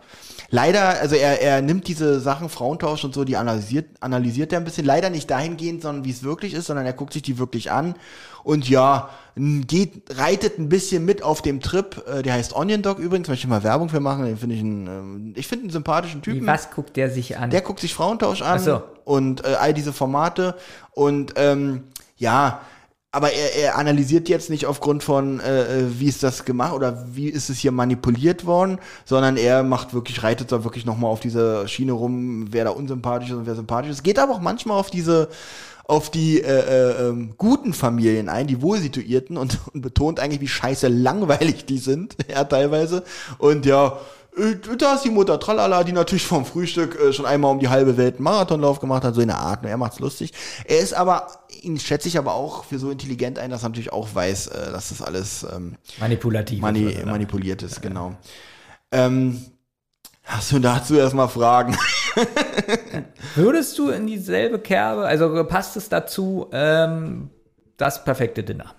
[0.51, 4.65] Leider, also er, er nimmt diese Sachen, Frauentausch und so, die analysiert, analysiert er ein
[4.65, 4.85] bisschen.
[4.85, 7.95] Leider nicht dahingehend, sondern wie es wirklich ist, sondern er guckt sich die wirklich an
[8.43, 12.03] und ja, geht, reitet ein bisschen mit auf dem Trip.
[12.07, 14.25] Äh, der heißt Onion Dog übrigens, möchte ich mal Werbung für machen.
[14.25, 16.41] Den finde ich einen, ähm, ich finde einen sympathischen Typen.
[16.41, 17.49] Wie, was guckt der sich an?
[17.49, 18.83] Der guckt sich Frauentausch an Ach so.
[19.05, 20.55] und äh, all diese Formate
[20.91, 21.83] und ähm,
[22.17, 22.61] ja,
[23.12, 27.05] aber er, er analysiert jetzt nicht aufgrund von, äh, äh, wie ist das gemacht oder
[27.14, 31.20] wie ist es hier manipuliert worden, sondern er macht wirklich, reitet da wirklich nochmal auf
[31.20, 34.03] diese Schiene rum, wer da unsympathisch ist und wer sympathisch ist.
[34.03, 35.28] Geht aber auch manchmal auf diese
[35.84, 40.47] auf die äh, äh, ähm, guten Familien ein, die wohlsituierten und, und betont eigentlich, wie
[40.47, 43.03] scheiße langweilig die sind, ja, teilweise.
[43.39, 43.97] Und ja,
[44.38, 47.68] äh, da ist die Mutter Tralala, die natürlich vom Frühstück äh, schon einmal um die
[47.68, 49.66] halbe Welt einen Marathonlauf gemacht hat, so in der Art.
[49.66, 50.32] Er macht's lustig.
[50.64, 51.28] Er ist aber,
[51.62, 54.72] ihn schätze ich aber auch für so intelligent ein, dass er natürlich auch weiß, äh,
[54.72, 56.59] dass das alles ähm, Manipulativ.
[56.62, 58.16] mani ist, manipuliert ist, genau.
[58.91, 59.43] Ähm,
[60.24, 61.78] hast du dazu erstmal Fragen?
[63.36, 67.30] Würdest du in dieselbe Kerbe, also passt es dazu, ähm,
[67.78, 68.76] das perfekte Dinner?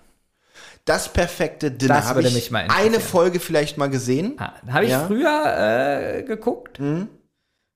[0.85, 2.99] Das perfekte Dinner habe ich eine.
[2.99, 4.35] Folge vielleicht mal gesehen.
[4.37, 5.03] Ah, Habe ich Ja.
[5.03, 5.07] Mhm.
[5.07, 6.79] früher äh, geguckt.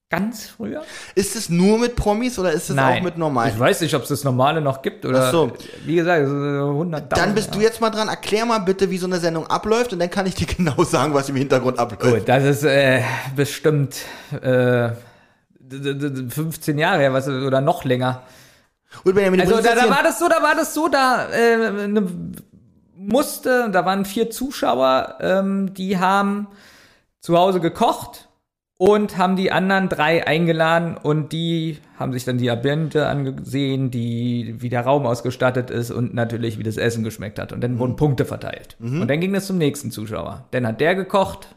[0.09, 0.83] Ganz früher?
[1.15, 3.51] Ist es nur mit Promis oder ist es auch mit normalen?
[3.53, 5.25] Ich weiß nicht, ob es das Normale noch gibt oder.
[5.27, 5.51] Ach so.
[5.83, 8.07] Wie gesagt, so 100 Dann bist du jetzt mal dran.
[8.07, 11.13] Erklär mal bitte, wie so eine Sendung abläuft und dann kann ich dir genau sagen,
[11.13, 12.19] was im Hintergrund abläuft.
[12.19, 13.01] Gut, das ist äh,
[13.35, 13.97] bestimmt
[14.31, 14.91] äh,
[15.59, 18.23] d- d- d- 15 Jahre her, was, oder noch länger.
[19.03, 22.07] Gut, Benjamin, Also da, da war das so, da war das so, da äh, ne,
[22.95, 26.47] musste, da waren vier Zuschauer, ähm, die haben
[27.19, 28.26] zu Hause gekocht
[28.77, 34.55] und haben die anderen drei eingeladen und die haben sich dann die Ambiente angesehen, die
[34.59, 37.95] wie der Raum ausgestattet ist und natürlich wie das Essen geschmeckt hat und dann wurden
[37.95, 38.77] Punkte verteilt.
[39.01, 40.45] Und dann ging es zum nächsten Zuschauer.
[40.51, 41.55] Dann hat der gekocht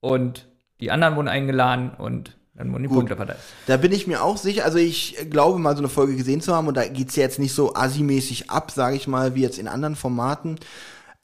[0.00, 0.46] und
[0.80, 3.38] die anderen wurden eingeladen und dann wurden die Punkte verteilt.
[3.66, 6.54] Da bin ich mir auch sicher, also ich glaube mal so eine Folge gesehen zu
[6.54, 9.58] haben und da geht's ja jetzt nicht so assi-mäßig ab, sage ich mal, wie jetzt
[9.58, 10.58] in anderen Formaten.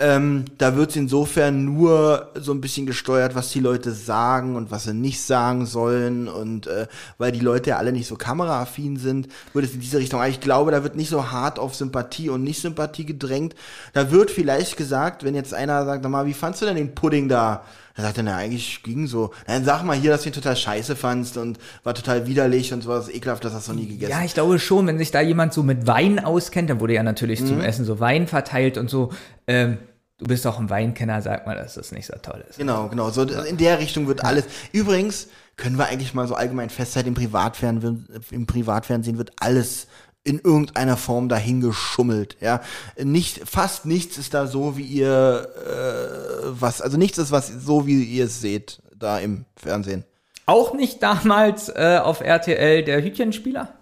[0.00, 4.84] Ähm, da wird's insofern nur so ein bisschen gesteuert, was die Leute sagen und was
[4.84, 9.28] sie nicht sagen sollen und äh, weil die Leute ja alle nicht so kameraaffin sind,
[9.52, 10.20] wird es in diese Richtung.
[10.24, 13.54] Ich glaube, da wird nicht so hart auf Sympathie und Nicht-Sympathie gedrängt.
[13.92, 16.96] Da wird vielleicht gesagt, wenn jetzt einer sagt, na mal, wie fandst du denn den
[16.96, 17.62] Pudding da?
[17.96, 19.30] Dann sagt er, na, eigentlich ging so.
[19.46, 22.82] Dann sag mal hier, dass du ihn total scheiße fandst und war total widerlich und
[22.82, 24.10] sowas ekelhaft, das hast du noch nie gegessen.
[24.10, 27.02] Ja, ich glaube schon, wenn sich da jemand so mit Wein auskennt, dann wurde ja
[27.02, 29.10] natürlich zum Essen so Wein verteilt und so.
[29.46, 29.78] Ähm,
[30.18, 32.58] du bist doch ein Weinkenner, sag mal, dass das nicht so toll ist.
[32.58, 33.10] Genau, genau.
[33.10, 34.44] So in der Richtung wird alles.
[34.72, 39.86] Übrigens können wir eigentlich mal so allgemein festhalten, im Privatfernsehen, im Privatfernsehen wird alles
[40.24, 42.60] in irgendeiner Form dahin geschummelt, ja.
[42.96, 47.86] Nicht, fast nichts ist da so, wie ihr, äh, was, also nichts ist was so,
[47.86, 50.04] wie ihr es seht, da im Fernsehen.
[50.46, 53.74] Auch nicht damals äh, auf RTL der Hütchenspieler?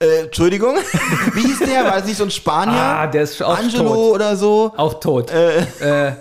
[0.00, 0.76] Äh, Entschuldigung,
[1.34, 1.84] wie hieß der?
[1.84, 2.80] War das nicht so ein Spanier?
[2.80, 4.14] Ah, der ist auch Angelo tot.
[4.14, 4.72] oder so?
[4.76, 5.30] Auch tot.
[5.30, 6.12] Äh,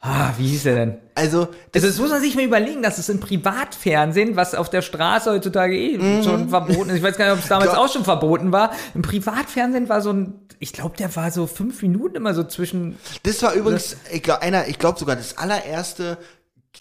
[0.00, 1.01] ah, wie hieß der denn?
[1.14, 4.70] Also, das Also das muss man sich mal überlegen, dass es im Privatfernsehen, was auf
[4.70, 7.92] der Straße heutzutage eh schon verboten ist, ich weiß gar nicht, ob es damals auch
[7.92, 12.16] schon verboten war, im Privatfernsehen war so ein, ich glaube, der war so fünf Minuten
[12.16, 16.18] immer so zwischen, Das war übrigens, ich glaube, einer, ich glaube sogar das allererste,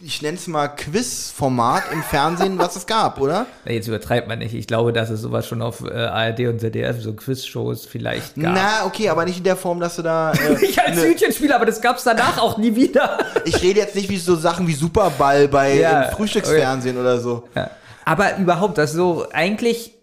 [0.03, 3.45] ich nenne es mal Quiz-Format im Fernsehen, was es gab, oder?
[3.65, 6.59] Na, jetzt übertreibt man nicht, ich glaube, dass es sowas schon auf äh, ARD und
[6.59, 8.53] ZDF, so Quizshows vielleicht gab.
[8.53, 10.31] Na, okay, aber nicht in der Form, dass du da.
[10.33, 13.19] Äh, ich als ne- Hütchenspieler, aber das gab's danach auch nie wieder.
[13.45, 17.47] ich rede jetzt nicht wie so Sachen wie Superball bei Ja, Frühstücksfernsehen oder so.
[17.55, 17.69] Ja.
[18.05, 19.93] Aber überhaupt, das so eigentlich,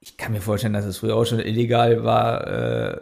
[0.00, 3.00] ich kann mir vorstellen, dass es früher auch schon illegal war, äh,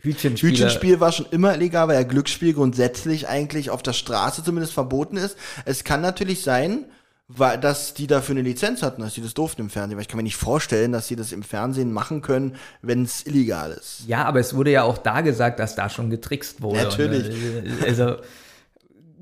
[0.00, 0.52] Hütchenspieler.
[0.52, 5.16] Hütchenspiel war schon immer illegal, weil ja Glücksspiel grundsätzlich eigentlich auf der Straße zumindest verboten
[5.16, 5.36] ist.
[5.64, 6.86] Es kann natürlich sein,
[7.28, 9.96] weil, dass die dafür eine Lizenz hatten, dass die das durften im Fernsehen.
[9.96, 13.26] Weil ich kann mir nicht vorstellen, dass sie das im Fernsehen machen können, wenn es
[13.26, 14.02] illegal ist.
[14.06, 16.82] Ja, aber es wurde ja auch da gesagt, dass da schon getrickst wurde.
[16.82, 17.28] Natürlich.
[17.28, 18.16] Und, äh, also,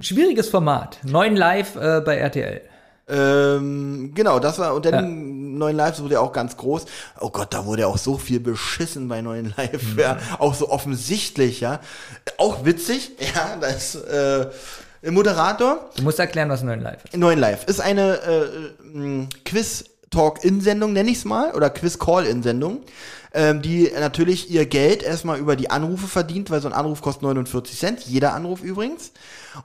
[0.01, 0.99] schwieriges Format.
[1.05, 2.63] Neun live äh, bei RTL.
[3.11, 6.87] Ähm, genau, das war, und dann neuen Live wurde ja auch ganz groß.
[7.21, 10.19] Oh Gott, da wurde ja auch so viel beschissen bei neuen Live, ja.
[10.39, 11.81] Auch so offensichtlich, ja.
[12.39, 14.47] Auch witzig, ja, das, äh,
[15.11, 17.17] Moderator, Du musst erklären, was neun live ist.
[17.17, 18.47] neuen Live, ist eine, äh,
[18.95, 22.81] m, Quiz-Talk-In-Sendung, nenne ich es mal, oder Quiz-Call-In-Sendung,
[23.33, 27.23] ähm, die natürlich ihr Geld erstmal über die Anrufe verdient, weil so ein Anruf kostet
[27.23, 29.13] 49 Cent, jeder Anruf übrigens.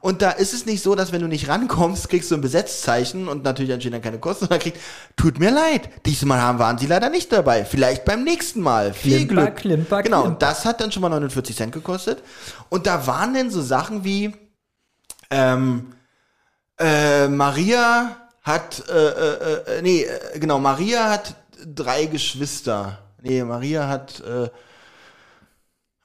[0.02, 3.28] Und da ist es nicht so, dass wenn du nicht rankommst, kriegst du ein Besetzzeichen
[3.28, 4.80] und natürlich entstehen dann keine Kosten, sondern kriegt,
[5.16, 8.94] tut mir leid, diesmal haben waren sie leider nicht dabei, vielleicht beim nächsten Mal.
[8.94, 9.56] Viel Klimper, Glück.
[9.58, 10.34] klimper, genau, klimper.
[10.34, 12.24] und das hat dann schon mal 49 Cent gekostet.
[12.70, 14.34] Und da waren denn so Sachen wie,
[15.30, 15.94] ähm,
[16.80, 23.00] äh, Maria hat, äh, äh, äh, nee, äh, genau, Maria hat drei Geschwister.
[23.22, 24.50] Nee, Maria hat, äh,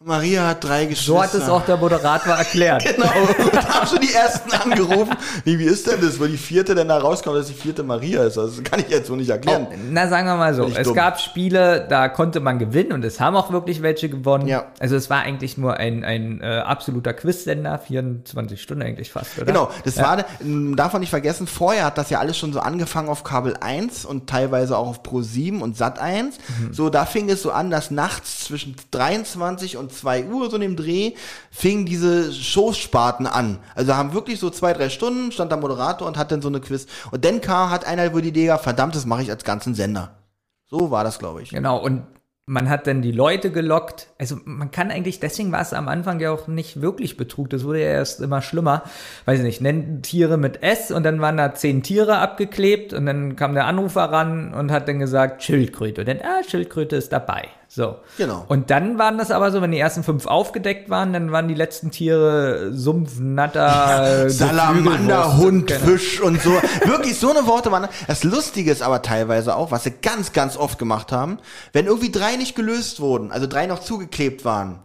[0.04, 1.12] Maria hat drei Geschwister.
[1.12, 2.84] So hat es auch der Moderator erklärt.
[2.98, 5.16] Genau, und haben schon die ersten angerufen.
[5.44, 8.24] Nee, wie ist denn das, wo die vierte dann da rauskommt, dass die vierte Maria
[8.24, 8.38] ist?
[8.38, 9.66] Also, das kann ich jetzt so nicht erklären.
[9.90, 10.94] Na, sagen wir mal so, es dumm.
[10.94, 14.46] gab Spiele, da konnte man gewinnen und es haben auch wirklich welche gewonnen.
[14.46, 14.66] Ja.
[14.78, 19.46] Also es war eigentlich nur ein, ein äh, absoluter Quizsender, 24 Stunden eigentlich fast, oder?
[19.46, 22.60] Genau, das war, ähm, darf man nicht vergessen, vorher hat das ja alles schon so
[22.60, 26.38] angefangen auf Kabel 1 und teilweise auch auf Pro 7 und Sat 1.
[26.38, 26.72] Mhm.
[26.72, 30.62] So, da fing es so an, dass nachts zwischen 23 und 2 Uhr, so in
[30.62, 31.12] dem Dreh,
[31.50, 33.58] fingen diese Showsparten an.
[33.74, 36.60] Also haben wirklich so zwei, drei Stunden, stand der Moderator und hat dann so eine
[36.60, 36.86] Quiz.
[37.10, 40.18] Und dann kam, hat einer über die Idee verdammt, das mache ich als ganzen Sender.
[40.66, 41.50] So war das, glaube ich.
[41.50, 42.02] Genau, und
[42.44, 44.08] man hat dann die Leute gelockt.
[44.18, 47.50] Also man kann eigentlich, deswegen war es am Anfang ja auch nicht wirklich Betrug.
[47.50, 48.84] Das wurde ja erst immer schlimmer.
[49.26, 53.06] Weiß ich nicht, nennen Tiere mit S und dann waren da zehn Tiere abgeklebt und
[53.06, 56.02] dann kam der Anrufer ran und hat dann gesagt Schildkröte.
[56.02, 57.48] Und dann, ah, Schildkröte ist dabei.
[57.70, 57.96] So.
[58.16, 58.46] Genau.
[58.48, 61.54] Und dann waren das aber so, wenn die ersten fünf aufgedeckt waren, dann waren die
[61.54, 66.50] letzten Tiere Sumpf, Natter, Salamander, Hund, keine- Fisch und so.
[66.86, 67.86] Wirklich so eine Worte waren.
[68.06, 71.38] Das Lustige ist aber teilweise auch, was sie ganz, ganz oft gemacht haben,
[71.74, 74.78] wenn irgendwie drei nicht gelöst wurden, also drei noch zugeklebt waren.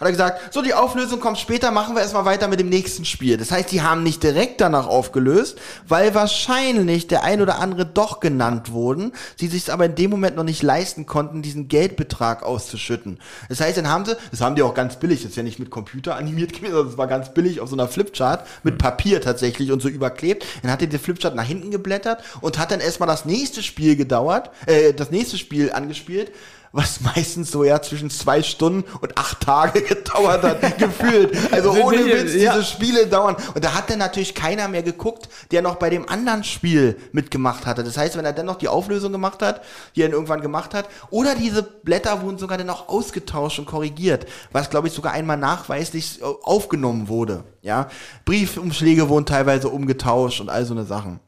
[0.00, 3.04] Hat er gesagt, so die Auflösung kommt später, machen wir erstmal weiter mit dem nächsten
[3.04, 3.36] Spiel.
[3.36, 8.18] Das heißt, die haben nicht direkt danach aufgelöst, weil wahrscheinlich der ein oder andere doch
[8.18, 13.18] genannt wurden, sie sich aber in dem Moment noch nicht leisten konnten, diesen Geldbetrag auszuschütten.
[13.50, 15.58] Das heißt, dann haben sie, das haben die auch ganz billig, das ist ja nicht
[15.58, 19.20] mit Computer animiert gewesen, sondern das war ganz billig auf so einer Flipchart mit Papier
[19.20, 20.46] tatsächlich und so überklebt.
[20.62, 23.96] Dann hat er die Flipchart nach hinten geblättert und hat dann erstmal das nächste Spiel
[23.96, 26.32] gedauert, äh, das nächste Spiel angespielt,
[26.72, 31.36] was meistens so ja zwischen zwei Stunden und acht Tage gedauert hat, gefühlt.
[31.52, 32.52] Also Sind ohne Witz, ja.
[32.52, 33.36] diese Spiele dauern.
[33.54, 37.66] Und da hat dann natürlich keiner mehr geguckt, der noch bei dem anderen Spiel mitgemacht
[37.66, 37.82] hatte.
[37.82, 39.62] Das heißt, wenn er dann noch die Auflösung gemacht hat,
[39.96, 43.66] die er dann irgendwann gemacht hat, oder diese Blätter wurden sogar dann auch ausgetauscht und
[43.66, 47.44] korrigiert, was glaube ich sogar einmal nachweislich aufgenommen wurde.
[47.62, 47.88] Ja,
[48.24, 51.20] Briefumschläge wurden teilweise umgetauscht und all so eine Sachen.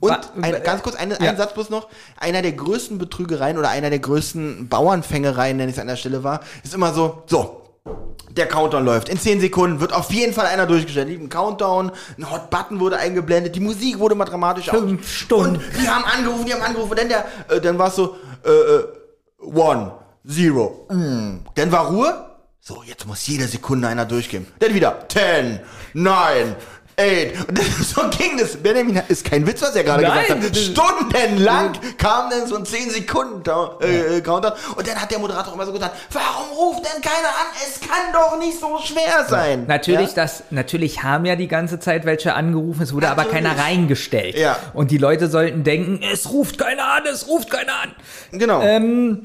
[0.00, 1.30] Und ein, ganz kurz, eine, Ja.
[1.30, 1.88] ein Satz bloß noch.
[2.18, 6.22] Einer der größten Betrügereien oder einer der größten Bauernfängereien, nenne ich es an der Stelle
[6.24, 7.62] war, ist immer so, so,
[8.30, 9.08] der Countdown läuft.
[9.08, 11.08] In 10 Sekunden wird auf jeden Fall einer durchgestellt.
[11.08, 15.56] Ein Countdown, ein Hot Button wurde eingeblendet, die Musik wurde mal dramatisch Fünf Stunden.
[15.56, 16.90] Und die haben angerufen, die haben angerufen.
[16.90, 18.84] Und dann, der, äh, dann war es so, äh, äh,
[19.38, 19.92] one,
[20.26, 20.86] zero.
[20.90, 21.40] Mm.
[21.54, 24.46] Dann war Ruhe, So, jetzt muss jede Sekunde einer durchgehen.
[24.58, 25.60] Dann wieder 10,
[25.92, 26.56] 9,
[26.96, 28.56] Ey, und das, so ging das.
[28.56, 30.56] Benjamin ist kein Witz, was er gerade Nein, gesagt hat.
[30.56, 33.42] Stundenlang kam dann so ein 10 Sekunden
[33.80, 37.28] äh, äh, Countdown und dann hat der Moderator immer so gesagt, warum ruft denn keiner
[37.28, 37.46] an?
[37.66, 39.64] Es kann doch nicht so schwer sein.
[39.66, 40.14] Natürlich, Ja?
[40.14, 43.44] das, natürlich haben ja die ganze Zeit welche angerufen, es wurde aber Natürlich.
[43.44, 44.36] keiner reingestellt.
[44.36, 44.56] Ja.
[44.72, 47.90] Und die Leute sollten denken, es ruft keiner an, es ruft keiner an.
[48.32, 48.62] Genau.
[48.62, 49.24] Ähm,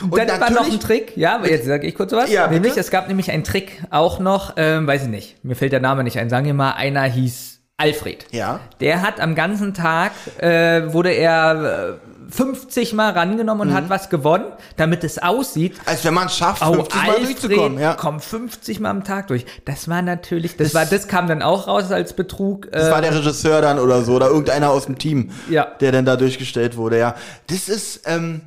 [0.00, 2.30] dann war noch ein Trick, ja, jetzt sage ich kurz was.
[2.30, 2.60] Ja, bitte.
[2.60, 5.80] nämlich, es gab nämlich einen Trick auch noch, ähm, weiß ich nicht, mir fällt der
[5.80, 8.26] Name nicht ein, sagen wir mal, einer hieß Alfred.
[8.32, 8.58] Ja.
[8.80, 13.74] Der hat am ganzen Tag, äh, wurde er äh, 50 Mal rangenommen und Mhm.
[13.74, 14.44] hat was gewonnen,
[14.76, 17.62] damit es aussieht, Als wenn man es schafft, Oh, 50 Mal durchzukommen.
[17.78, 17.94] Alfred Ja.
[17.94, 19.46] kommt 50 Mal am Tag durch.
[19.64, 22.68] Das war natürlich, das, war, das kam dann auch raus als Betrug.
[22.70, 25.68] Das äh, war der Regisseur dann oder so, oder irgendeiner aus dem Team, Ja.
[25.80, 27.14] der dann da durchgestellt wurde, ja.
[27.46, 28.40] Das ist, ähm,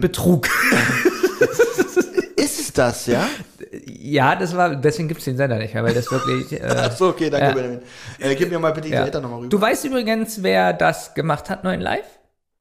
[0.00, 0.48] Betrug.
[2.36, 3.26] ist es das, ja?
[3.86, 6.52] ja, das war, deswegen gibt's den Sender nicht mehr, weil das wirklich.
[6.60, 7.52] Äh, Achso, okay, danke, Ja.
[7.54, 7.80] Benjamin.
[8.18, 9.04] Äh, gib mir mal bitte die ja.
[9.04, 9.50] Seite nochmal rüber.
[9.50, 12.06] Du weißt übrigens, wer das gemacht hat, neuen Live?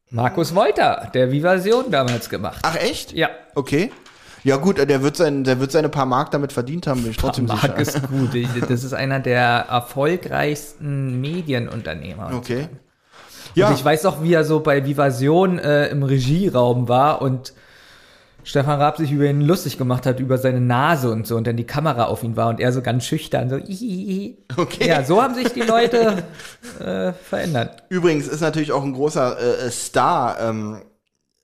[0.10, 2.60] Markus Wolter, der Vivasion damals gemacht.
[2.62, 3.14] Ach, echt?
[3.14, 3.30] Ja.
[3.56, 3.92] Okay.
[4.44, 7.18] Ja gut, der wird, sein, der wird seine paar Mark damit verdient haben, bin ich
[7.18, 7.80] trotzdem Mark sicher.
[7.80, 8.32] ist gut.
[8.70, 12.34] Das ist einer der erfolgreichsten Medienunternehmer.
[12.36, 12.62] Okay.
[12.62, 12.68] Ja.
[13.56, 17.54] Ja, Und ich weiß auch, wie er so bei Vivasion äh, im Regieraum war und
[18.46, 21.56] Stefan Raab sich über ihn lustig gemacht hat, über seine Nase und so und dann
[21.56, 24.88] die Kamera auf ihn war und er so ganz schüchtern, so "Ihihi." Okay.
[24.90, 26.24] Ja, so haben sich die Leute
[26.80, 27.84] äh, verändert.
[27.90, 30.82] übrigens ist natürlich auch ein großer äh, Star ähm,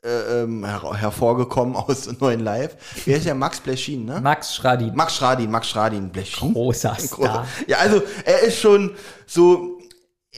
[0.03, 2.75] äh, ähm, her hervorgekommen aus Neuen Live.
[3.05, 4.19] Wer ist der Max Bleschin, ne?
[4.21, 6.51] Max Schradin, Max Schradin, Max Schradin, Bleschin.
[6.53, 7.07] großer Großer.
[7.07, 7.47] Star.
[7.67, 8.91] Ja, also er ist schon
[9.25, 9.77] so,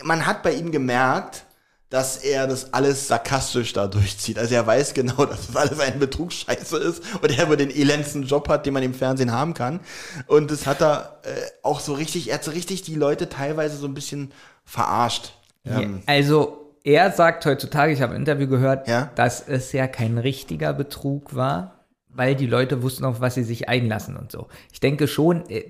[0.04, 1.46] man hat bei ihm gemerkt,
[1.92, 4.39] dass er das alles sarkastisch da durchzieht.
[4.39, 8.24] Also er weiß genau, dass das alles ein Betrugsscheiße ist und er über den elendsten
[8.24, 9.82] Job hat, den man im Fernsehen haben kann.
[10.26, 11.30] Und das hat er äh,
[11.62, 14.32] auch so richtig, er hat so richtig die Leute teilweise so ein bisschen
[14.64, 15.34] verarscht.
[15.66, 19.12] Ähm, Also er sagt heutzutage, ich habe ein Interview gehört, Ja.
[19.16, 23.68] dass es ja kein richtiger Betrug war, weil die Leute wussten, auf was sie sich
[23.68, 24.48] einlassen und so.
[24.72, 25.66] Ich denke schon, äh,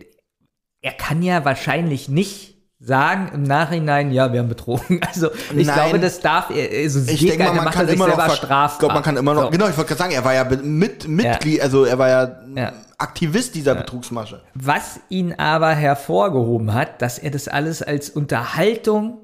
[0.83, 4.99] er kann ja wahrscheinlich nicht sagen im Nachhinein, ja, wir haben betrogen.
[5.07, 5.75] Also ich Nein.
[5.75, 7.95] glaube, das darf er, also es ich geht denke mal, man macht kann er sich
[7.95, 8.71] immer noch, selber strafbar.
[8.73, 9.49] ich glaube, man kann immer noch, So.
[9.51, 12.73] genau, ich wollte gerade sagen, er war ja mit, Mitglied, also er war ja, Ja.
[12.97, 14.41] Aktivist dieser Betrugsmasche.
[14.53, 19.17] Was ihn aber hervorgehoben hat, dass er das alles als Unterhaltung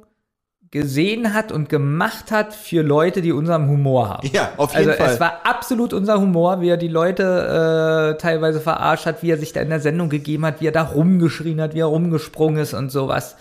[0.72, 4.30] gesehen hat und gemacht hat für Leute, die unseren Humor haben.
[4.34, 5.14] Ja, auf jeden also Fall.
[5.14, 9.38] es war absolut unser Humor, wie er die Leute äh, teilweise verarscht hat, wie er
[9.38, 12.62] sich da in der Sendung gegeben hat, wie er da rumgeschrien hat, wie er rumgesprungen
[12.62, 13.38] ist und sowas.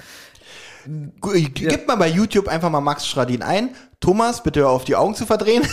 [1.20, 3.70] Gu- Gib mal bei YouTube einfach mal Max Schradin ein.
[4.00, 5.62] Thomas, bitte hör auf, die Augen zu verdrehen.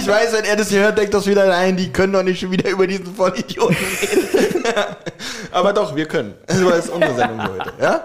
[0.00, 2.40] ich weiß, wenn er das hier hört, denkt das wieder ein, die können doch nicht
[2.40, 4.64] schon wieder über diesen Vollidioten reden.
[5.52, 6.34] Aber doch, wir können.
[6.46, 7.72] Das war jetzt unsere Sendung heute.
[7.80, 8.04] Ja?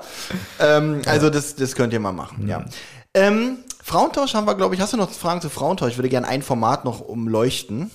[0.60, 2.66] Ähm, also das, das könnt ihr mal machen, ja.
[3.14, 5.92] Ähm, Frauentausch haben wir, glaube ich, hast du noch Fragen zu Frauentausch?
[5.92, 7.92] Ich würde gerne ein Format noch umleuchten.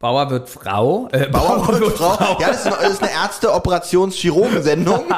[0.00, 1.08] Bauer wird Frau.
[1.10, 2.38] Äh, Bauer und Frau.
[2.38, 5.04] Ja, das ist eine, das ist eine Ärzte-Operations-Chirurgen-Sendung.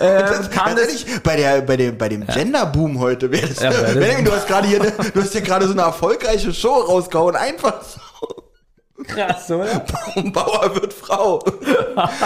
[0.00, 0.48] Ähm,
[1.22, 4.78] bei, der, bei dem, bei dem Gender-Boom heute wäre das, Ja, du hast gerade hier,
[4.80, 8.00] ne- du hast hier gerade so eine erfolgreiche Show rausgehauen, einfach so.
[9.06, 9.84] Krass, oder?
[10.32, 11.42] Bauer wird Frau.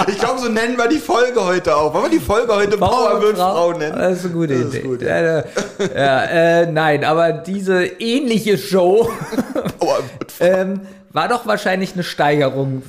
[0.08, 1.92] Ich glaube, so nennen wir die Folge heute auch.
[1.94, 3.96] Wollen wir die Folge heute Bauer, wird Frau, nennen?
[3.98, 4.80] Das ist eine gute Idee.
[4.80, 5.20] gut, ja.
[5.20, 5.44] Ja,
[5.94, 9.10] ja, äh, nein, aber diese ähnliche Show
[9.78, 9.98] Bauer
[10.28, 10.44] Frau.
[10.44, 10.80] ähm,
[11.12, 12.82] war doch wahrscheinlich eine Steigerung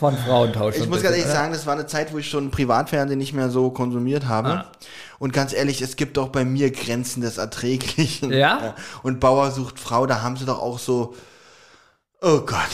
[0.00, 0.76] von Frauentausch.
[0.76, 1.34] Ich muss ganz ehrlich oder?
[1.34, 4.48] sagen, das war eine Zeit, wo ich schon Privatfernsehen nicht mehr so konsumiert habe.
[4.48, 4.66] Ah.
[5.18, 8.32] Und ganz ehrlich, es gibt auch bei mir Grenzen des Erträglichen.
[8.32, 8.74] Ja?
[9.02, 11.14] Und Bauer sucht Frau, da haben sie doch auch so,
[12.20, 12.68] oh Gott.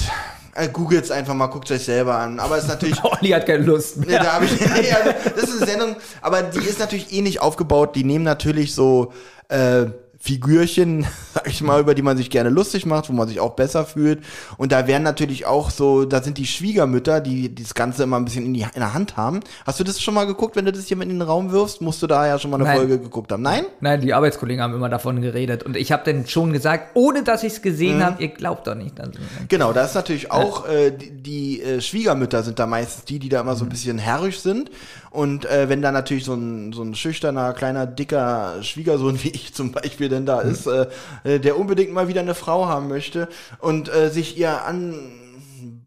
[0.55, 2.40] Äh, Googelt's einfach mal, guckt euch selber an.
[2.40, 4.22] Aber es ist natürlich Olli hat keine Lust Nee, mehr.
[4.22, 7.94] da hab ich, nee, also, das ist eine Sendung, aber die ist natürlich ähnlich aufgebaut.
[7.94, 9.12] Die nehmen natürlich so
[9.49, 9.84] äh,
[10.27, 13.55] Figürchen, sag ich mal, über die man sich gerne lustig macht, wo man sich auch
[13.55, 14.18] besser fühlt.
[14.57, 18.24] Und da werden natürlich auch so, da sind die Schwiegermütter, die das Ganze immer ein
[18.24, 19.41] bisschen in, die, in der Hand haben.
[19.64, 21.81] Hast du das schon mal geguckt, wenn du das hier mit in den Raum wirfst?
[21.81, 22.77] Musst du da ja schon mal eine Nein.
[22.77, 23.43] Folge geguckt haben?
[23.43, 23.64] Nein?
[23.81, 25.62] Nein, die Arbeitskollegen haben immer davon geredet.
[25.62, 27.62] Und ich habe dann schon gesagt, ohne dass ich es Mhm.
[27.62, 28.99] gesehen habe, ihr glaubt doch nicht.
[28.99, 29.11] Dass,
[29.49, 33.29] Genau, da ist natürlich auch, äh, die, die äh, Schwiegermütter sind da meistens die, die
[33.29, 33.68] da immer so Mhm.
[33.68, 34.71] ein bisschen herrisch sind.
[35.17, 39.55] Und äh, wenn da natürlich so ein, so ein schüchterner, kleiner, dicker Schwiegersohn wie ich
[39.55, 40.51] zum Beispiel denn da Mhm.
[40.51, 40.87] ist, äh,
[41.25, 43.26] äh, der unbedingt mal wieder eine Frau haben möchte
[43.59, 44.95] und äh, sich ihr an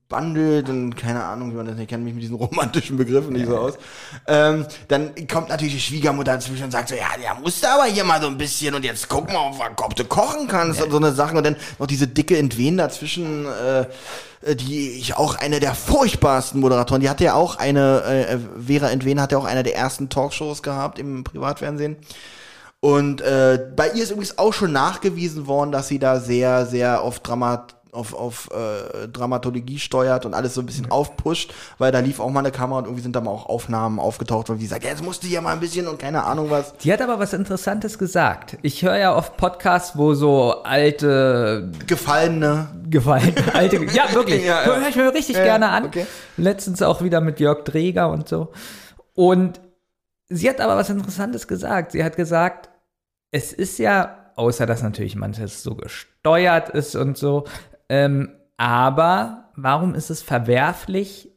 [0.09, 3.45] bandelt und keine Ahnung, wie man das nicht kennt, mich mit diesen romantischen Begriffen nicht
[3.45, 3.75] so aus.
[4.27, 7.85] Ähm, dann kommt natürlich die Schwiegermutter dazwischen und sagt so, ja, ja, musst du aber
[7.85, 10.97] hier mal so ein bisschen und jetzt guck mal, ob, du kochen kannst und so
[10.97, 15.75] eine Sachen und dann noch diese dicke Entwen dazwischen, äh, die ich auch eine der
[15.75, 19.75] furchtbarsten Moderatoren, die hatte ja auch eine, äh, Vera Entwen hat ja auch eine der
[19.75, 21.97] ersten Talkshows gehabt im Privatfernsehen.
[22.81, 27.01] Und äh, bei ihr ist übrigens auch schon nachgewiesen worden, dass sie da sehr, sehr
[27.01, 31.99] auf Dramat auf, auf äh, Dramatologie steuert und alles so ein bisschen aufpusht, weil da
[31.99, 34.65] lief auch mal eine Kamera und irgendwie sind da mal auch Aufnahmen aufgetaucht, wo die
[34.67, 36.73] sagt, ja, jetzt musst du hier mal ein bisschen und keine Ahnung was.
[36.77, 38.57] Die hat aber was Interessantes gesagt.
[38.61, 42.67] Ich höre ja oft Podcasts, wo so alte Gefallene.
[42.89, 43.33] gefallen.
[43.53, 44.43] Alte, ja, wirklich.
[44.45, 44.65] Ja, ja.
[44.65, 45.85] Höre ich mir richtig Ja, gerne an.
[45.85, 46.05] okay.
[46.37, 48.51] Letztens auch wieder mit Jörg Dreger und so.
[49.15, 49.59] Und
[50.29, 51.91] sie hat aber was Interessantes gesagt.
[51.93, 52.69] Sie hat gesagt,
[53.31, 57.45] es ist ja, außer dass natürlich manches so gesteuert ist und so,
[57.89, 61.29] ähm, aber warum ist es verwerflich?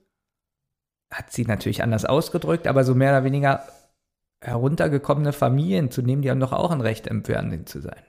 [1.12, 3.64] Hat sie natürlich anders ausgedrückt, aber so mehr oder weniger
[4.40, 8.02] heruntergekommene Familien zu nehmen, die haben doch auch ein Recht, im Fernsehen zu sein.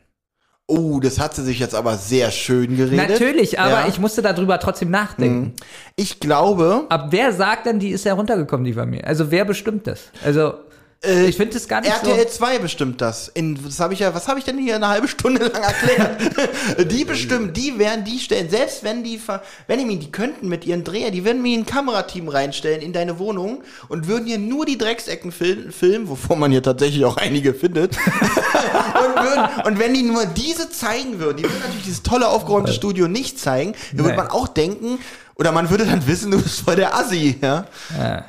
[0.66, 3.10] Oh, das hat sie sich jetzt aber sehr schön geredet.
[3.10, 3.88] Natürlich, aber Ja.
[3.88, 5.54] ich musste darüber trotzdem nachdenken.
[5.98, 9.06] Ich glaube, Aber wer sagt denn, die ist heruntergekommen, die Familie?
[9.06, 10.10] Also wer bestimmt das?
[10.24, 10.56] Also
[11.04, 12.38] Äh, ich finde es gar nicht RTL so.
[12.38, 13.28] 2 bestimmt das.
[13.28, 16.92] In, das habe ich ja, was habe ich denn hier eine halbe Stunde lang erklärt?
[16.92, 18.50] die bestimmen, die werden die stellen.
[18.50, 21.66] Selbst wenn die, ver- wenn die, die könnten mit ihren Dreher, die würden mir ein
[21.66, 26.52] Kamerateam reinstellen in deine Wohnung und würden hier nur die Drecksecken fil filmen, wovon man
[26.52, 27.98] hier tatsächlich auch einige findet.
[27.98, 32.74] und, würden, und wenn die nur diese zeigen würden, die würden natürlich dieses tolle aufgeräumte
[32.74, 35.00] Studio nicht zeigen, dann würde man auch denken,
[35.36, 37.66] oder man würde dann wissen, du bist voll der Assi, ja.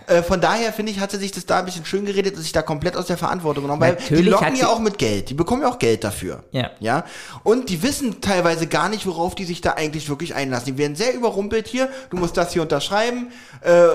[0.06, 2.42] Äh, von daher finde ich, hat sie sich das da ein bisschen schön geredet und
[2.42, 5.28] sich da komplett aus der Verantwortung genommen, weil die Natürlich locken ja auch mit Geld,
[5.30, 6.44] die bekommen ja auch Geld dafür.
[6.52, 6.70] Ja.
[6.80, 7.04] Ja.
[7.42, 10.66] Und die wissen teilweise gar nicht, worauf die sich da eigentlich wirklich einlassen.
[10.66, 13.28] Die werden sehr überrumpelt hier, du musst das hier unterschreiben,
[13.60, 13.86] äh,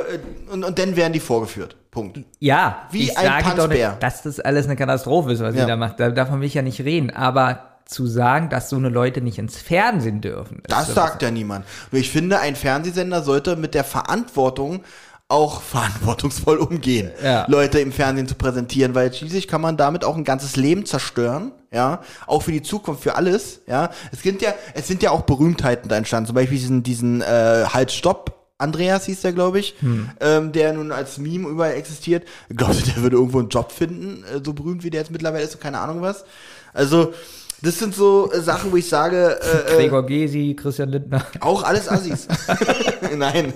[0.52, 1.76] und, und dann werden die vorgeführt.
[1.91, 2.19] Punkt.
[2.40, 3.90] Ja, Wie ich ein sage Tanzbär.
[3.91, 5.61] nicht, dass das alles eine Katastrophe ist, was Ja.
[5.61, 5.99] sie da macht.
[5.99, 7.10] Da, davon will ich ja nicht reden.
[7.10, 10.61] Aber zu sagen, dass so eine Leute nicht ins Fernsehen dürfen.
[10.68, 11.66] Das sagt ja niemand.
[11.91, 14.82] Nur ich finde, ein Fernsehsender sollte mit der Verantwortung
[15.28, 17.45] auch verantwortungsvoll umgehen, Ja.
[17.48, 21.52] Leute im Fernsehen zu präsentieren, weil schließlich kann man damit auch ein ganzes Leben zerstören,
[21.72, 23.90] ja, auch für die Zukunft, für alles, ja.
[24.11, 27.66] Es sind ja, es sind ja auch Berühmtheiten da entstanden, zum Beispiel diesen, diesen äh,
[27.74, 28.36] Halt Stopp.
[28.60, 29.76] Andreas hieß der, glaube ich,
[30.20, 32.28] ähm, der nun als Meme überall existiert.
[32.49, 35.44] Glaubst du, der würde irgendwo einen Job finden, äh, so berühmt wie der jetzt mittlerweile
[35.45, 36.26] ist und keine Ahnung was?
[36.74, 37.14] Also,
[37.61, 41.26] das sind so äh, Sachen, wo ich sage, äh, äh, Gregor Gysi, Christian Lindner.
[41.40, 42.27] auch alles Assis.
[43.18, 43.53] Nein.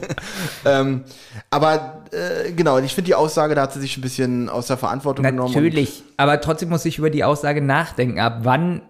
[0.65, 1.03] Ähm,
[1.49, 4.77] aber äh, genau, ich finde die Aussage, da hat sie sich ein bisschen aus der
[4.77, 5.53] Verantwortung genommen.
[5.53, 8.19] Natürlich, aber trotzdem muss ich über die Aussage nachdenken.
[8.19, 8.81] Ab wann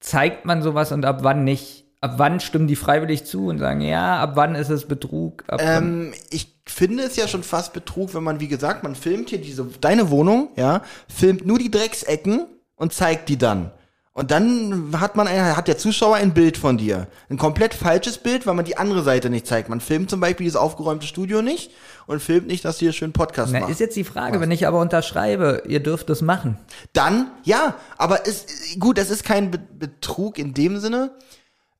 [0.00, 1.84] zeigt man sowas und ab wann nicht?
[2.00, 5.42] Ab wann stimmen die freiwillig zu und sagen, ja, ab wann ist es Betrug?
[5.58, 9.40] Ähm, ich finde es ja schon fast Betrug, wenn man, wie gesagt, man filmt hier
[9.40, 12.46] diese, deine Wohnung, ja, filmt nur die Drecksecken
[12.76, 13.72] und zeigt die dann.
[14.18, 17.06] Und dann hat man ein, hat der Zuschauer ein Bild von dir.
[17.30, 19.68] Ein komplett falsches Bild, weil man die andere Seite nicht zeigt.
[19.68, 21.70] Man filmt zum Beispiel dieses aufgeräumte Studio nicht
[22.08, 24.66] und filmt nicht, dass du hier schön Podcast Na, ist jetzt die Frage, wenn ich
[24.66, 26.58] aber unterschreibe, ihr dürft es machen.
[26.94, 28.46] Dann, ja, aber es,
[28.80, 31.12] gut, es ist kein Be Betrug in dem Sinne.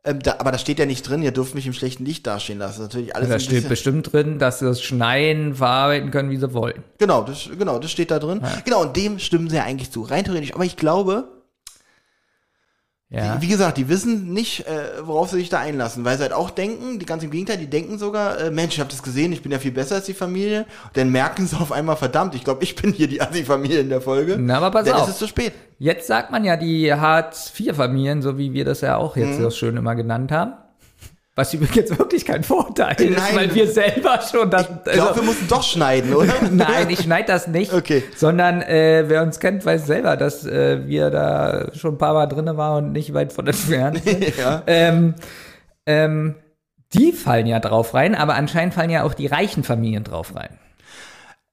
[0.05, 2.61] Ähm, da, aber da steht ja nicht drin, ihr dürft mich im schlechten Licht dastehen
[2.61, 2.79] lassen.
[2.79, 6.37] Das ist natürlich alles Da steht bestimmt drin, dass sie das schneiden, verarbeiten können, wie
[6.37, 6.85] sie wollen.
[6.99, 8.43] Genau, das, genau, das steht da drin.
[8.65, 10.55] Genau, und dem stimmen sie ja eigentlich zu, rein theoretisch.
[10.55, 11.38] Aber ich glaube,
[13.11, 13.41] Ja.
[13.41, 16.51] wie gesagt, die wissen nicht, äh, worauf sie sich da einlassen, weil sie halt auch
[16.51, 19.43] denken, die ganz im Gegenteil, die denken sogar, äh, Mensch, ich habe das gesehen, ich
[19.43, 20.67] bin ja viel besser als die Familie.
[20.85, 23.89] Und dann merken sie auf einmal, verdammt, ich glaube, ich bin hier die Assi-Familie in
[23.89, 24.37] der Folge.
[24.39, 25.05] Na, aber pass dann auf.
[25.05, 25.55] ist es zu spät.
[25.79, 29.79] Jetzt sagt man ja die Hartz-IV-Familien, so wie wir das ja auch jetzt so schön
[29.79, 30.53] immer genannt haben.
[31.39, 33.37] Was übrigens wirklich kein Vorteil ist, Nein.
[33.37, 34.67] weil wir selber schon das.
[34.87, 36.35] Ich glaube, wir mussten doch schneiden, oder?
[36.51, 37.73] Nein, ich schneide das nicht.
[37.73, 38.03] Okay.
[38.17, 42.27] Sondern äh, wer uns kennt, weiß selber, dass äh, wir da schon ein paar Mal
[42.27, 44.37] drinne waren und nicht weit von entfernt sind.
[44.37, 44.65] ja.
[44.67, 45.15] ähm,
[45.87, 46.35] ähm,
[46.93, 50.59] die fallen ja drauf rein, aber anscheinend fallen ja auch die reichen Familien drauf rein.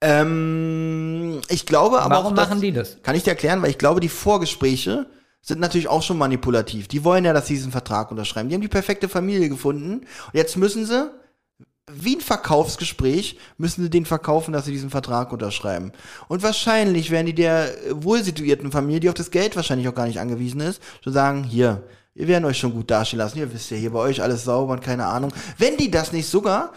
[0.02, 3.03] Ähm, ich glaube aber Warum auch, dass- machen die das?
[3.03, 5.06] Kann ich dir erklären, weil ich glaube, die Vorgespräche
[5.46, 6.88] sind natürlich auch schon manipulativ.
[6.88, 8.50] Die wollen ja, dass sie diesen Vertrag unterschreiben.
[8.50, 10.00] Die haben die perfekte Familie gefunden.
[10.00, 11.12] Und jetzt müssen sie,
[11.92, 15.92] wie ein Verkaufsgespräch, müssen sie den verkaufen, dass sie diesen Vertrag unterschreiben.
[16.28, 20.20] Und wahrscheinlich werden die der wohlsituierten Familie, die auf das Geld wahrscheinlich auch gar nicht
[20.20, 21.84] angewiesen ist, so sagen, hier,
[22.16, 23.38] wir werden euch schon gut dastehen lassen.
[23.38, 25.32] Ihr wisst ja, hier bei euch alles sauber und keine Ahnung.
[25.60, 26.74] Wenn die das nicht sogar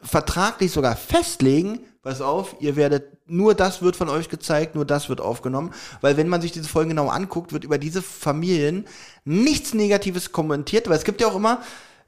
[0.00, 5.08] vertraglich sogar festlegen, pass auf, ihr werdet, nur das wird von euch gezeigt, nur das
[5.08, 8.86] wird aufgenommen, weil wenn man sich diese Folgen genau anguckt, wird über diese Familien
[9.24, 11.62] nichts Negatives kommentiert, weil es gibt ja auch immer,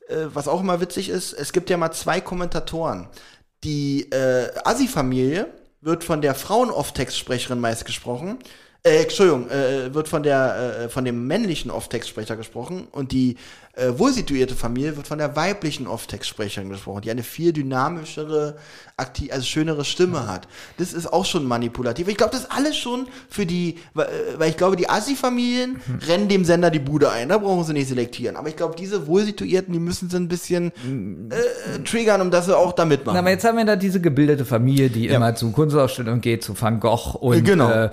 [0.06, 3.08] äh, was auch immer witzig ist, es gibt ja mal zwei Kommentatoren.
[3.64, 5.48] Die äh, Assi-Familie
[5.80, 8.38] wird von der Frauen-Off-Text-Sprecherin meist gesprochen.
[8.84, 13.36] Äh, Entschuldigung, äh, wird von der äh, von dem männlichen Off-Text-Sprecher gesprochen und die
[13.78, 18.56] äh, wohlsituierte Familie wird von der weiblichen Off-Text-Sprecherin gesprochen, die eine viel dynamischere,
[18.96, 20.48] aktiv, also schönere Stimme hat.
[20.78, 22.08] Das ist auch schon manipulativ.
[22.08, 25.80] Ich glaube, das ist alles schon für die, weil äh, weil ich glaube, die Assi-Familien
[26.06, 27.28] rennen dem Sender die Bude ein.
[27.28, 28.36] Da brauchen sie nicht selektieren.
[28.36, 30.72] Aber ich glaube, diese wohlsituierten, die müssen sie ein bisschen
[31.30, 33.14] äh, triggern, um dass sie auch da mitmachen.
[33.14, 36.60] Na, aber jetzt haben wir da diese gebildete Familie, die immer zu Kunstausstellungen geht, zu
[36.60, 37.70] Van Gogh und Genau.
[37.70, 37.90] äh,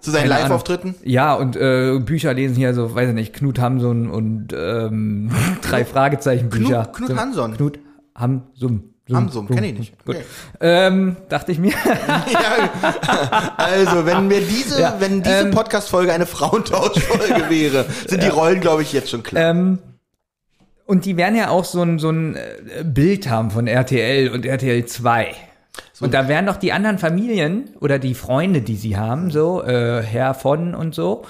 [0.00, 0.28] Zu seinen.
[0.28, 0.94] Live-Auftritten?
[1.02, 5.30] Ja, und äh, Bücher lesen hier, so, weiß ich nicht, Knut Hamsun und ähm,
[5.62, 6.86] drei Fragezeichen Bücher.
[6.92, 7.56] Knut so, Hamsun.
[7.56, 7.78] Knut
[8.14, 8.90] Hamsun.
[9.06, 9.54] Sum, Hamsun, Sum.
[9.56, 10.04] kenn ich nicht.
[10.06, 10.16] Gut.
[10.16, 10.22] Nee.
[10.60, 11.72] Ähm, dachte ich mir.
[12.32, 18.28] Ja, also, wenn mir diese, Ja, wenn diese ähm, Podcast-Folge eine Frauentauschfolge wäre, sind die
[18.28, 19.50] Rollen, glaube ich, jetzt schon klar.
[19.50, 19.78] ähm,
[20.86, 24.46] und die werden ja auch so ein, so ein äh, Bild haben von RTL und
[24.46, 25.34] RTL 2.
[26.00, 30.02] Und da werden doch die anderen Familien oder die Freunde, die sie haben, so, äh,
[30.02, 31.24] Herr von und so,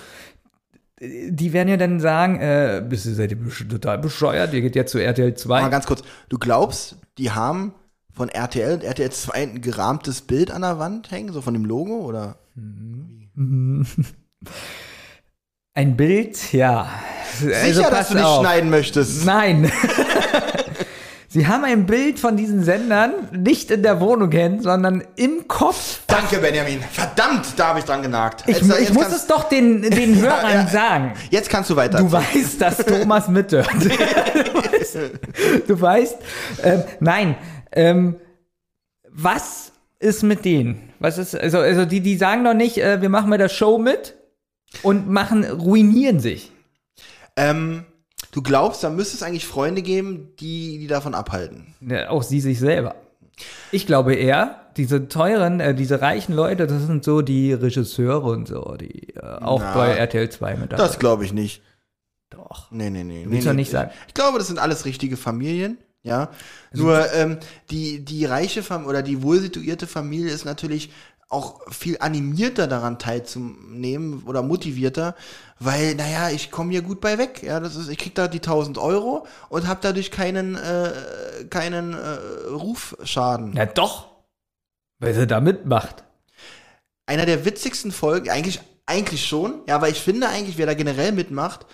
[1.00, 3.38] die werden ja dann sagen, äh, bist du seid ihr
[3.68, 5.62] total bescheuert, ihr geht jetzt zu RTL 2.
[5.62, 7.74] Mal ganz kurz, du glaubst, die haben
[8.12, 11.64] von RTL und RTL 2 ein gerahmtes Bild an der Wand hängen, so von dem
[11.64, 12.36] Logo, oder?
[15.74, 16.88] Ein Bild, ja.
[17.38, 18.40] Sicher, Also dass du nicht auf.
[18.40, 19.26] schneiden möchtest.
[19.26, 19.70] Nein.
[21.35, 25.98] Sie haben ein Bild von diesen Sendern nicht in der Wohnung hängen, sondern im Kopf.
[26.06, 26.81] Danke, Benjamin.
[26.93, 28.44] Verdammt, da habe ich dran genagt.
[28.47, 30.66] Ich, Jetzt- ich jetzt muss es doch den, den Hörern ja.
[30.69, 31.15] sagen.
[31.31, 31.98] Jetzt kannst du weiter.
[31.98, 33.69] Du weißt, dass Thomas mithört.
[33.74, 34.98] du weißt,
[35.66, 36.16] du weißt
[36.62, 37.35] ähm, nein,
[37.73, 38.15] ähm,
[39.11, 40.93] was ist mit denen?
[41.01, 43.78] Was ist, also, also die, die sagen doch nicht, äh, wir machen bei der Show
[43.78, 44.15] mit
[44.85, 46.52] und machen, ruinieren sich.
[47.36, 47.86] ähm,
[48.35, 51.73] du glaubst, da müsste es eigentlich Freunde geben, die, die davon abhalten.
[51.81, 52.97] Ja, auch sie sich selber.
[53.70, 58.48] Ich glaube eher, diese teuren, äh, diese reichen Leute, das sind so die Regisseure und
[58.48, 61.62] so, die äh, auch Na, bei RTL 2 mit dabei Das glaube ich nicht.
[62.31, 62.73] Doch.
[62.73, 63.24] Nee, nee, nee.
[63.28, 63.56] Willst nee, nee.
[63.56, 63.93] nicht sagen?
[64.09, 66.31] Ich glaube, das sind alles richtige Familien, ja.
[66.73, 67.39] Also Nur ähm,
[67.70, 70.90] die, die reiche Familie oder die wohlsituierte Familie ist natürlich
[71.28, 75.14] auch viel animierter daran teilzunehmen oder motivierter,
[75.59, 77.42] weil, naja, ich komme hier gut bei weg.
[77.42, 81.94] Ja, das ist, ich krieg da die 1000 Euro und habe dadurch keinen, äh, keinen
[81.94, 83.55] äh, Rufschaden.
[83.55, 84.09] Ja, doch.
[84.98, 86.05] Weil sie da mitmacht.
[87.06, 91.12] Einer der witzigsten Folgen, eigentlich, eigentlich schon, ja, aber ich finde eigentlich, wer da generell
[91.12, 91.66] mitmacht,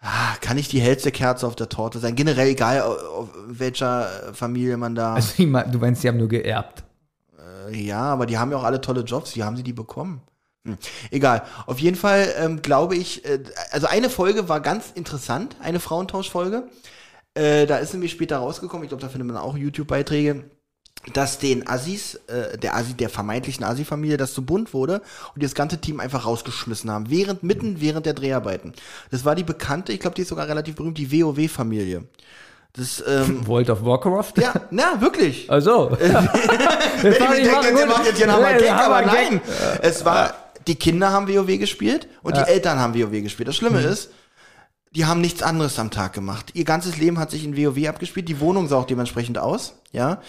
[0.00, 2.14] ah, kann nicht die hellste Kerze auf der Torte sein.
[2.14, 5.14] Generell egal, auf, auf welcher Familie man da.
[5.14, 6.85] Also, ich mein, du meinst, die haben nur geerbt.
[7.70, 9.36] Ja, aber die haben ja auch alle tolle Jobs.
[9.36, 10.20] Wie haben sie die bekommen?
[10.64, 10.76] Hm.
[11.10, 11.42] Egal.
[11.66, 16.64] Auf jeden Fall ähm, glaube ich, äh, also eine Folge war ganz interessant, eine Frauentauschfolge.
[17.34, 20.44] Äh, da ist nämlich später rausgekommen, ich glaube, da findet man auch YouTube-Beiträge,
[21.12, 25.02] dass den Assis, äh, der Assi, der vermeintlichen Assi-Familie, das zu bunt wurde
[25.34, 28.72] und das ganze Team einfach rausgeschmissen haben, während, mitten während der Dreharbeiten.
[29.10, 32.04] Das war die bekannte, ich glaube, die ist sogar relativ berühmt, die WoW-Familie.
[32.76, 34.32] Das, ähm, World of Warcraft?
[34.38, 35.50] ja, na, wirklich.
[35.50, 35.90] Also.
[35.98, 36.10] Wenn
[37.12, 39.40] ich denke, der macht jetzt hier nochmal Ja, Gag, ja, aber nein.
[39.82, 40.34] Es war,
[40.66, 43.48] die Kinder haben WoW gespielt und die Eltern haben WoW gespielt.
[43.48, 44.10] Das Schlimme ist,
[44.94, 46.52] die haben nichts anderes am Tag gemacht.
[46.54, 48.28] Ihr ganzes Leben hat sich in WoW abgespielt.
[48.28, 50.20] Die Wohnung sah auch dementsprechend aus, ja.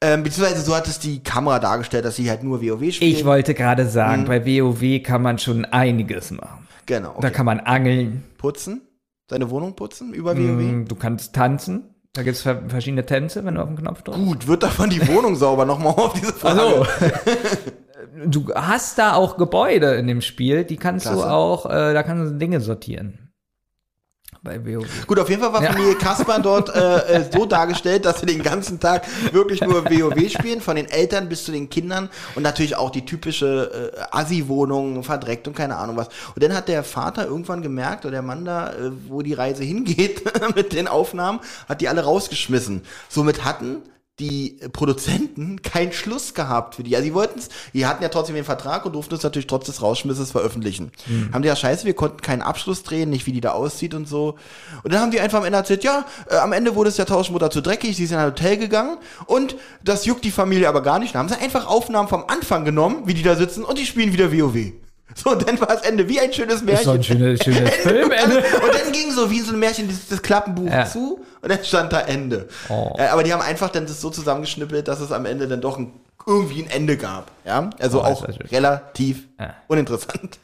[0.00, 3.10] Ähm, beziehungsweise so hat es die Kamera dargestellt, dass sie halt nur WoW spielen.
[3.12, 6.66] Ich wollte gerade sagen, bei WoW kann man schon einiges machen.
[6.86, 7.12] genau.
[7.20, 7.30] Da Okay.
[7.32, 8.82] kann man angeln, putzen,
[9.28, 10.40] seine Wohnung putzen über WoW.
[10.40, 11.91] mm, du kannst tanzen.
[12.14, 14.22] Da gibt es verschiedene Tänze, wenn du auf den Knopf drückst.
[14.22, 16.60] Gut, wird davon die Wohnung sauber nochmal auf diese Frage.
[16.60, 16.86] Also,
[18.26, 21.32] du hast da auch Gebäude in dem Spiel, die kannst du Klasse.
[21.32, 23.21] auch, äh, da kannst du Dinge sortieren.
[24.44, 25.06] Bei WoW.
[25.06, 25.70] Gut, auf jeden Fall war Ja.
[25.70, 30.30] Familie Kasper dort äh, äh, so dargestellt, dass sie den ganzen Tag wirklich nur WoW
[30.30, 35.04] spielen, von den Eltern bis zu den Kindern und natürlich auch die typische äh, Assi-Wohnung
[35.04, 36.08] verdreckt und keine Ahnung was.
[36.34, 39.62] Und dann hat der Vater irgendwann gemerkt, oder der Mann da, äh, wo die Reise
[39.62, 40.24] hingeht
[40.56, 41.38] mit den Aufnahmen,
[41.68, 42.82] hat die alle rausgeschmissen.
[43.08, 43.82] Somit hatten
[44.18, 46.94] die Produzenten keinen Schluss gehabt für die.
[46.94, 49.66] Also die wollten es, die hatten ja trotzdem den Vertrag und durften es natürlich trotz
[49.66, 50.92] des Rausschmisses veröffentlichen.
[51.32, 54.06] Haben die ja scheiße, wir konnten keinen Abschluss drehen, nicht wie die da aussieht und
[54.06, 54.36] so.
[54.82, 57.06] Und dann haben die einfach am Ende erzählt, ja, äh, am Ende wurde es der
[57.06, 60.82] Tauschmutter zu dreckig, sie ist in ein Hotel gegangen und das juckt die Familie aber
[60.82, 61.14] gar nicht.
[61.14, 64.12] Dann haben sie einfach Aufnahmen vom Anfang genommen, wie die da sitzen und die spielen
[64.12, 64.72] wieder WoW.
[65.14, 66.80] So, und dann war das Ende wie ein schönes Märchen.
[66.80, 67.70] ist doch ein schönes, schönes Ende.
[67.70, 68.36] Filmende.
[68.38, 70.86] Und dann ging so wie so ein Märchen das, das Klappenbuch Ja.
[70.86, 72.48] zu und dann stand da Ende.
[72.68, 72.94] Oh.
[72.98, 75.78] Äh, aber die haben einfach dann das so zusammengeschnippelt, dass es am Ende dann doch
[75.78, 75.92] ein,
[76.26, 77.30] irgendwie ein Ende gab.
[77.44, 79.54] Ja, also Oh, auch relativ Ja.
[79.68, 80.38] uninteressant.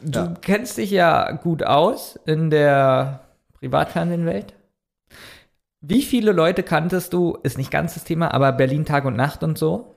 [0.00, 3.20] Du kennst dich ja gut aus in der
[3.60, 4.52] Privatfernsehenwelt.
[5.86, 9.42] Wie viele Leute kanntest du, ist nicht ganz das Thema, aber Berlin Tag und Nacht
[9.42, 9.96] und so.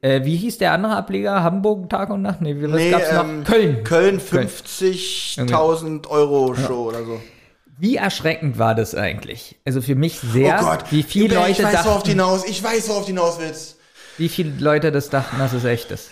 [0.00, 1.42] Äh, wie hieß der andere Ableger?
[1.44, 2.40] Hamburg Tag und Nacht?
[2.40, 3.24] Nee, wie, was Nee, gab's noch?
[3.24, 3.84] ähm, Köln.
[3.84, 7.20] Köln 50.000 Euro Show oder so.
[7.78, 9.56] Wie erschreckend war das eigentlich?
[9.64, 12.88] Also für mich sehr, wie viele Leute Ich weiß, worauf du dachten, hinaus, ich weiß,
[12.88, 13.76] worauf du hinaus willst.
[14.16, 16.10] wie viele Leute das dachten, dass es echt ist.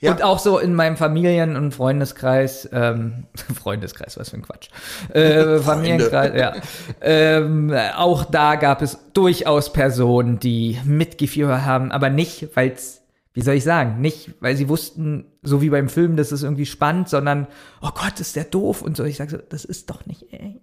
[0.00, 0.12] Ja.
[0.12, 4.68] Und auch so in meinem Familien- und Freundeskreis, ähm, Freundeskreis, was für ein Quatsch.
[5.14, 6.54] Äh, Familienkreis, ja.
[7.02, 13.02] Ähm, auch da gab es durchaus Personen, die mitgefiebert haben, aber nicht, weil es,
[13.34, 16.66] wie soll ich sagen, nicht, weil sie wussten, so wie beim Film, das ist irgendwie
[16.66, 17.46] spannend, sondern,
[17.82, 19.04] oh Gott, ist der doof und so.
[19.04, 20.62] Ich sage so, das ist doch nicht, ey.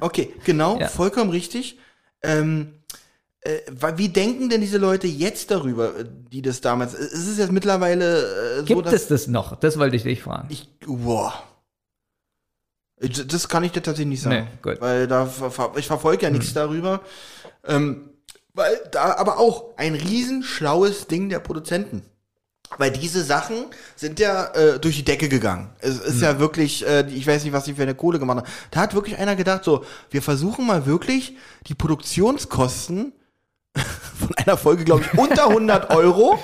[0.00, 0.86] Okay, genau, Ja.
[0.86, 1.78] vollkommen richtig.
[2.22, 2.77] Ähm, äh,
[3.96, 6.94] wie denken denn diese Leute jetzt darüber, äh, die das damals?
[6.94, 9.56] Ist es jetzt mittlerweile äh, so, Gibt dass es das noch?
[9.56, 10.48] Das wollte ich dich fragen.
[10.50, 11.34] ich, boah.
[13.00, 14.48] Das kann ich dir tatsächlich nicht sagen.
[14.50, 14.80] Nee, gut.
[14.80, 15.30] Weil da
[15.76, 17.00] ich verfolge ja nichts darüber.
[17.64, 18.10] Ähm,
[18.54, 22.02] weil da aber auch ein riesen schlaues Ding der Produzenten.
[22.76, 25.70] Weil diese Sachen sind ja äh, durch die Decke gegangen.
[25.78, 28.48] Es ist ja wirklich, äh, ich weiß nicht, was sie für eine Kohle gemacht haben.
[28.72, 31.36] Da hat wirklich einer gedacht, so, wir versuchen mal wirklich
[31.68, 33.12] die Produktionskosten
[34.18, 36.38] von einer Folge, glaube ich, unter 100 Euro,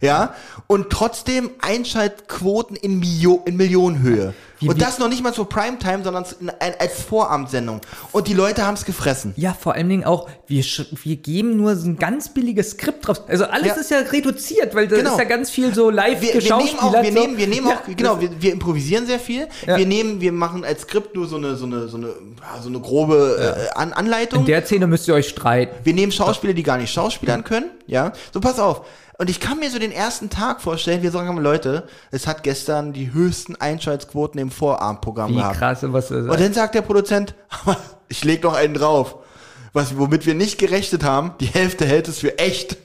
[0.00, 0.34] ja,
[0.66, 4.34] und trotzdem Einschaltquoten in, Milio in Millionenhöhe.
[4.60, 6.24] Wie- und wie- das noch nicht mal zur Primetime, sondern
[6.78, 7.80] als Vorabendsendung.
[8.12, 9.32] Und die Leute haben es gefressen.
[9.36, 10.64] Ja, vor allen Dingen auch, wir,
[11.04, 13.22] wir geben nur so ein ganz billiges Skript drauf.
[13.28, 13.74] Also alles Ja.
[13.74, 15.12] ist ja reduziert, weil da Genau.
[15.12, 17.18] ist ja ganz viel so live Wir, wir nehmen auch, wir so.
[17.20, 19.46] nehmen, wir nehmen Ja, auch, genau, wir, wir improvisieren sehr viel.
[19.66, 19.76] Ja.
[19.78, 22.08] Wir nehmen, wir machen als Skript nur so eine, so eine, so eine,
[22.60, 24.40] so eine grobe äh, An Anleitung.
[24.40, 25.74] In der Szene müsst ihr euch streiten.
[25.84, 28.12] Wir nehmen Schauspieler, die gar nicht schauspielern können, ja.
[28.34, 28.82] So, pass auf.
[29.20, 32.92] Und ich kann mir so den ersten Tag vorstellen, wir sagen, Leute, es hat gestern
[32.92, 35.58] die höchsten Einschaltquoten im Vorabendprogramm Wie gehabt.
[35.58, 37.34] krass und was ist Und dann sagt der Produzent,
[38.08, 39.16] ich leg noch einen drauf.
[39.72, 42.76] Was, womit wir nicht gerechnet haben, die Hälfte hält es für echt.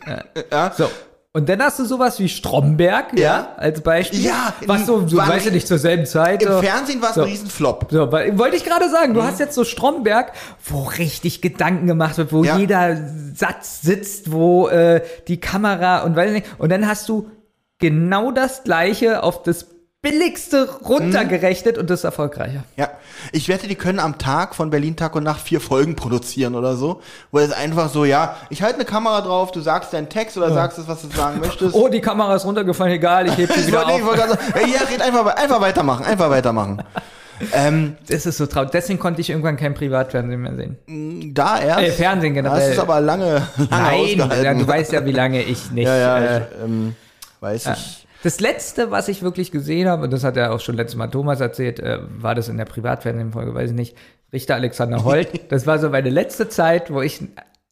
[0.52, 0.74] Ja.
[0.76, 0.90] So.
[1.36, 3.54] Und dann hast du sowas wie Stromberg, ja, Ja.
[3.58, 4.20] als Beispiel.
[4.22, 6.44] Ja, was so, so weißt du nicht, zur selben Zeit.
[6.44, 6.62] Im so.
[6.62, 7.22] Fernsehen war es So.
[7.22, 7.88] ein Riesenflop.
[7.90, 9.26] So, weil, wollte ich gerade sagen, du Mhm.
[9.26, 10.32] hast jetzt so Stromberg,
[10.66, 12.60] wo richtig Gedanken gemacht wird, wo Ja.
[12.60, 12.98] jeder
[13.34, 16.46] Satz sitzt, wo äh, die Kamera und weiß nicht.
[16.60, 17.32] Und dann hast du
[17.80, 19.66] genau das gleiche auf das
[20.04, 22.64] billigste runtergerechnet und das ist erfolgreicher.
[22.76, 22.90] Ja,
[23.32, 26.76] ich wette, die können am Tag von Berlin Tag und Nacht vier Folgen produzieren oder
[26.76, 27.02] so,
[27.32, 30.54] wo es einfach so, ja, ich halte eine Kamera drauf, du sagst deinen Text oder
[30.54, 31.74] sagst es, was du sagen möchtest.
[31.84, 34.02] Oh, die Kamera ist runtergefallen, egal, ich heb sie wieder auf.
[34.18, 36.84] sagen, ja, red einfach, einfach weitermachen, einfach weitermachen.
[37.54, 38.72] ähm, Das ist so traurig.
[38.72, 41.32] Deswegen konnte ich irgendwann kein Privatfernsehen mehr sehen.
[41.34, 41.80] da erst.
[41.82, 42.60] Äh, Fernsehen generell.
[42.60, 45.88] Das ist aber lange, lange Nein, ja, du weißt ja, wie lange ich nicht.
[45.88, 46.96] ja, ja, äh, ich, ähm,
[47.40, 48.03] weiß ich.
[48.24, 51.08] Das letzte, was ich wirklich gesehen habe, und das hat ja auch schon letztes Mal
[51.08, 53.98] Thomas erzählt, äh, war das in der Privatfernsehenfolge, weiß ich nicht,
[54.32, 55.30] Richter Alexander Holt.
[55.52, 57.22] das war so meine letzte Zeit, wo ich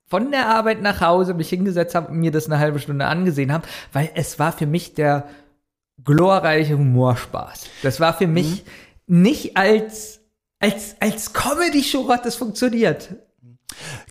[0.07, 3.53] von der Arbeit nach Hause mich hingesetzt habe und mir das eine halbe Stunde angesehen
[3.53, 5.29] habe, weil es war für mich der
[6.03, 7.67] glorreiche Humorspaß.
[7.81, 8.65] Das war für mich
[9.07, 10.19] nicht als
[10.59, 13.15] als als Comedy-Show hat das funktioniert.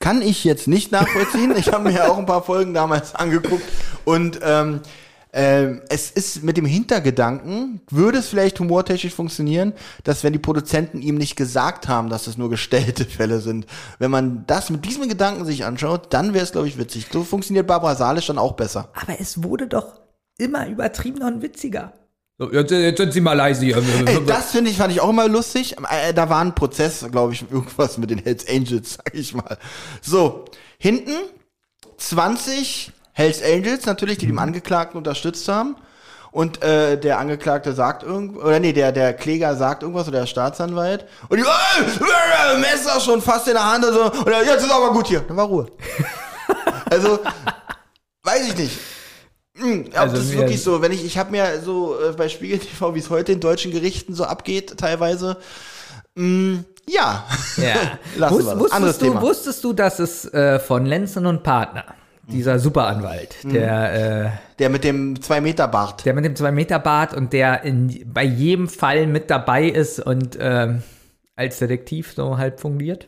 [0.00, 1.54] Kann ich jetzt nicht nachvollziehen.
[1.54, 3.64] Ich habe mir ja auch ein paar Folgen damals angeguckt
[4.06, 4.80] und ähm,
[5.32, 9.72] ähm, es ist mit dem Hintergedanken, würde es vielleicht humortechnisch funktionieren,
[10.04, 13.66] dass wenn die Produzenten ihm nicht gesagt haben, dass es nur gestellte Fälle sind,
[13.98, 17.06] wenn man das mit diesem Gedanken sich anschaut, dann wäre es, glaube ich, witzig.
[17.12, 18.90] So funktioniert Barbara Salisch dann auch besser.
[18.94, 20.00] Aber es wurde doch
[20.38, 21.92] immer übertriebener und witziger.
[22.38, 23.82] So, jetzt, jetzt sind Sie mal leise hier.
[24.06, 25.76] Ey, das finde ich, fand ich auch immer lustig.
[25.90, 29.58] Äh, da war ein Prozess, glaube ich, irgendwas mit den Hells Angels, sag ich mal.
[30.00, 30.46] So,
[30.78, 31.12] hinten
[31.98, 35.76] 20 Hells Angels natürlich, die dem Angeklagten unterstützt haben.
[36.32, 40.26] Und äh, der Angeklagte sagt irgend oder nee, der, der Kläger sagt irgendwas oder der
[40.26, 41.04] Staatsanwalt.
[41.28, 44.04] Und die, äh, Messer schon fast in der Hand und so.
[44.04, 45.20] Und er, jetzt ist aber gut hier.
[45.26, 45.66] Dann war Ruhe.
[46.90, 47.18] also,
[48.22, 48.78] weiß ich nicht.
[49.58, 52.28] Hm, ob Also das ist wirklich so, wenn ich, ich habe mir so äh, bei
[52.28, 55.36] Spiegel TV, wie es heute in deutschen Gerichten so abgeht, teilweise,
[56.14, 57.24] mh, ja.
[57.56, 57.74] Ja.
[58.16, 58.54] Lassen Wus- wir das.
[58.58, 59.20] wusstest, Anderes du, Thema.
[59.20, 61.84] wusstest du, dass es äh, von Lenzen und Partner,
[62.32, 66.04] dieser Superanwalt, der, äh, Der mit dem zwei Meter Bart.
[66.04, 70.82] der mit dem 2-Meter-Bart und der in, bei jedem Fall mit dabei ist und ähm,
[71.36, 73.06] als Detektiv so halb fungiert?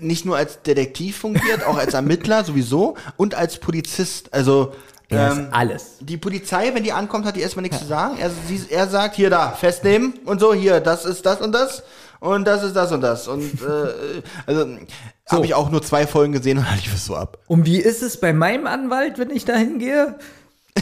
[0.00, 4.32] Nicht nur als Detektiv fungiert, auch als Ermittler sowieso und als Polizist.
[4.34, 4.74] Also
[5.08, 5.96] Er ähm, ist alles.
[6.00, 8.18] die Polizei, wenn die ankommt, hat die erstmal nichts zu sagen.
[8.18, 11.82] Er, sie, er sagt, hier da, festnehmen und so, hier, das ist das und das
[12.20, 13.26] und das ist das und das.
[13.28, 14.66] Und äh, also
[15.30, 17.38] habe ich auch nur zwei Folgen gesehen und dann lief es so ab.
[17.46, 20.16] Und wie ist es bei meinem Anwalt, wenn ich da hingehe?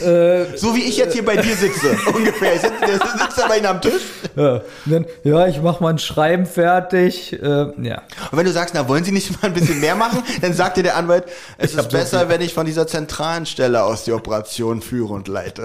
[0.01, 2.55] So wie ich jetzt hier bei dir sitze, ungefähr.
[2.55, 3.01] Ich sitze,
[3.37, 4.03] da bei Ihnen am Tisch.
[4.37, 7.33] Ja, dann, ja, ich mach mal ein Schreiben fertig.
[7.33, 7.47] Äh,
[7.83, 8.03] ja.
[8.31, 10.77] Und wenn du sagst, na, wollen Sie nicht mal ein bisschen mehr machen, dann sagt
[10.77, 11.25] dir der Anwalt,
[11.57, 15.15] es ist hab so besser, wenn ich von dieser zentralen Stelle aus die Operation führe
[15.15, 15.65] und leite.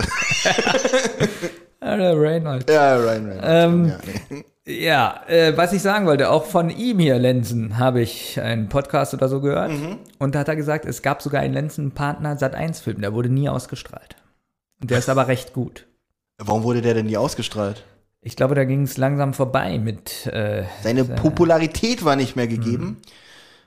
[1.81, 2.69] Ja, der Reinhold.
[2.69, 3.39] Ja, Ryan.
[3.43, 3.97] Ähm, ja,
[4.29, 4.45] nee.
[4.65, 9.13] Ja, äh, was ich sagen wollte, auch von ihm hier, Lenzen, habe ich einen Podcast
[9.13, 9.71] oder so gehört.
[9.71, 9.99] Mhm.
[10.19, 14.15] Und da hat er gesagt, es gab sogar einen Lenzen-Partner Sat1-Film, der wurde nie ausgestrahlt.
[14.81, 15.85] Und der ist aber recht gut.
[16.37, 17.83] Warum wurde der denn nie ausgestrahlt?
[18.21, 20.27] Ich glaube, da ging es langsam vorbei mit.
[20.27, 22.49] Äh, Seine Popularität war nicht mehr Mhm.
[22.49, 22.97] gegeben.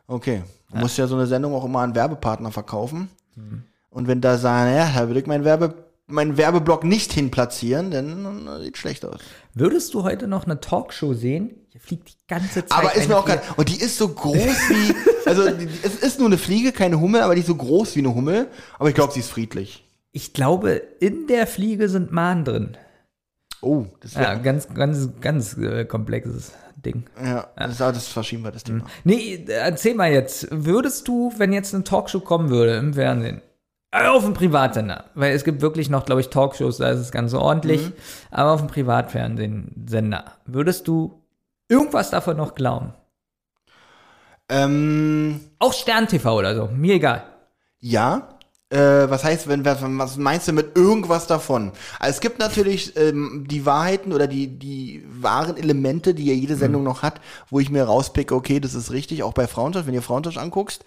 [0.06, 0.44] Okay.
[0.72, 3.10] Du musst ja so eine Sendung auch immer an Werbepartner verkaufen.
[3.34, 3.64] Mhm.
[3.90, 5.74] Und wenn da sagen, ja, da würde ich meinen Werbe,
[6.06, 9.20] meinen Werbeblock nicht hin platzieren, dann äh, sieht schlecht aus.
[9.54, 11.54] würdest du heute noch eine Talkshow sehen?
[11.70, 12.72] Hier fliegt die ganze Zeit.
[12.72, 14.94] Aber ist mir auch gerade, und die ist so groß wie,
[15.26, 18.00] also die, es ist nur eine Fliege, keine Hummel, aber die ist so groß wie
[18.00, 18.48] eine Hummel.
[18.78, 19.84] Aber ich glaube, sie ist friedlich.
[20.12, 22.76] Ich glaube, in der Fliege sind Mahn drin.
[23.60, 27.04] Oh, das Ja, wäre, ganz, ganz, ganz äh, komplexes Ding.
[27.22, 28.84] ja, das, das verschieben wir das Thema.
[29.04, 30.46] Nee, erzähl mal jetzt.
[30.50, 33.40] Würdest du, wenn jetzt eine Talkshow kommen würde im Fernsehen, äh,
[33.92, 37.32] auf dem Privatsender, weil es gibt wirklich noch, glaube ich, Talkshows, da ist es ganz
[37.34, 37.92] ordentlich, Mhm.
[38.30, 41.22] aber auf dem Privatfernsehsender, würdest du
[41.68, 42.92] irgendwas davon noch glauben?
[44.48, 47.24] Ähm, Auch Stern TV oder so, mir egal.
[47.80, 48.28] Ja.
[48.68, 51.70] Äh, was heißt, wenn was meinst du mit irgendwas davon?
[52.00, 56.56] Also es gibt natürlich ähm, die Wahrheiten oder die die wahren Elemente, die ja jede
[56.56, 59.94] Sendung noch hat, wo ich mir rauspicke, okay, das ist richtig, auch bei Frauentausch, wenn
[59.94, 60.84] ihr Frauentausch anguckst,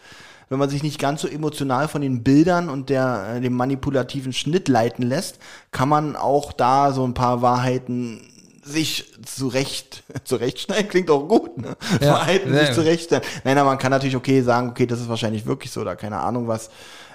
[0.50, 4.34] wenn man sich nicht ganz so emotional von den Bildern und der äh, dem manipulativen
[4.34, 5.40] Schnitt leiten lässt,
[5.72, 8.22] kann man auch da so ein paar Wahrheiten
[8.64, 11.76] sich zurecht zurechtschneiden klingt auch gut ne?
[12.02, 15.10] Ja, Wahrheiten sehr sich zurechtstellen nein aber man kann natürlich okay sagen okay das ist
[15.10, 16.70] wahrscheinlich wirklich so oder keine Ahnung was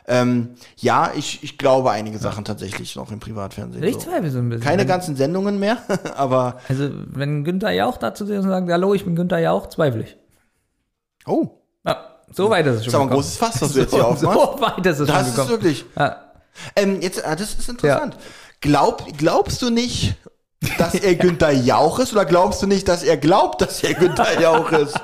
[0.09, 4.01] ähm, ja ich ich glaube einige Sachen tatsächlich noch im Privatfernsehen Ich so.
[4.01, 4.65] zweifle so ein bisschen.
[4.65, 5.79] keine Wenn- ganzen Sendungen mehr
[6.17, 10.03] aber Also, wenn Günther Jauch dazu sitzt und sagt, hallo, ich bin Günther Jauch, zweifle
[10.03, 10.17] ich.
[11.27, 11.51] oh
[12.35, 13.23] so weit ist es schon ist aber ein gekommen.
[13.23, 15.31] großes Fass was du jetzt hier so, aufmachst so weit ist es das schon ist
[15.35, 15.51] gekommen.
[15.51, 16.21] wirklich Ja.
[16.77, 18.17] ähm, jetzt ah, das ist interessant
[18.61, 20.15] Glaub, glaubst du nicht
[20.79, 24.41] dass er Günther Jauch ist oder glaubst du nicht, dass er glaubt, dass er Günther
[24.41, 24.95] Jauch ist?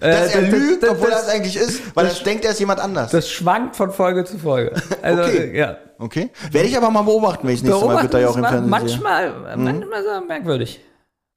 [0.00, 2.58] Dass er das- lügt, das- obwohl das- es eigentlich ist, weil er denkt, er ist
[2.58, 3.12] jemand anders.
[3.12, 4.72] Das schwankt von Folge zu Folge.
[5.00, 5.56] Also, Okay.
[5.56, 5.76] ja.
[6.00, 6.30] Okay.
[6.50, 8.62] Werde ich aber mal beobachten, wenn ich das nächste Mal Günther Jauch ist im Fernsehen
[8.64, 8.70] sehe.
[8.70, 10.80] manchmal, manchmal so merkwürdig.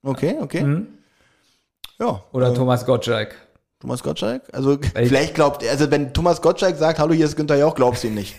[0.03, 0.81] Okay, okay.
[1.99, 2.23] Ja.
[2.31, 3.35] Oder äh, Thomas Gottschalk.
[3.81, 4.43] Thomas Gottschalk?
[4.53, 8.03] Also vielleicht glaubt er, also wenn Thomas Gottschalk sagt, hallo, hier ist Günther Jauch, glaubst
[8.03, 8.35] du ihm nicht.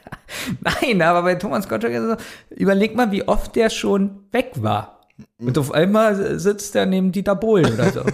[0.60, 4.52] Nein, aber bei Thomas Gottschalk ist es so, überleg mal, wie oft der schon weg
[4.56, 5.00] war.
[5.38, 8.02] Und auf einmal sitzt er neben Dieter Bohlen oder so.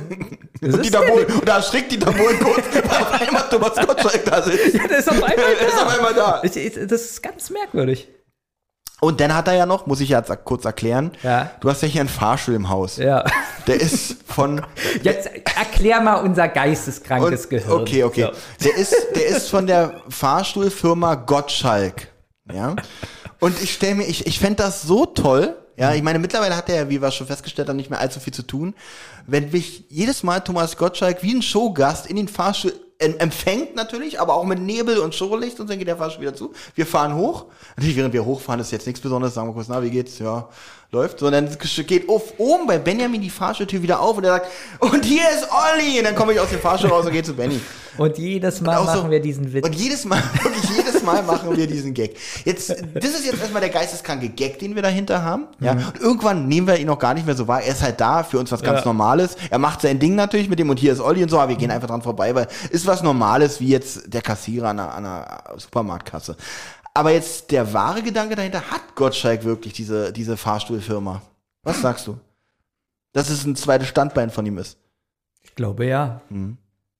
[0.59, 4.25] Das Und Dieter Bohlen, und da schreckt Dieter Bohlen kurz, weil auf einmal Thomas Gottschalk
[4.25, 4.75] da sitzt.
[4.75, 5.83] Ja, der ist auf einmal Der ist da.
[5.83, 6.41] auf einmal da.
[6.43, 6.57] Das
[7.03, 8.09] ist ganz merkwürdig.
[9.01, 11.51] Und dann hat er ja noch, muss ich jetzt kurz erklären, Ja.
[11.60, 12.97] du hast ja hier einen Fahrstuhl im Haus.
[12.97, 13.24] Ja.
[13.66, 14.62] Der ist von
[15.02, 17.81] Jetzt erklär mal unser geisteskrankes Und- Gehirn.
[17.82, 18.31] Okay, okay.
[18.59, 18.64] So.
[18.68, 22.09] Der ist, der ist von der Fahrstuhlfirma Gottschalk.
[22.52, 22.74] Ja.
[23.40, 25.56] Und ich stelle mir, ich, ich fände das so toll.
[25.77, 28.18] Ja, ich meine, mittlerweile hat er ja, wie wir schon festgestellt haben, nicht mehr allzu
[28.18, 28.74] viel zu tun.
[29.27, 34.35] Wenn mich jedes Mal Thomas Gottschalk wie ein Showgast in den Fahrstuhl empfängt natürlich, aber
[34.35, 36.52] auch mit Nebel und Showlicht und dann geht der Fahrstuhl wieder zu.
[36.74, 37.44] Wir fahren hoch.
[37.77, 39.35] Natürlich, während wir hochfahren, ist jetzt nichts Besonderes.
[39.35, 40.18] Sagen wir kurz, na, wie geht's?
[40.18, 40.48] Ja,
[40.93, 41.18] läuft.
[41.18, 41.48] So, und dann
[41.86, 44.47] geht auf, oben bei Benjamin die Fahrstuhltür wieder auf und er sagt,
[44.81, 45.98] und hier ist Olli!
[45.98, 47.60] Und dann komme ich aus dem Fahrstuhl raus und gehe zu Benny.
[47.98, 49.66] Und jedes Mal so- machen wir diesen Witz.
[49.66, 50.76] Und jedes Mal, wirklich jedes
[51.07, 52.16] Mal machen wir diesen Gag.
[52.45, 55.47] Jetzt, das ist jetzt erstmal der geisteskranke Gag, den wir dahinter haben.
[55.61, 55.74] Ja.
[55.74, 55.87] Mhm.
[55.87, 57.62] Und irgendwann nehmen wir ihn noch gar nicht mehr so wahr.
[57.62, 58.85] Er ist halt da, für uns was ganz Ja.
[58.85, 59.37] Normales.
[59.51, 61.57] Er macht sein Ding natürlich mit dem und hier ist Olli und so, aber wir
[61.57, 65.07] gehen einfach dran vorbei, weil ist was Normales wie jetzt der Kassierer an einer, an
[65.07, 66.37] einer Supermarktkasse.
[66.95, 71.23] Aber jetzt der wahre Gedanke dahinter, hat Gottschalk wirklich diese, diese Fahrstuhlfirma?
[71.62, 72.19] Was sagst du?
[73.12, 74.78] Dass es ein zweites Standbein von ihm ist.
[75.43, 76.20] Ich glaube ja.
[76.31, 76.59] Mhm.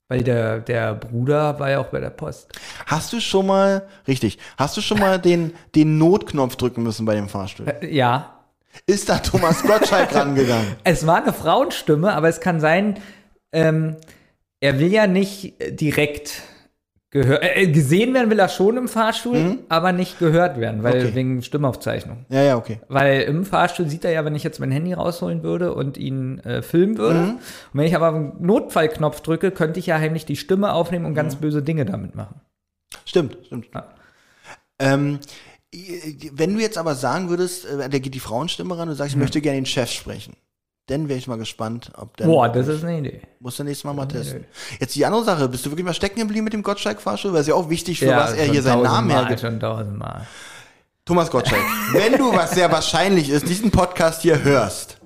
[0.09, 2.53] Weil der, der Bruder war ja auch bei der Post.
[2.87, 7.15] Hast du schon mal, richtig, hast du schon mal den, den Notknopf drücken müssen bei
[7.15, 7.67] dem Fahrstuhl?
[7.69, 8.33] Äh, Ja.
[8.87, 10.77] Ist da Thomas Gottschalk rangegangen?
[10.85, 12.99] Es war eine Frauenstimme, aber es kann sein,
[13.51, 13.97] ähm,
[14.61, 16.43] er will ja nicht direkt
[17.11, 21.07] gehör äh, gesehen werden will er schon im Fahrstuhl, aber nicht gehört werden, weil Mhm.
[21.07, 21.15] Okay.
[21.15, 22.27] wegen Stimmaufzeichnung.
[22.29, 22.81] Ja, ja, okay.
[22.89, 26.41] Weil im Fahrstuhl sieht er ja, wenn ich jetzt mein Handy rausholen würde und ihn
[26.41, 27.21] äh, filmen würde.
[27.21, 27.31] Mhm.
[27.31, 27.41] Und
[27.75, 31.17] wenn ich aber einen Notfallknopf drücke, könnte ich ja heimlich die Stimme aufnehmen und Mhm.
[31.17, 32.41] ganz böse Dinge damit machen.
[33.05, 33.67] Stimmt, stimmt.
[33.75, 33.87] Ja.
[34.79, 35.19] Ähm,
[36.33, 39.19] wenn du jetzt aber sagen würdest, äh, da geht die Frauenstimme ran und sagst, ich
[39.19, 40.35] möchte gerne den Chef sprechen,
[40.87, 42.27] dann wäre ich mal gespannt, ob der.
[42.27, 43.21] Boah, das ist eine Idee.
[43.41, 44.45] Musst du nächstes Mal mal testen.
[44.79, 47.33] Jetzt die andere Sache, bist du wirklich mal stecken geblieben mit dem Gottschalk-Fahrstuhl?
[47.33, 49.41] Weil es ja auch wichtig, für was er hier seinen Namen hergibt.
[49.41, 50.27] Schon tausendmal.
[51.05, 54.99] Thomas Gottschalk, wenn du, was sehr wahrscheinlich ist, diesen Podcast hier hörst,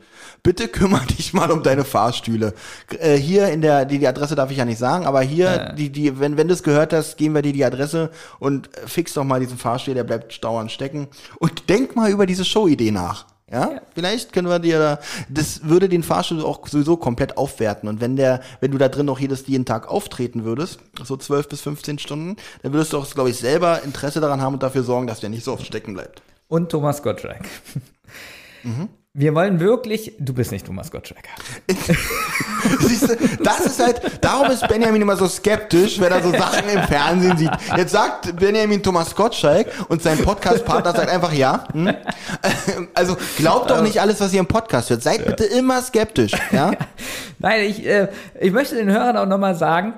[0.43, 2.55] bitte kümmere dich mal um deine Fahrstühle.
[2.99, 5.91] Äh, hier in der, die, die Adresse darf ich ja nicht sagen, aber hier, die,
[5.91, 9.25] die, wenn, wenn du es gehört hast, geben wir dir die Adresse und fix doch
[9.25, 11.09] mal diesen Fahrstuhl, der bleibt dauernd stecken.
[11.39, 13.27] Und denk mal über diese Showidee nach.
[13.51, 13.81] Ja?
[13.95, 14.99] Vielleicht können wir dir da,
[15.29, 17.89] das würde den Fahrstuhl auch sowieso komplett aufwerten.
[17.89, 21.49] Und wenn der, wenn du da drin noch jedes, jeden Tag auftreten würdest, so 12
[21.49, 24.83] bis 15 Stunden, dann würdest du auch, glaube ich, selber Interesse daran haben und dafür
[24.83, 26.23] sorgen, dass der nicht so oft stecken bleibt.
[26.49, 27.45] Und Thomas Gottschalk.
[29.13, 31.25] Wir wollen wirklich, du bist nicht Thomas Gottschalk.
[32.79, 36.69] Siehst du, das ist halt, darum ist Benjamin immer so skeptisch, wenn er so Sachen
[36.69, 37.51] im Fernsehen sieht.
[37.77, 41.67] Jetzt sagt Benjamin Thomas Gottschalk und sein Podcast-Partner sagt einfach ja.
[41.73, 41.93] Hm?
[42.95, 45.03] Also glaubt doch nicht alles, was ihr im Podcast hört.
[45.03, 46.33] Seid bitte immer skeptisch.
[46.53, 46.71] Ja?
[47.41, 49.95] Nein, ich, äh, ich möchte den Hörern auch nochmal sagen,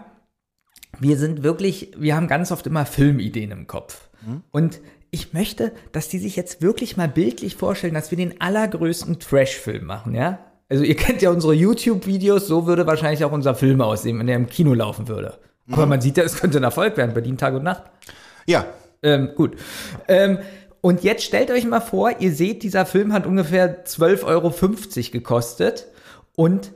[1.01, 4.09] wir sind wirklich, wir haben ganz oft immer Filmideen im Kopf.
[4.53, 4.81] Und
[5.15, 9.85] ich möchte, dass die sich jetzt wirklich mal bildlich vorstellen, dass wir den allergrößten Trash-Film
[9.85, 10.39] machen, ja?
[10.71, 14.37] Also ihr kennt ja unsere YouTube-Videos, so würde wahrscheinlich auch unser Film aussehen, wenn der
[14.37, 15.39] im Kino laufen würde.
[15.71, 17.83] Aber man sieht ja, es könnte ein Erfolg werden, Berlin Tag und Nacht.
[18.47, 18.65] Ja.
[19.03, 19.57] Ähm, gut.
[20.09, 20.39] Ähm,
[20.81, 25.89] und jetzt stellt euch mal vor, ihr seht, dieser Film hat ungefähr 12,50 Euro gekostet
[26.37, 26.73] und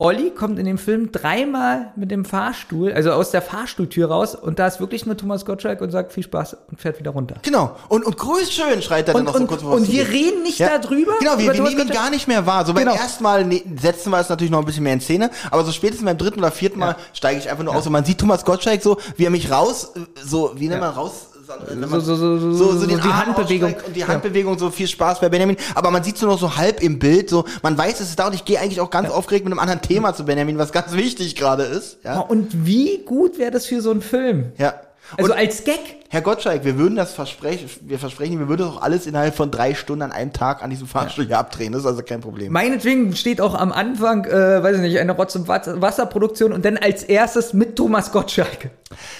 [0.00, 4.60] Olli kommt in dem Film dreimal mit dem Fahrstuhl, also aus der Fahrstuhltür raus und
[4.60, 7.34] da ist wirklich nur Thomas Gottschalk und sagt viel Spaß und fährt wieder runter.
[7.42, 7.74] Genau.
[7.88, 10.04] Und, und grüß schön, schreit er dann Und, noch so und, kurz bevor und wir
[10.04, 10.12] geht.
[10.12, 10.78] reden nicht Ja.
[10.78, 11.14] darüber.
[11.18, 12.64] Genau, wir, wir Thomas nehmen ihn gar nicht mehr wahr.
[12.64, 12.94] So beim Genau.
[12.96, 15.72] ersten Mal ne, setzen wir es natürlich noch ein bisschen mehr in Szene, aber so
[15.72, 18.44] spätestens beim dritten oder vierten Mal steige ich einfach nur aus und man sieht Thomas
[18.44, 19.94] Gottschalk so, wie er mich raus,
[20.24, 21.26] so, wie nennt man raus?
[21.48, 23.74] So- so- so- so- so, den die Arm Handbewegung.
[23.86, 24.08] Und die Ja.
[24.08, 25.56] Handbewegung, so viel Spaß bei Benjamin.
[25.74, 28.26] Aber man sieht so noch so halb im Bild, so, man weiß, es ist da
[28.26, 30.92] und ich gehe eigentlich auch ganz aufgeregt mit einem anderen Thema zu Benjamin, was ganz
[30.92, 31.98] wichtig gerade ist.
[32.04, 32.20] Ja.
[32.20, 34.52] Und wie gut wäre das für so einen Film?
[34.58, 34.74] ja.
[35.16, 35.78] Also und als Gag.
[36.10, 39.50] Herr Gottschalk, wir würden das versprechen, wir versprechen, wir würden das auch alles innerhalb von
[39.50, 41.72] drei Stunden an einem Tag an diesem Fahrstuhl hier abdrehen.
[41.72, 42.52] Das ist also kein Problem.
[42.52, 46.76] Meinetwegen steht auch am Anfang, äh, weiß ich nicht, eine Rotz- und Wasserproduktion und dann
[46.76, 48.68] als erstes mit Thomas Gottschalk.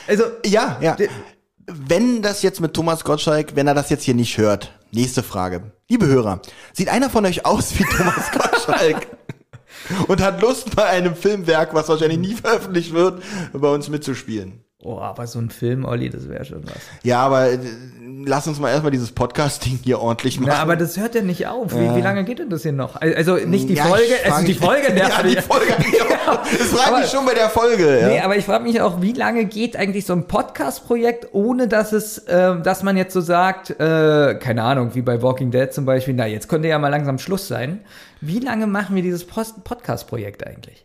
[0.06, 0.94] Also, Ja, ja.
[1.70, 5.72] Wenn das jetzt mit Thomas Gottschalk, wenn er das jetzt hier nicht hört, nächste Frage.
[5.86, 6.40] Liebe Hörer,
[6.72, 9.06] sieht einer von euch aus wie Thomas Gottschalk?
[10.06, 13.22] Und hat Lust bei einem Filmwerk, was wahrscheinlich nie veröffentlicht wird,
[13.52, 14.64] bei uns mitzuspielen.
[14.82, 16.74] Oh, aber so ein Film, Olli, das wäre schon was.
[17.02, 17.58] Ja, aber äh,
[18.24, 20.50] lass uns mal erstmal dieses Podcast-Ding hier ordentlich machen.
[20.54, 21.72] Na, aber das hört ja nicht auf.
[21.74, 22.96] Wie, wie lange geht denn das hier noch?
[23.00, 25.36] Also nicht die Ja, Folge, also die Folge nervt Ja, die.
[25.36, 25.66] Folge.
[26.28, 28.00] Das frage Aber- ich schon bei der Folge.
[28.00, 28.08] Ja.
[28.08, 31.92] Nee, aber ich frage mich auch, wie lange geht eigentlich so ein Podcast-Projekt, ohne dass
[31.92, 35.86] es, ähm, dass man jetzt so sagt, äh, keine Ahnung, wie bei Walking Dead zum
[35.86, 37.80] Beispiel, na, jetzt könnte ja mal langsam Schluss sein.
[38.20, 40.84] Wie lange machen wir dieses Podcast-Projekt eigentlich?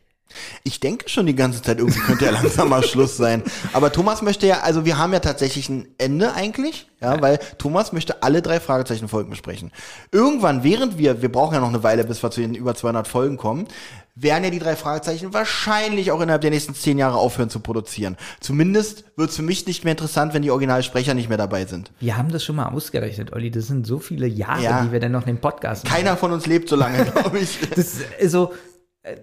[0.64, 3.44] Ich denke schon die ganze Zeit, irgendwie könnte ja langsam mal Schluss sein.
[3.74, 7.92] Aber Thomas möchte ja, also wir haben ja tatsächlich ein Ende eigentlich, ja, weil Thomas
[7.94, 9.72] möchte alle drei Fragezeichen-Folgen besprechen.
[10.12, 13.08] Irgendwann, während wir, wir brauchen ja noch eine Weile, bis wir zu den über 200
[13.08, 13.68] Folgen kommen,
[14.16, 18.16] werden ja die drei Fragezeichen wahrscheinlich auch innerhalb der nächsten zehn Jahre aufhören zu produzieren.
[18.42, 21.92] Zumindest wird es für mich nicht mehr interessant, wenn die Originalsprecher nicht mehr dabei sind.
[22.00, 23.50] Wir haben das schon mal ausgerechnet, Olli.
[23.50, 24.84] Das sind so viele Jahre, Ja.
[24.84, 25.96] die wir dann noch den Podcast machen.
[25.96, 27.58] Keiner von uns lebt so lange, glaube ich.
[27.76, 28.54] Das, also,
[29.02, 29.16] äh,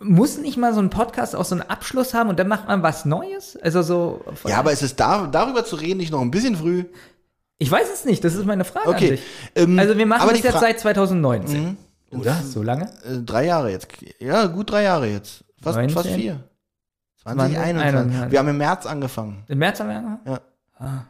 [0.00, 2.82] muss nicht mal so ein Podcast auch so einen Abschluss haben und dann macht man
[2.82, 3.56] was Neues?
[3.56, 4.24] Also so.
[4.46, 6.84] Ja, aber ist es da, darüber zu reden nicht noch ein bisschen früh?
[7.58, 9.22] Ich weiß es nicht, das ist meine Frage an Okay, dich.
[9.54, 11.76] ähm, also wir machen das jetzt Fra- seit 2019.
[12.10, 12.34] Oder?
[12.42, 12.90] So lange?
[13.04, 13.88] Äh, drei Jahre jetzt.
[14.18, 15.44] Ja, gut drei Jahre jetzt.
[15.62, 15.94] Fast, 19?
[15.94, 16.40] fast vier.
[17.22, 17.82] 20, 2021.
[17.96, 18.32] 21.
[18.32, 19.44] Wir haben im März angefangen.
[19.48, 20.20] Im März haben wir angefangen?
[20.26, 20.40] Ja.
[20.78, 21.04] Ah.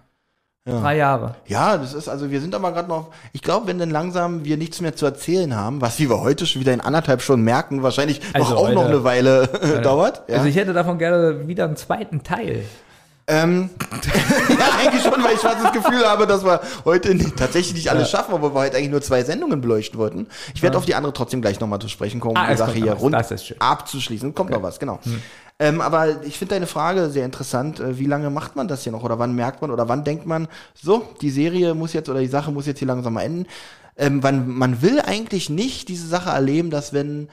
[0.64, 0.80] Ja.
[0.80, 1.34] Drei Jahre.
[1.48, 4.56] Ja, das ist, also wir sind aber gerade noch, ich glaube, wenn dann langsam wir
[4.56, 7.82] nichts mehr zu erzählen haben, was wie wir heute schon wieder in anderthalb Stunden merken,
[7.82, 10.22] wahrscheinlich Also noch auch noch eine Weile äh, dauert.
[10.28, 10.36] Ja.
[10.36, 12.62] Also ich hätte davon gerne wieder einen zweiten Teil.
[13.26, 13.70] ähm,
[14.50, 17.90] ja, eigentlich schon, weil ich fast das Gefühl habe, dass wir heute nicht, tatsächlich nicht
[17.90, 20.28] alles schaffen, obwohl wir heute eigentlich nur zwei Sendungen beleuchten wollten.
[20.54, 22.72] Ich werde auf die andere trotzdem gleich nochmal zu sprechen kommen, um Ah, die Sache
[22.74, 23.00] hier was.
[23.00, 23.16] rund
[23.60, 24.32] abzuschließen.
[24.34, 25.00] Kommt noch was, genau.
[25.62, 27.78] Ähm, aber ich finde deine Frage sehr interessant.
[27.78, 29.04] Äh, Wie lange macht man das hier noch?
[29.04, 32.26] Oder wann merkt man oder wann denkt man, so, die Serie muss jetzt oder die
[32.26, 33.46] Sache muss jetzt hier langsam mal enden?
[33.96, 37.28] Ähm, wann, man will eigentlich nicht diese Sache erleben, dass wenn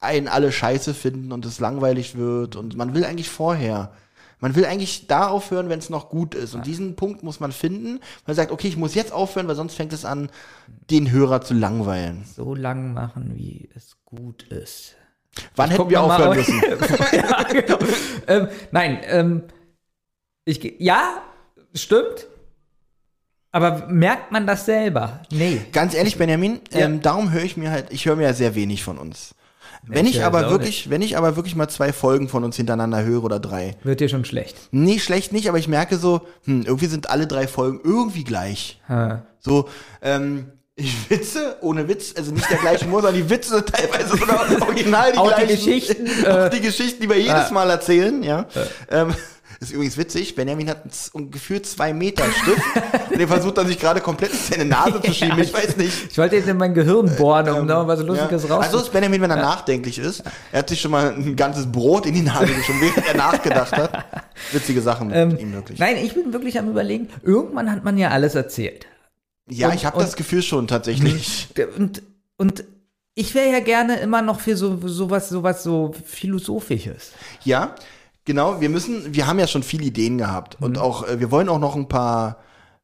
[0.00, 3.92] einen alle scheiße finden und es langweilig wird und man will eigentlich vorher.
[4.38, 6.54] Man will eigentlich da aufhören, wenn es noch gut ist.
[6.54, 8.00] Und diesen Punkt muss man finden.
[8.26, 10.30] Man sagt, okay, ich muss jetzt aufhören, weil sonst fängt es an,
[10.90, 12.24] den Hörer zu langweilen.
[12.24, 14.96] So lang machen, wie es gut ist.
[15.56, 16.60] Wann hätten wir aufhören auf- müssen?
[17.12, 17.78] ja, genau.
[18.26, 19.42] ähm, nein, ähm,
[20.44, 21.22] ich, ja,
[21.74, 22.26] stimmt.
[23.52, 25.22] Aber merkt man das selber?
[25.32, 25.60] Nee.
[25.72, 26.80] Ganz ehrlich, Benjamin, Ja.
[26.86, 29.34] ähm, darum höre ich mir halt, ich höre mir ja sehr wenig von uns.
[29.82, 33.24] Wenn ich aber wirklich, wenn ich aber wirklich mal zwei Folgen von uns hintereinander höre
[33.24, 33.76] oder drei.
[33.82, 34.56] Wird dir schon schlecht.
[34.72, 38.78] Nee, schlecht nicht, aber ich merke so, hm, irgendwie sind alle drei Folgen irgendwie gleich.
[38.88, 39.22] Ha.
[39.38, 39.68] So,
[40.02, 44.16] ähm, ich Witze, ohne Witz, also nicht der gleiche Humor, sondern die Witze sind teilweise
[44.16, 45.64] sogar original die Auch die gleichen.
[45.64, 47.52] Geschichten, auch äh, die Geschichten, die wir jedes ah.
[47.52, 48.46] Mal erzählen, ja.
[48.90, 49.14] Ähm,
[49.60, 50.78] ist übrigens witzig, Benjamin hat
[51.12, 52.62] um gefühlt zwei Meter Stift
[53.10, 56.12] und den versucht er sich gerade komplett in seine Nase zu schieben, ich weiß nicht.
[56.12, 58.54] Ich wollte jetzt in mein Gehirn bohren, um da was Lustiges Ja.
[58.54, 58.64] raus.
[58.64, 60.22] Also ist Benjamin, wenn er nachdenklich ist.
[60.50, 63.72] Er hat sich schon mal ein ganzes Brot in die Nase geschoben, während er nachgedacht
[63.72, 64.04] hat.
[64.52, 65.78] Witzige Sachen mit ähm, ihm wirklich.
[65.78, 68.86] nein, ich bin wirklich am überlegen, irgendwann hat man ja alles erzählt.
[69.50, 71.48] Ja, und- ich habe und- das Gefühl schon tatsächlich.
[71.76, 72.02] Und,
[72.36, 72.64] und
[73.14, 77.12] ich wäre ja gerne immer noch für so sowas, sowas so Philosophisches.
[77.44, 77.74] Ja,
[78.24, 78.60] genau.
[78.60, 80.78] Wir müssen, wir haben ja schon viele Ideen gehabt und Mhm.
[80.82, 82.38] auch, äh, wir wollen auch noch ein paar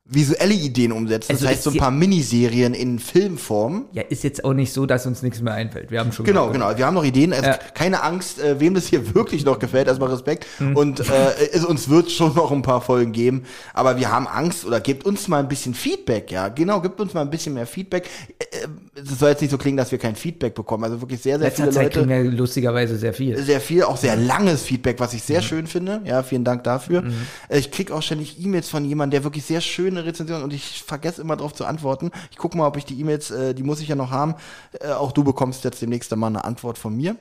[0.09, 1.33] visuelle Ideen umsetzen.
[1.33, 3.87] Also das heißt, so ein paar Miniserien in Filmform.
[3.93, 5.91] Ja, ist jetzt auch nicht so, dass uns nichts mehr einfällt.
[5.91, 6.77] Wir haben schon Genau, genau.
[6.77, 7.33] Wir haben noch Ideen.
[7.33, 7.59] Also Ja.
[7.75, 9.89] keine Angst, äh, wem das hier wirklich noch gefällt.
[9.89, 10.47] Erstmal Respekt.
[10.61, 10.77] Mhm.
[10.77, 13.43] Und äh, es, uns wird schon noch ein paar Folgen geben.
[13.75, 16.31] Aber wir haben Angst oder gebt uns mal ein bisschen Feedback.
[16.31, 16.81] Ja, genau.
[16.81, 18.09] Gebt uns mal ein bisschen mehr Feedback.
[18.39, 18.69] Äh, äh,
[19.03, 20.85] Es soll jetzt nicht so klingen, dass wir kein Feedback bekommen.
[20.85, 22.07] Also wirklich sehr, sehr Letzter viele Zeit Leute.
[22.07, 23.37] kriegen wir lustigerweise sehr viel.
[23.43, 25.45] sehr viel, auch sehr langes Feedback, was ich sehr Mhm.
[25.45, 26.01] schön finde.
[26.05, 27.03] Ja, vielen Dank dafür.
[27.49, 29.61] Äh, Ich krieg auch ständig E-Mails von jemandem, der wirklich sehr
[29.97, 32.11] schöne Rezensionen und ich vergesse immer darauf zu antworten.
[32.31, 34.35] Ich gucke mal, ob ich die E-Mails, äh, die muss ich ja noch haben.
[34.81, 37.17] Äh, auch du bekommst jetzt demnächst mal eine Antwort von mir.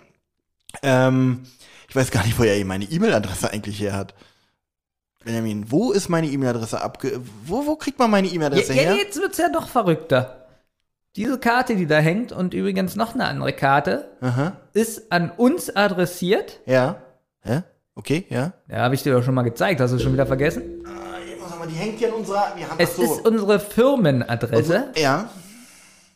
[0.83, 1.43] Ähm,
[1.87, 4.13] ich weiß gar nicht, wo er meine E-Mail-Adresse eigentlich her hat.
[5.23, 7.19] Benjamin, wo ist meine E-Mail-Adresse abge...
[7.45, 8.95] Wo, wo kriegt man meine Ja, E-Mail-Adresse ja, her?
[8.95, 10.47] jetzt wird's ja doch verrückter.
[11.15, 14.57] Diese Karte, die da hängt und übrigens noch eine andere Karte, Aha.
[14.73, 16.59] ist an uns adressiert.
[16.65, 17.01] Ja.
[17.41, 17.63] Hä?
[17.95, 18.51] Okay, ja.
[18.67, 19.79] Ja, habe ich dir doch schon mal gezeigt.
[19.79, 20.83] Hast du schon wieder vergessen?
[20.83, 21.24] Sag
[21.65, 22.53] mal, die hängt hier an unserer...
[22.55, 23.03] Wir haben, Es so.
[23.03, 25.29] ist unsere Firmenadresse Ja.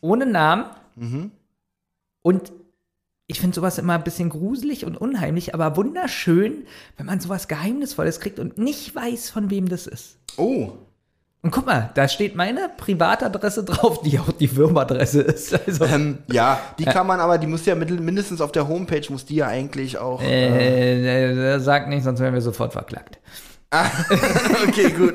[0.01, 0.65] ohne Namen.
[0.95, 1.31] Mhm.
[2.21, 2.51] Und
[3.27, 6.65] ich finde sowas immer ein bisschen gruselig und unheimlich, aber wunderschön,
[6.97, 10.17] wenn man sowas Geheimnisvolles kriegt und nicht weiß, von wem das ist.
[10.37, 10.71] Oh.
[11.41, 15.53] Und guck mal, da steht meine Privatadresse drauf, die auch die Firmenadresse ist.
[15.67, 19.25] Also, Ähm, ja, die kann man aber, die muss ja mindestens auf der Homepage, muss
[19.25, 20.21] die ja eigentlich auch.
[20.21, 23.19] Äh, äh, äh, sag nicht, sonst werden wir sofort verklagt.
[24.67, 25.13] okay, gut.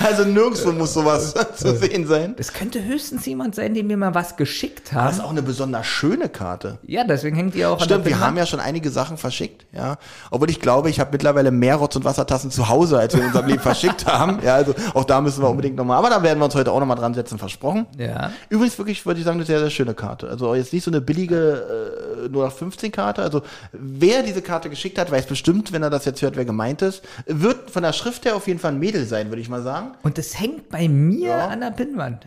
[0.00, 2.34] Also nirgendwo muss sowas zu sehen sein.
[2.38, 5.10] Es könnte höchstens jemand sein, dem wir mal was geschickt Das haben.
[5.12, 6.78] ist auch eine besonders schöne Karte.
[6.82, 9.66] Ja, deswegen hängt die auch Stimmt, an der wir haben ja schon einige Sachen verschickt,
[9.70, 9.96] ja.
[10.32, 13.28] Obwohl ich glaube, ich habe mittlerweile mehr Rotz- und Wassertassen zu Hause, als wir in
[13.28, 14.40] unserem Leben verschickt haben.
[14.42, 15.98] Ja, also auch da müssen wir unbedingt nochmal.
[15.98, 17.86] Aber da werden wir uns heute auch nochmal dran setzen, versprochen.
[17.96, 18.32] Ja.
[18.48, 20.28] Übrigens wirklich, würde ich sagen, eine sehr, sehr schöne Karte.
[20.28, 23.22] Also jetzt nicht so eine billige äh, 0815-Karte.
[23.22, 23.42] Also
[23.72, 27.02] wer diese Karte geschickt hat, weiß bestimmt, wenn er das jetzt hört, wer gemeint ist.
[27.26, 29.92] Wird von der Schrift her auf jeden Fall ein Mädel sein, würde ich mal sagen.
[30.02, 31.48] Und es hängt bei mir Ja.
[31.48, 32.26] an der Pinnwand.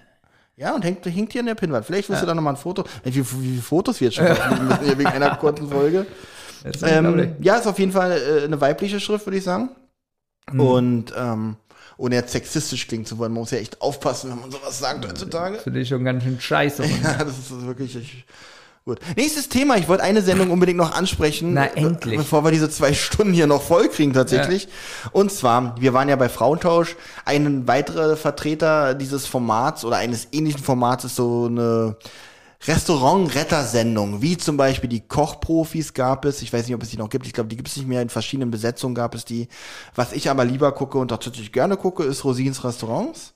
[0.56, 1.86] Ja, und hängt, hängt hier in der Pinnwand.
[1.86, 2.84] Vielleicht wirst du da nochmal ein Foto.
[3.04, 4.26] Wie, wie, viele Fotos wir jetzt schon
[4.68, 6.08] müssen hier wegen einer kurzen Folge.
[6.64, 6.92] Das ist.
[6.92, 9.70] Ähm, ja, ist auf jeden Fall äh, eine weibliche Schrift, würde ich sagen.
[10.52, 10.60] Mhm.
[10.60, 11.58] Und ähm,
[11.98, 15.08] ohne jetzt sexistisch klingen zu wollen, man muss ja echt aufpassen, wenn man sowas sagt
[15.08, 15.60] heutzutage.
[15.60, 16.84] Finde ich schon ganz schön scheiße.
[17.04, 18.26] Ja, das ist wirklich ich,
[18.88, 19.00] gut.
[19.16, 19.78] Nächstes Thema.
[19.78, 21.54] Ich wollte eine Sendung unbedingt noch ansprechen.
[21.54, 22.18] Na, äh, endlich.
[22.18, 24.68] Bevor wir diese zwei Stunden hier noch voll kriegen tatsächlich.
[25.12, 26.96] Und zwar, wir waren ja bei Frauentausch.
[27.26, 31.98] Ein weiterer Vertreter dieses Formats oder eines ähnlichen Formats ist so eine
[32.66, 36.42] Restaurant-Retter-Sendung, wie zum Beispiel die Kochprofis gab es.
[36.42, 37.28] Ich weiß nicht, ob es die noch gibt.
[37.28, 38.02] Ich glaube, die gibt es nicht mehr.
[38.02, 39.48] In verschiedenen Besetzungen gab es die.
[39.94, 43.34] Was ich aber lieber gucke und tatsächlich gerne gucke, ist Rosins Restaurants.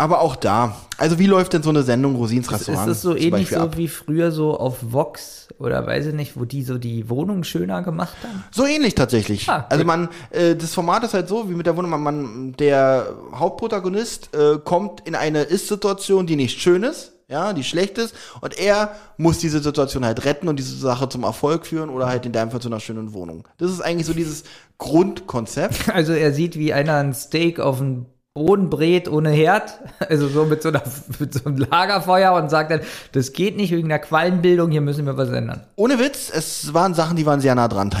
[0.00, 0.76] Aber auch da.
[0.96, 2.88] Also wie läuft denn so eine Sendung Rosins Ist Restaurant?
[2.88, 3.76] das so ähnlich so ab?
[3.76, 7.82] wie früher so auf Vox oder weiß ich nicht, wo die so die Wohnung schöner
[7.82, 8.42] gemacht haben?
[8.50, 9.46] So ähnlich tatsächlich.
[9.50, 12.52] Ah, also man, äh, das Format ist halt so, wie mit der Wohnung, man, man
[12.58, 18.14] der Hauptprotagonist äh, kommt in eine Ist-Situation, die nicht schön ist, ja, die schlecht ist,
[18.40, 22.24] und er muss diese Situation halt retten und diese Sache zum Erfolg führen oder halt
[22.24, 23.46] in deinem Fall zu einer schönen Wohnung.
[23.58, 24.44] Das ist eigentlich so dieses
[24.78, 25.88] Grundkonzept.
[25.92, 30.44] Also er sieht, wie einer ein Steak auf den Boden brät ohne Herd, also so
[30.44, 30.82] mit so, einer,
[31.18, 32.80] mit so einem Lagerfeuer und sagt dann,
[33.10, 35.64] das geht nicht wegen der Quallenbildung, hier müssen wir was ändern.
[35.74, 37.90] Ohne Witz, es waren Sachen, die waren sehr nah dran.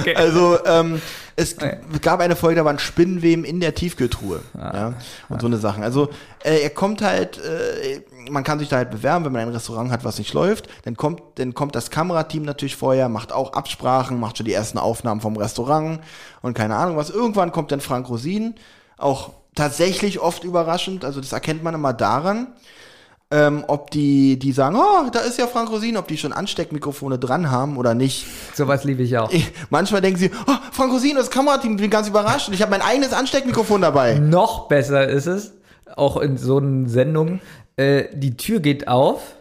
[0.00, 0.14] Okay.
[0.16, 1.00] Also ähm,
[1.36, 1.76] es Okay.
[2.00, 4.40] gab eine Folge, da waren Spinnenweben in der Tiefkühltruhe.
[4.58, 4.72] Ah.
[4.74, 4.94] Ja,
[5.28, 5.82] und so eine Sachen.
[5.82, 6.08] Also
[6.42, 8.00] äh, er kommt halt, äh,
[8.30, 10.68] man kann sich da halt bewerben, wenn man ein Restaurant hat, was nicht läuft.
[10.84, 14.78] Dann kommt, dann kommt das Kamerateam natürlich vorher, macht auch Absprachen, macht schon die ersten
[14.78, 16.00] Aufnahmen vom Restaurant
[16.42, 17.10] und keine Ahnung was.
[17.10, 18.54] Irgendwann kommt dann Frank Rosin,
[18.96, 21.04] auch tatsächlich oft überraschend.
[21.04, 22.48] Also das erkennt man immer daran.
[23.32, 27.18] Ähm, ob die, die sagen, oh, da ist ja Frank Rosin, ob die schon Ansteckmikrofone
[27.18, 28.24] dran haben oder nicht.
[28.54, 29.32] Sowas liebe ich auch.
[29.32, 32.62] Ich, manchmal denken sie, oh, Frank Rosin, das Kamerateam, ich bin ganz überrascht und ich
[32.62, 34.14] habe mein eigenes Ansteckmikrofon dabei.
[34.20, 35.54] Noch besser ist es,
[35.96, 37.40] auch in so einer Sendung,
[37.76, 39.35] äh, die Tür geht auf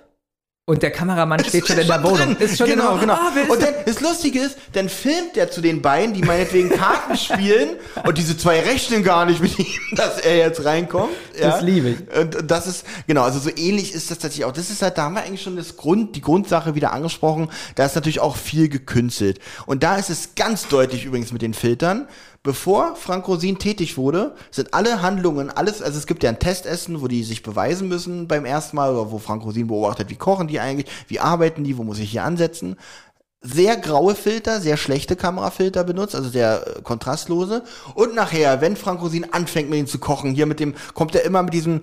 [0.68, 2.38] Und der Kameramann steht schon in der Wohnung.
[2.38, 3.14] Ist schon genau, genau.
[3.14, 7.16] Ist und dann, das Lustige ist, dann filmt er zu den beiden, die meinetwegen Karten
[7.20, 11.14] spielen und diese zwei rechnen gar nicht mit ihm, dass er jetzt reinkommt.
[11.40, 11.52] Ja?
[11.52, 12.18] Das liebe ich.
[12.18, 14.54] Und das ist, genau, also so ähnlich ist das tatsächlich auch.
[14.54, 17.52] Das ist halt, da haben wir eigentlich schon das Grund, die Grundsache wieder angesprochen.
[17.76, 19.40] Da ist natürlich auch viel gekünstelt.
[19.68, 22.08] Und da ist es ganz deutlich übrigens mit den Filtern.
[22.46, 27.02] Bevor Frank Rosin tätig wurde, sind alle Handlungen, alles, also es gibt ja ein Testessen,
[27.02, 30.48] wo die sich beweisen müssen beim ersten Mal, oder wo Frank Rosin beobachtet, wie kochen
[30.48, 32.78] die eigentlich, wie arbeiten die, wo muss ich hier ansetzen
[33.42, 37.64] sehr graue Filter, sehr schlechte Kamerafilter benutzt, also sehr äh, kontrastlose.
[37.94, 41.24] Und nachher, wenn Frank Rosin anfängt mit ihm zu kochen, hier mit dem, kommt er
[41.24, 41.82] immer mit diesem,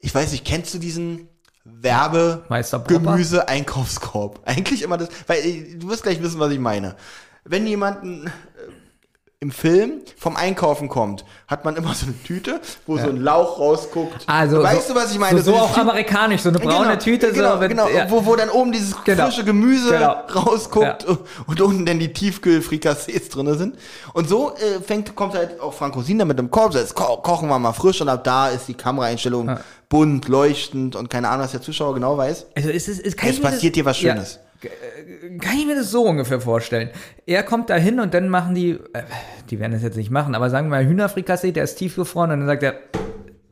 [0.00, 1.28] ich weiß nicht, kennst du diesen
[1.64, 2.44] Werbe?
[2.88, 4.40] Gemüse Einkaufskorb?
[4.44, 6.96] Eigentlich immer das, weil äh, du wirst gleich wissen, was ich meine.
[7.44, 8.30] Wenn jemanden äh,
[9.40, 13.60] im Film vom Einkaufen kommt, hat man immer so eine Tüte, wo so ein Lauch
[13.60, 14.24] rausguckt.
[14.26, 15.38] Also, weißt so, du, was ich meine?
[15.38, 17.30] So, so dieses auch Tü- amerikanisch, so eine braune genau, Tüte.
[17.32, 18.10] genau, so mit, genau, ja.
[18.10, 19.26] wo, wo dann oben dieses Genau.
[19.26, 20.16] frische Gemüse Genau.
[20.34, 21.18] rausguckt Ja.
[21.46, 23.76] und unten dann die Tiefkühlfrikassees drinne sind.
[24.12, 26.96] Und so äh, fängt, kommt halt auch Frank Rosin dann mit dem Korb, so, jetzt
[26.96, 29.56] ko kochen wir mal frisch und ab da ist die Kameraeinstellung
[29.88, 32.46] bunt, leuchtend und keine Ahnung, was der Zuschauer genau weiß.
[32.56, 34.40] Also es ist, es kann Jetzt ich mir passiert dir was Schönes.
[34.64, 36.90] Äh, kann ich mir das so ungefähr vorstellen.
[37.26, 39.02] Er kommt da hin und dann machen die, äh,
[39.50, 42.40] die werden das jetzt nicht machen, aber sagen wir mal Hühnerfrikassee, der ist tiefgefroren und
[42.40, 42.74] dann sagt er,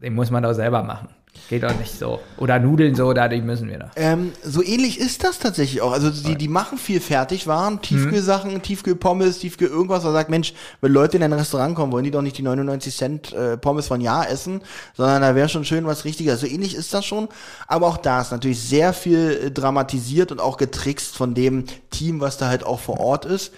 [0.02, 1.08] den muss man doch selber machen.
[1.48, 2.20] Geht doch nicht so.
[2.38, 3.90] Oder Nudeln so, da die müssen wir da.
[3.96, 5.92] Ähm, so ähnlich ist das tatsächlich auch.
[5.92, 10.04] Also die, die machen viel Fertigwaren, Tiefkühlsachen, Tiefkühlpommes, Tiefkühl irgendwas.
[10.04, 12.96] Man sagt, Mensch, wenn Leute in ein Restaurant kommen, wollen die doch nicht die 99
[12.96, 14.62] Cent äh, Pommes von Jahr essen,
[14.94, 16.40] sondern da wäre schon schön was Richtiges.
[16.40, 17.28] So ähnlich ist das schon.
[17.66, 22.20] Aber auch da ist natürlich sehr viel äh, dramatisiert und auch getrickst von dem Team,
[22.20, 23.52] was da halt auch vor Ort ist.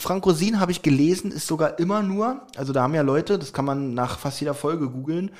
[0.00, 3.52] Frank Rosin, habe ich gelesen, ist sogar immer nur, also da haben ja Leute, das
[3.52, 5.30] kann man nach fast jeder Folge googeln,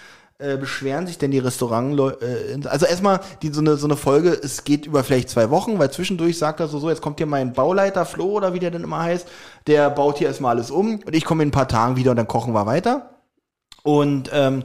[0.41, 4.31] äh, beschweren sich denn die Restaurant äh, also erstmal die so eine so eine Folge
[4.31, 7.27] es geht über vielleicht zwei Wochen weil zwischendurch sagt er so so jetzt kommt hier
[7.27, 9.29] mein Bauleiter Flo oder wie der denn immer heißt
[9.67, 12.17] der baut hier erstmal alles um und ich komme in ein paar Tagen wieder und
[12.17, 13.11] dann kochen wir weiter
[13.83, 14.65] und ähm,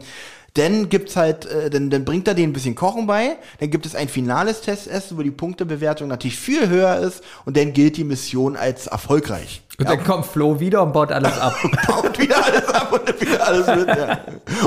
[0.56, 3.38] dann gibt's halt, äh, dann, dann bringt er denen ein bisschen Kochen bei.
[3.60, 7.24] Dann gibt es ein finales Testessen, wo die Punktebewertung natürlich viel höher ist.
[7.44, 9.64] Und dann gilt die Mission als erfolgreich.
[9.78, 11.54] Und dann kommt Flo wieder und baut alles ab.
[11.88, 13.88] Baut wieder alles ab und nimmt wieder alles mit.
[13.88, 14.20] Ja.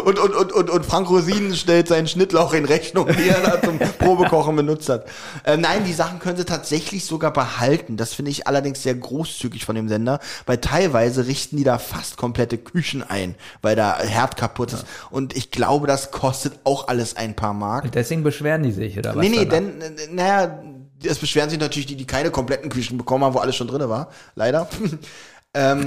[0.04, 3.62] Und, und, und, und, und Frank Rosin stellt seinen Schnittlauch in Rechnung, die er da
[3.62, 5.06] zum Probekochen benutzt hat.
[5.44, 7.96] Äh, nein, die Sachen können sie tatsächlich sogar behalten.
[7.96, 12.16] Das finde ich allerdings sehr großzügig von dem Sender, weil teilweise richten die da fast
[12.16, 14.84] komplette Küchen ein, weil da Herd kaputt ist.
[15.10, 17.90] Und ich glaube, das kostet auch alles ein paar Mark.
[17.92, 19.22] Deswegen beschweren die sich, oder was?
[19.22, 19.70] Nee, nee, danach?
[19.78, 20.58] denn, naja,
[21.04, 23.88] es beschweren sich natürlich die, die keine kompletten Küchen bekommen haben, wo alles schon drin
[23.88, 24.10] war.
[24.34, 24.68] Leider.
[25.54, 25.84] ähm,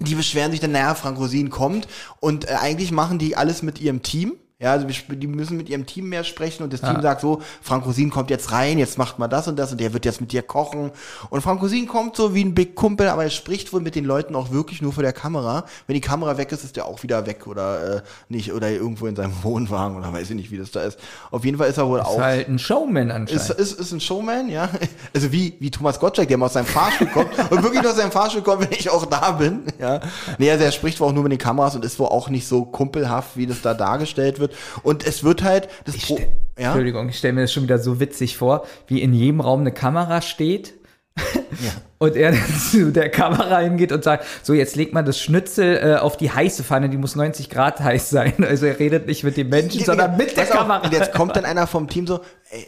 [0.00, 1.86] die beschweren sich dann, naja, Frank Rosin kommt
[2.20, 4.36] und äh, eigentlich machen die alles mit ihrem Team.
[4.60, 7.86] Ja, also die müssen mit ihrem Team mehr sprechen und das Team sagt so, Frank
[7.86, 10.32] Rosin kommt jetzt rein, jetzt macht mal das und das und der wird jetzt mit
[10.32, 10.90] dir kochen.
[11.30, 14.04] Und Frank Rosin kommt so wie ein Big Kumpel, aber er spricht wohl mit den
[14.04, 15.64] Leuten auch wirklich nur vor der Kamera.
[15.86, 19.06] Wenn die Kamera weg ist, ist der auch wieder weg oder äh, nicht oder irgendwo
[19.06, 20.98] in seinem Wohnwagen oder weiß ich nicht, wie das da ist.
[21.30, 23.30] Auf jeden Fall ist er wohl auch Ist halt ein Showman anscheinend.
[23.30, 24.68] ist, ist, ist ein Showman, ja.
[25.14, 28.12] Also wie, wie Thomas Gottschalk, der mal aus seinem Fahrstuhl kommt und wirklich aus seinem
[28.12, 30.00] Fahrstuhl kommt, wenn ich auch da bin, ja.
[30.36, 32.46] Nee, also er spricht wohl auch nur mit den Kameras und ist wohl auch nicht
[32.46, 34.49] so kumpelhaft, wie das da dargestellt wird.
[34.82, 36.28] Und es wird halt, das Pro stell-
[36.58, 36.66] ja.
[36.66, 39.72] Entschuldigung, ich stelle mir das schon wieder so witzig vor, wie in jedem Raum eine
[39.72, 40.74] Kamera steht.
[41.98, 42.32] Und er
[42.70, 46.30] zu der Kamera hingeht und sagt, so jetzt legt man das Schnitzel äh, auf die
[46.30, 48.42] heiße Pfanne, die muss 90 Grad heiß sein.
[48.42, 50.78] Also er redet nicht mit den Menschen, sondern mit der Kamera.
[50.78, 52.20] Und jetzt kommt dann einer vom Team so,
[52.50, 52.66] ey,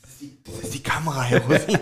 [0.00, 1.78] das ist die, das ist die Kamera, Herr Rosin.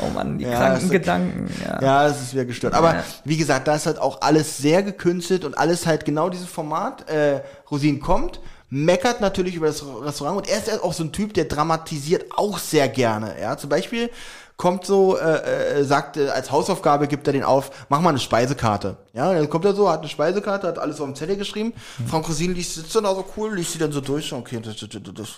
[0.00, 1.50] Oh Mann, die Ja, kranken Gedanken.
[1.64, 1.82] Ja.
[1.82, 2.74] Ja, das ist wieder gestört.
[2.74, 3.04] Aber Ja.
[3.24, 7.08] wie gesagt, da ist halt auch alles sehr gekünstelt und alles halt genau dieses Format.
[7.08, 7.40] Äh,
[7.70, 11.44] Rosin kommt, meckert natürlich über das Restaurant und er ist auch so ein Typ, der
[11.44, 13.34] dramatisiert auch sehr gerne.
[13.40, 14.10] Ja, zum Beispiel
[14.58, 18.18] kommt so, äh, äh, sagt, äh, als Hausaufgabe gibt er den auf, mach mal eine
[18.18, 18.96] Speisekarte.
[19.12, 21.74] Ja, und dann kommt er so, hat eine Speisekarte, hat alles auf dem Zettel geschrieben.
[22.08, 24.76] Frank Rosin liest, sitzt dann da so cool, liest sie dann so durch, okay, das,
[24.76, 25.28] das, das, das.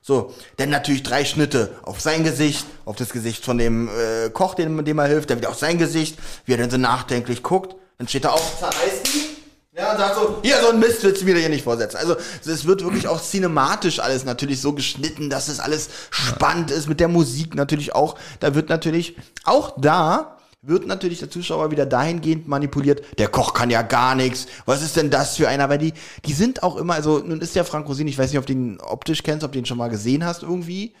[0.00, 4.54] So, dann natürlich drei Schnitte auf sein Gesicht, auf das Gesicht von dem äh, Koch,
[4.54, 7.76] dem, dem er hilft, dann wieder auf sein Gesicht, wie er dann so nachdenklich guckt.
[7.98, 9.38] Dann steht er auf, zerreißt die.
[9.76, 11.98] Ja, und sagt so, hier, so ein Mist willst du mir hier nicht vorsetzen.
[11.98, 16.88] Also, es wird wirklich auch cinematisch alles natürlich so geschnitten, dass es alles spannend ist,
[16.88, 18.16] mit der Musik natürlich auch.
[18.40, 23.70] Da wird natürlich, auch da wird natürlich der Zuschauer wieder dahingehend manipuliert, der Koch kann
[23.70, 25.68] ja gar nichts, was ist denn das für einer?
[25.68, 25.92] Weil die,
[26.24, 28.52] die sind auch immer, also nun ist der Frank Rosin, ich weiß nicht, ob du
[28.54, 30.94] ihn optisch kennst, ob du ihn schon mal gesehen hast irgendwie.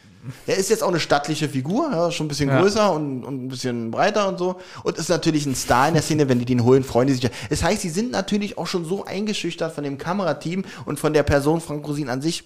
[0.46, 2.60] Er ist jetzt auch eine stattliche Figur, ja, schon ein bisschen Ja.
[2.60, 4.56] größer und, und ein bisschen breiter und so.
[4.84, 7.22] Und ist natürlich ein Star in der Szene, wenn die den holen, freuen die sich.
[7.24, 7.30] ja.
[7.50, 11.22] Das heißt, sie sind natürlich auch schon so eingeschüchtert von dem Kamerateam und von der
[11.22, 12.44] Person Frank Rosin an sich,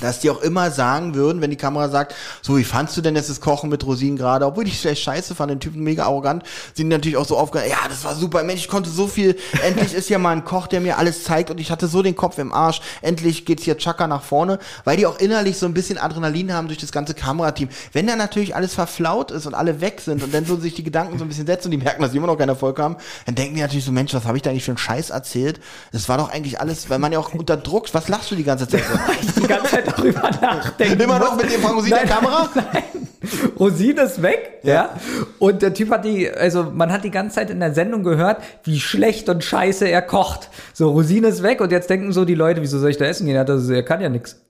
[0.00, 3.16] dass die auch immer sagen würden, wenn die Kamera sagt, so, wie fandst du denn
[3.16, 4.46] jetzt das Kochen mit Rosinen gerade?
[4.46, 6.44] Obwohl ich vielleicht scheiße fand, den Typen mega arrogant,
[6.74, 9.36] sind die natürlich auch so aufgehört, ja, das war super, Mensch, ich konnte so viel,
[9.62, 12.14] endlich ist ja mal ein Koch, der mir alles zeigt und ich hatte so den
[12.16, 15.74] Kopf im Arsch, endlich geht's hier Chaka nach vorne, weil die auch innerlich so ein
[15.74, 17.68] bisschen Adrenalin haben durch das ganze Kamerateam.
[17.92, 20.84] Wenn da natürlich alles verflaut ist und alle weg sind und dann so sich die
[20.84, 22.96] Gedanken so ein bisschen setzen und die merken, dass sie immer noch keinen Erfolg haben,
[23.26, 25.60] dann denken die natürlich so, Mensch, was habe ich da eigentlich für einen Scheiß erzählt?
[25.92, 28.44] Das war doch eigentlich alles, weil man ja auch unter Druck, was lachst du die
[28.44, 28.84] ganze Zeit?
[29.34, 29.48] so?
[29.84, 31.00] Zeit darüber nachdenken.
[31.00, 32.48] Immer noch mit dem der Nein, Kamera?
[32.54, 32.82] Nein.
[33.58, 34.90] Rosine ist weg, ja.
[35.38, 38.42] Und der Typ hat die, also man hat die ganze Zeit in der Sendung gehört,
[38.64, 40.50] wie schlecht und scheiße er kocht.
[40.72, 43.26] So, Rosine ist weg und jetzt denken so die Leute, wieso soll ich da essen
[43.26, 43.34] gehen?
[43.34, 44.40] Er, hat das, er kann ja nichts.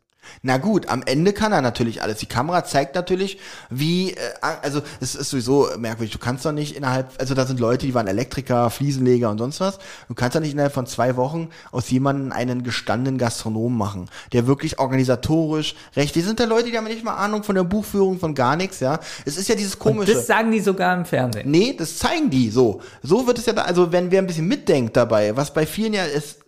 [0.43, 2.19] Na gut, am Ende kann er natürlich alles.
[2.19, 3.39] Die Kamera zeigt natürlich,
[3.71, 4.17] wie, äh,
[4.63, 7.95] also es ist sowieso merkwürdig, du kannst doch nicht innerhalb, also da sind Leute, die
[7.95, 9.79] waren Elektriker, Fliesenleger und sonst was,
[10.09, 14.47] du kannst doch nicht innerhalb von zwei Wochen aus jemandem einen gestandenen Gastronom machen, der
[14.47, 18.19] wirklich organisatorisch recht, die sind da Leute, die haben nicht mal Ahnung von der Buchführung,
[18.19, 19.01] von gar nichts, ja.
[19.25, 20.15] Es ist ja dieses Und komische.
[20.15, 21.51] das sagen die sogar im Fernsehen.
[21.51, 22.81] Nee, das zeigen die so.
[23.03, 25.93] So wird es ja da, also wenn wer ein bisschen mitdenkt dabei, was bei vielen
[25.95, 26.39] ja ist,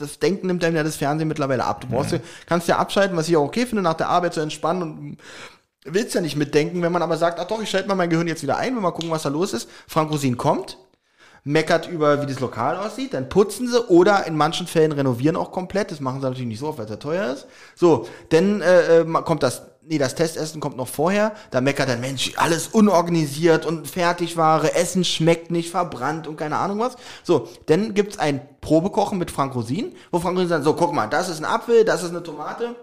[0.00, 1.80] das Denken nimmt einem ja das Fernsehen mittlerweile ab.
[1.80, 4.40] Du brauchst ja, kannst ja abschalten, was ich auch okay finde, nach der Arbeit zu
[4.40, 5.16] entspannen und
[5.84, 8.26] willst ja nicht mitdenken, wenn man aber sagt, ach doch, ich schalte mal mein Gehirn
[8.26, 9.68] jetzt wieder ein, will mal gucken, was da los ist.
[9.86, 10.78] Frank Rosin kommt,
[11.44, 15.52] meckert über, wie das Lokal aussieht, dann putzen sie oder in manchen Fällen renovieren auch
[15.52, 15.90] komplett.
[15.90, 17.46] Das machen sie natürlich nicht so oft, weil es ja teuer ist.
[17.74, 21.32] So, dann äh, äh, kommt das, nee, das Testessen kommt noch vorher.
[21.50, 26.78] Da meckert dann, Mensch, alles unorganisiert und Fertigware, Essen schmeckt nicht, verbrannt und keine Ahnung
[26.78, 26.96] was.
[27.24, 31.08] So, dann gibt's ein Probekochen mit Frank Rosin, wo Frank Rosin sagt, so, guck mal,
[31.08, 32.76] das ist ein Apfel, das ist eine Tomate.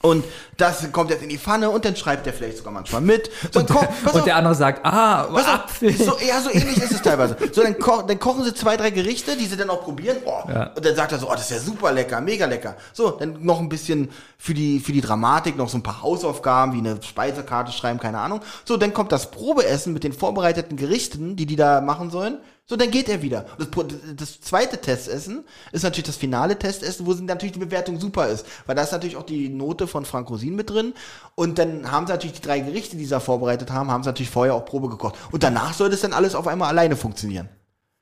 [0.00, 0.24] Und
[0.56, 3.30] das kommt jetzt in die Pfanne und dann schreibt er vielleicht sogar manchmal mit.
[3.52, 5.92] So, Und, koch, und auf, der andere sagt, ah, auf, Apfel.
[5.92, 7.36] So, ja, so ähnlich ist es teilweise.
[7.52, 10.18] So, dann, ko dann kochen sie zwei, drei Gerichte, die sie dann auch probieren.
[10.24, 10.72] Oh, Ja.
[10.74, 12.76] Und dann sagt er so, oh, das ist ja super lecker, mega lecker.
[12.92, 16.74] So, dann noch ein bisschen für die, für die Dramatik, noch so ein paar Hausaufgaben,
[16.74, 18.40] wie eine Speisekarte schreiben, keine Ahnung.
[18.64, 22.38] So, dann kommt das Probeessen mit den vorbereiteten Gerichten, die die da machen sollen.
[22.68, 23.46] So, dann geht er wieder.
[23.58, 23.68] Das,
[24.16, 28.44] das zweite Testessen ist natürlich das finale Testessen, wo natürlich die Bewertung super ist.
[28.66, 30.92] Weil da ist natürlich auch die Note von Frank Rosin mit drin.
[31.34, 34.10] Und dann haben sie natürlich die drei Gerichte, die sie da vorbereitet haben, haben sie
[34.10, 35.14] natürlich vorher auch Probe gekocht.
[35.32, 37.48] Und danach sollte es dann alles auf einmal alleine funktionieren.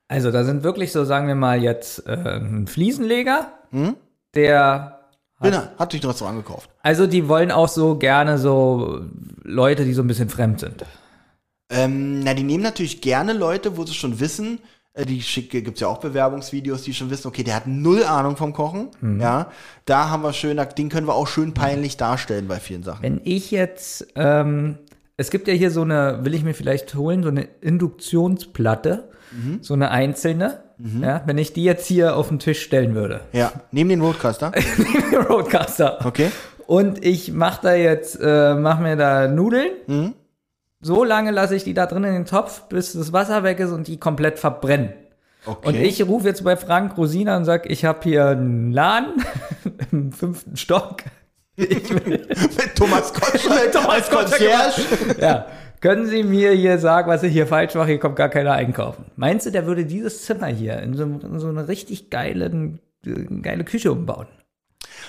[0.09, 3.95] Also da sind wirklich so, sagen wir mal jetzt, äh, ein Fliesenleger, Hm?
[4.35, 4.93] der
[5.41, 6.71] Genau, hat sich ein Restaurant gekauft.
[6.83, 9.03] Also die wollen auch so gerne so
[9.43, 10.85] Leute, die so ein bisschen fremd sind.
[11.69, 14.61] Ähm, na, die nehmen natürlich gerne Leute, wo sie schon wissen,
[14.95, 18.37] äh, die schicke, gibt's ja auch Bewerbungsvideos, die schon wissen, okay, der hat null Ahnung
[18.37, 18.89] vom Kochen.
[19.21, 19.51] Ja,
[19.85, 23.03] da haben wir schön, den können wir auch schön peinlich darstellen bei vielen Sachen.
[23.03, 24.79] Wenn ich jetzt, ähm,
[25.17, 29.11] es gibt ja hier so eine, will ich mir vielleicht holen, so eine Induktionsplatte,
[29.61, 30.63] so eine einzelne.
[31.01, 33.23] Ja, wenn ich die jetzt hier auf den Tisch stellen würde.
[33.33, 34.53] Ja, neben den Roadcaster.
[35.31, 36.05] Roadcaster.
[36.05, 36.31] Okay.
[36.67, 39.71] Und ich mache da jetzt, äh, mach mir da Nudeln.
[40.81, 43.71] So lange lasse ich die da drin in den Topf, bis das Wasser weg ist
[43.71, 44.93] und die komplett verbrennen.
[45.47, 45.69] Okay.
[45.69, 49.25] Und ich rufe jetzt bei Frank Rosina und sag, ich habe hier einen Laden
[49.93, 51.03] im fünften Stock.
[51.57, 55.21] Mit Thomas Gottschalk Thomas als Gottschalk Concierge.
[55.21, 55.47] ja,
[55.81, 57.89] können Sie mir hier sagen, was ich hier falsch mache?
[57.89, 59.07] Hier kommt gar keiner einkaufen.
[59.17, 62.79] Meinst du, der würde dieses Zimmer hier in so, in so eine richtig geile,
[63.41, 64.27] geile Küche umbauen?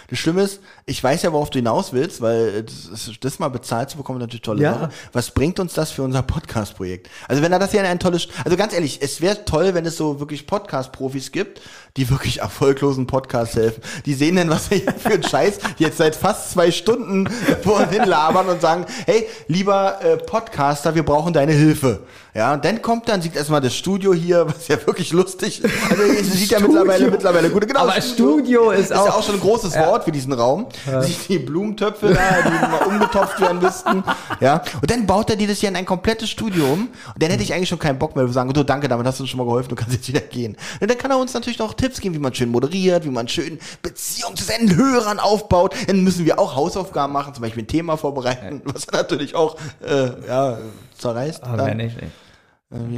[0.10, 3.50] Das Schlimme ist, ich weiß ja, worauf du hinaus willst, weil das, ist- das mal
[3.50, 4.74] bezahlt zu bekommen, natürlich tolle Ja.
[4.74, 4.90] Sache.
[5.12, 7.10] Was bringt uns das für unser Podcast-Projekt?
[7.28, 9.98] Also wenn er das hier ein tolles, also ganz ehrlich, es wäre toll, wenn es
[9.98, 11.62] so wirklich Podcast-Profis gibt,
[11.98, 13.82] die wirklich erfolglosen Podcasts helfen.
[14.06, 17.28] Die sehen dann, was wir hier für einen Scheiß jetzt seit fast zwei Stunden
[17.64, 22.00] vor uns hin labern und sagen, hey, lieber äh, Podcaster, wir brauchen deine Hilfe.
[22.34, 25.74] Ja, und dann kommt dann, sieht erstmal das Studio hier, was ja wirklich lustig ist.
[25.90, 27.68] Also es sieht ja mittlerweile, mittlerweile gut.
[27.68, 30.68] Genau, Aber Studio ist ja auch- auch schon ein großes Wort für diesen Raum.
[31.02, 34.04] Sich die Blumentöpfe da, die mal umgetopft werden müssten.
[34.40, 34.62] Ja.
[34.80, 36.82] Und dann baut er dir das hier in ein komplettes Studio um.
[36.82, 36.90] Und
[37.24, 39.24] dann hätte ich eigentlich schon keinen Bock mehr zu sagen, du danke, damit hast du
[39.24, 40.56] uns schon mal geholfen, du kannst jetzt wieder gehen.
[40.80, 43.28] Und dann kann er uns natürlich noch Tipps geben, wie man schön moderiert, wie man
[43.28, 45.76] schön Beziehungen zu seinen Hörern aufbaut.
[45.88, 49.58] Dann müssen wir auch Hausaufgaben machen, zum Beispiel ein Thema vorbereiten, was er natürlich auch
[49.86, 50.58] äh, ja,
[50.98, 51.44] zerreißt.
[51.44, 51.78] Aber dann.
[51.78, 52.12] nicht, nicht.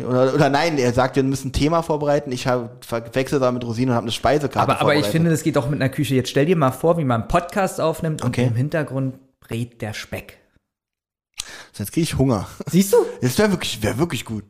[0.04, 2.32] Oder, oder nein, er sagt, wir müssen ein Thema vorbereiten.
[2.32, 2.44] Ich
[2.82, 5.70] verwechsel da mit Rosinen und habe eine Speisekarte Aber, aber ich finde, das geht auch
[5.70, 6.16] mit einer Küche.
[6.16, 8.46] Jetzt stell dir mal vor, wie man einen Podcast aufnimmt und Okay.
[8.48, 10.40] im Hintergrund brät der Speck.
[11.78, 12.48] Jetzt kriege ich Hunger.
[12.66, 12.98] Siehst du?
[13.22, 14.44] Das wäre wirklich, wär wirklich gut.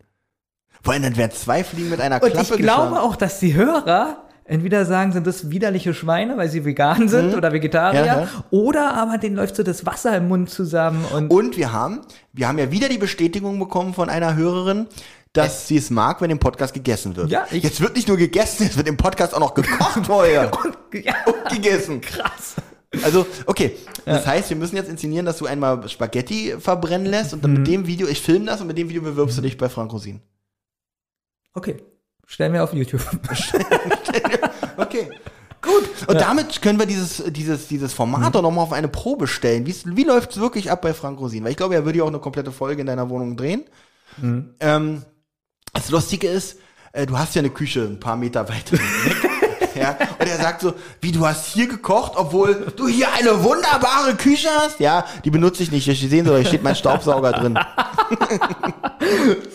[0.81, 2.97] Vor allem, dann wären zwei Fliegen mit einer Und Klappe ich glaube geschlagen.
[2.97, 7.51] auch, dass die Hörer entweder sagen, sind das widerliche Schweine, weil sie vegan sind oder
[7.53, 8.07] Vegetarier, Mhm.
[8.07, 8.27] Ja, ja.
[8.51, 12.01] oder aber denen läuft so das Wasser im Mund zusammen und Und wir haben,
[12.33, 14.87] wir haben ja wieder die Bestätigung bekommen von einer Hörerin,
[15.33, 17.29] dass sie es mag, wenn im Podcast gegessen wird.
[17.29, 20.51] Ja, ich- jetzt wird nicht nur gegessen, jetzt wird im Podcast auch noch gekocht vorher.
[20.93, 22.01] ja, und gegessen.
[22.01, 22.55] krass.
[23.03, 23.75] Also, okay.
[24.05, 27.57] Das heißt, wir müssen jetzt inszenieren, dass du einmal Spaghetti verbrennen lässt und dann Mhm.
[27.59, 29.93] mit dem Video, ich filme das und mit dem Video bewirbst du dich bei Frank
[29.93, 30.21] Rosin.
[31.53, 31.77] Okay.
[32.29, 33.01] Stellen wir auf YouTube.
[34.77, 35.09] Okay.
[35.61, 36.07] Gut.
[36.07, 39.65] Und damit können wir dieses, dieses, dieses Format auch nochmal auf eine Probe stellen.
[39.65, 41.43] Wie, wie läuft es wirklich ab bei Frank Rosin?
[41.43, 43.65] Weil ich glaube, er würde ja auch eine komplette Folge in deiner Wohnung drehen.
[44.61, 45.03] Ähm,
[45.73, 46.59] das Lustige ist,
[46.93, 49.75] äh, du hast ja eine Küche ein paar Meter weiter weg.
[49.75, 54.15] ja, und er sagt so, wie du hast hier gekocht, obwohl du hier eine wunderbare
[54.15, 54.79] Küche hast.
[54.79, 55.85] Ja, die benutze ich nicht.
[55.85, 57.59] Sehen Sie, da steht mein Staubsauger drin.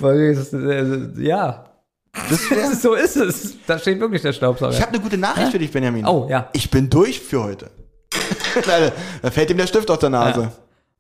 [0.01, 1.74] Es, äh, ja.
[2.51, 3.55] Wär, So ist es.
[3.67, 4.73] Da steht wirklich der Staubsauger.
[4.73, 6.07] ich habe eine gute Nachricht für dich, Benjamin.
[6.07, 6.49] Oh, ja.
[6.53, 7.71] Ich bin durch für heute.
[9.23, 10.53] Da fällt ihm der Stift aus der Nase.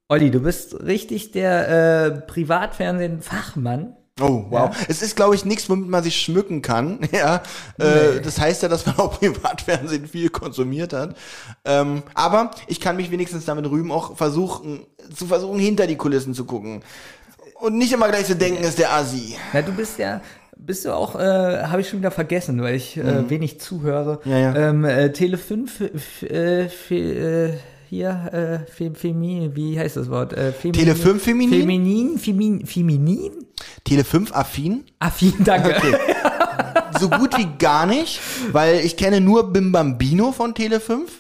[0.09, 1.69] Olli, du bist richtig der
[2.07, 3.97] äh, Privatfernsehen-Fachmann.
[4.20, 4.70] Oh, wow.
[4.89, 7.01] Es ist, glaube ich, nichts, womit man sich schmücken kann.
[7.12, 7.43] Ja,
[7.78, 11.16] äh, das heißt ja, dass man auch Privatfernsehen viel konsumiert hat.
[11.65, 16.35] Ähm, aber ich kann mich wenigstens damit rühmen, auch versuchen, zu versuchen, hinter die Kulissen
[16.35, 16.82] zu gucken.
[17.61, 19.36] Und nicht immer gleich zu denken, ist der Asi.
[19.53, 20.20] Na, du bist ja,
[20.66, 24.20] bist du auch, äh, habe ich schon wieder vergessen, weil ich äh, wenig zuhöre.
[24.24, 24.31] Mhm.
[24.31, 24.57] Ja, ja.
[24.70, 27.53] Ähm, äh, Tele 5, f- äh, äh,
[27.91, 30.32] hier, äh, Fem Femi, wie heißt das Wort?
[30.32, 31.61] Äh, Feminin, Tele 5 feminin?
[31.61, 33.32] Feminin, Femin, Feminin?
[33.85, 34.85] Tele 5 affin?
[34.99, 35.77] Affin, danke.
[35.77, 35.95] Okay.
[36.99, 38.20] so gut wie gar nicht,
[38.53, 41.11] weil ich kenne nur Bim Bambino von Tele 5.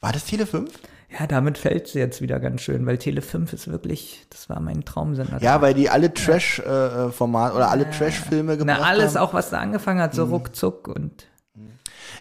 [0.00, 0.70] War das Tele 5?
[1.18, 4.60] Ja, damit fällt sie jetzt wieder ganz schön, weil Tele 5 ist wirklich, das war
[4.60, 5.38] mein Traumsender.
[5.42, 9.22] Ja, weil die alle Trash-Format oder alle Trash-Filme gebracht Na, alles haben.
[9.26, 10.16] auch, was da angefangen hat, Mhm.
[10.16, 11.26] so ruckzuck und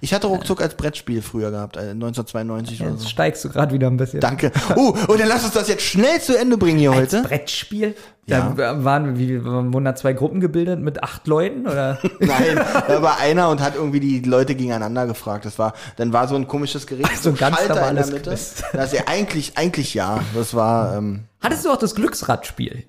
[0.04, 3.08] Ich hatte Ruckzuck als Brettspiel früher gehabt, äh, 1992 oder jetzt so.
[3.08, 4.20] steigst du gerade wieder ein bisschen.
[4.20, 4.52] Danke.
[4.76, 7.28] Oh, und dann lass uns das jetzt schnell zu Ende bringen hier Als heute.
[7.28, 7.96] Brettspiel?
[8.26, 8.54] Ja.
[8.56, 11.68] Da waren, wie, wurden da zwei Gruppen gebildet mit acht Leuten?
[11.68, 12.00] Oder?
[12.20, 15.46] Nein, da war einer und hat irgendwie die Leute gegeneinander gefragt.
[15.46, 18.30] Das war, dann war so ein komisches Gerät, so ein ganz Schalter in der Mitte.
[18.32, 18.64] Quiz.
[18.74, 20.20] Das ist ja eigentlich, eigentlich ja.
[20.34, 22.86] Das war ähm, Hattest du auch das Glücksradspiel?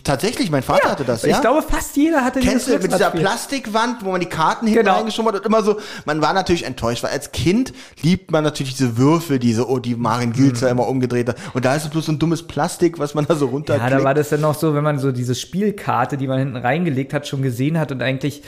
[0.00, 1.34] Tatsächlich, mein Vater hatte das, ja.
[1.36, 3.10] Ich glaube, fast jeder hatte Kennst du mit dieser.
[3.10, 4.96] Plastikwand, wo man die Karten hinten Genau.
[4.96, 8.74] reingeschoben hat und immer so, man war natürlich enttäuscht, weil als Kind liebt man natürlich
[8.74, 11.36] diese Würfel, diese, oh, die Marin Gülzer immer umgedreht hat.
[11.52, 13.92] Und da ist es bloß so ein dummes Plastik, was man da so Ja, runterklickt.
[13.92, 17.12] da war das dann noch so, wenn man so diese Spielkarte, die man hinten reingelegt
[17.12, 18.42] hat, schon gesehen hat und eigentlich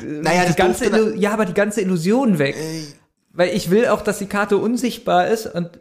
[0.00, 2.56] naja, die das ganze ja, aber die ganze Illusion weg.
[3.32, 5.78] Weil ich will auch, dass die Karte unsichtbar ist und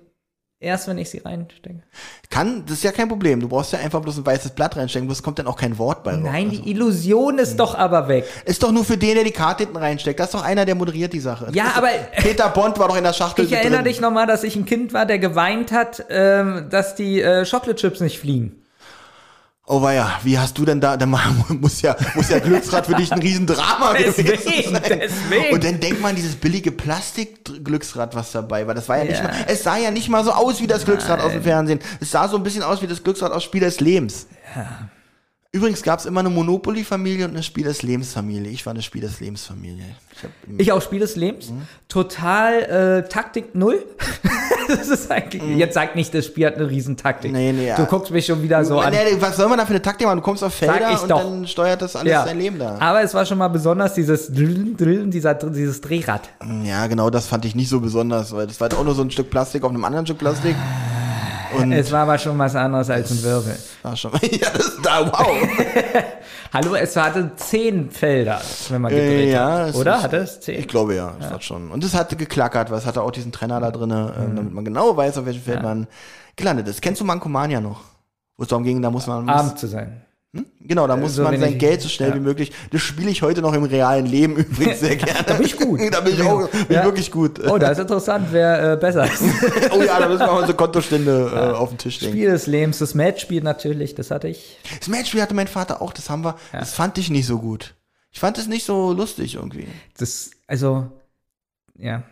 [0.60, 1.84] erst wenn ich sie reinstecke.
[2.30, 3.40] kann, das ist ja kein Problem.
[3.40, 6.04] Du brauchst ja einfach bloß ein weißes Blatt reinstecken, bloß kommt dann auch kein Wort
[6.04, 6.22] bei raus.
[6.24, 8.26] Nein, die Illusion ist doch aber weg.
[8.46, 10.20] Ist doch nur für den, der die Karte hinten reinsteckt.
[10.20, 11.50] Das ist doch einer, der moderiert die Sache.
[11.54, 13.92] Ja, aber- doch- Peter Bond war doch in der Schachtel Ich erinnere drin.
[13.92, 17.76] dich nochmal, dass ich ein Kind war, der geweint hat, ähm, dass die äh, Chocolate
[17.76, 18.64] Chips nicht fliegen.
[19.70, 21.06] Oh weia, wie hast du denn da, da
[21.50, 25.00] muss ja, muss ja Glücksrad für dich ein Riesendrama gewesen sein.
[25.02, 25.54] deswegen.
[25.54, 29.24] Und dann denkt man, dieses billige Plastik-Glücksrad, was dabei war, das war ja, nicht Ja.
[29.24, 31.80] mal, es sah ja nicht mal so aus wie das Glücksrad aus dem Fernsehen.
[32.00, 34.28] Es sah so ein bisschen aus wie das Glücksrad aus Spiel des Lebens.
[35.58, 38.52] Übrigens gab es immer eine Monopoly-Familie und eine Spiel des Lebens-Familie.
[38.52, 39.86] Ich war eine Spiel des Lebens-Familie.
[40.12, 41.52] Ich Ich auch Spiel des Lebens.
[41.88, 43.84] Total äh, Taktik null.
[44.68, 47.32] das ist eigentlich, Jetzt sag nicht, das Spiel hat eine Riesentaktik.
[47.32, 47.38] Mhm.
[47.38, 47.86] Nee, nee, Du ja.
[47.86, 48.94] guckst mich schon wieder so an.
[48.94, 50.18] Nee, was soll man da für eine Taktik machen?
[50.18, 51.24] Du kommst auf Felder und doch.
[51.24, 52.24] dann steuert das alles Ja.
[52.24, 52.78] dein Leben da.
[52.80, 56.30] Aber es war schon mal besonders dieses Drillen, Drillen, dieser, dieses Drehrad.
[56.66, 59.02] Ja, genau, das fand ich nicht so besonders, weil das war halt auch nur so
[59.02, 60.56] ein Stück Plastik auf einem anderen Stück Plastik.
[61.56, 63.58] Und Es war aber schon was anderes als ein Wirbel.
[63.84, 65.38] war schon, ja, das da, wow.
[66.54, 69.70] Hallo, es hatte zehn Felder, wenn man gedreht Äh, ja, hat.
[69.70, 70.02] es Oder?
[70.02, 70.60] Hatte es zehn?
[70.60, 71.72] Ich glaube ja, das hat schon.
[71.72, 74.66] Und es hatte geklackert, weil es hatte auch diesen Trenner da drin, ähm, damit man
[74.66, 75.88] genau weiß, auf welchem Feld man
[76.36, 76.82] gelandet ist.
[76.82, 77.82] Kennst du Mankomania noch?
[78.38, 80.02] Wo es darum ging, da muss man, muss, Abend zu sein.
[80.62, 82.16] Genau, da muss so man sein Geld so schnell ja.
[82.16, 82.52] wie möglich.
[82.72, 85.24] Das spiele ich heute noch im realen Leben übrigens sehr gerne.
[85.28, 85.80] Da bin ich gut.
[85.92, 86.84] da bin ich auch, bin Ja.
[86.86, 87.40] wirklich gut.
[87.48, 89.22] Oh, da ist interessant, wer äh, besser ist.
[89.72, 92.14] oh ja, da müssen wir unsere Kontostände äh, auf den Tisch legen.
[92.14, 94.58] Spiel des Lebens, das Matchspiel natürlich, das hatte ich.
[94.80, 97.76] Das Matchspiel hatte mein Vater auch, das haben wir, das fand ich nicht so gut.
[98.12, 99.68] Ich fand es nicht so lustig irgendwie.
[99.98, 100.88] Das, also,
[101.78, 102.04] ja.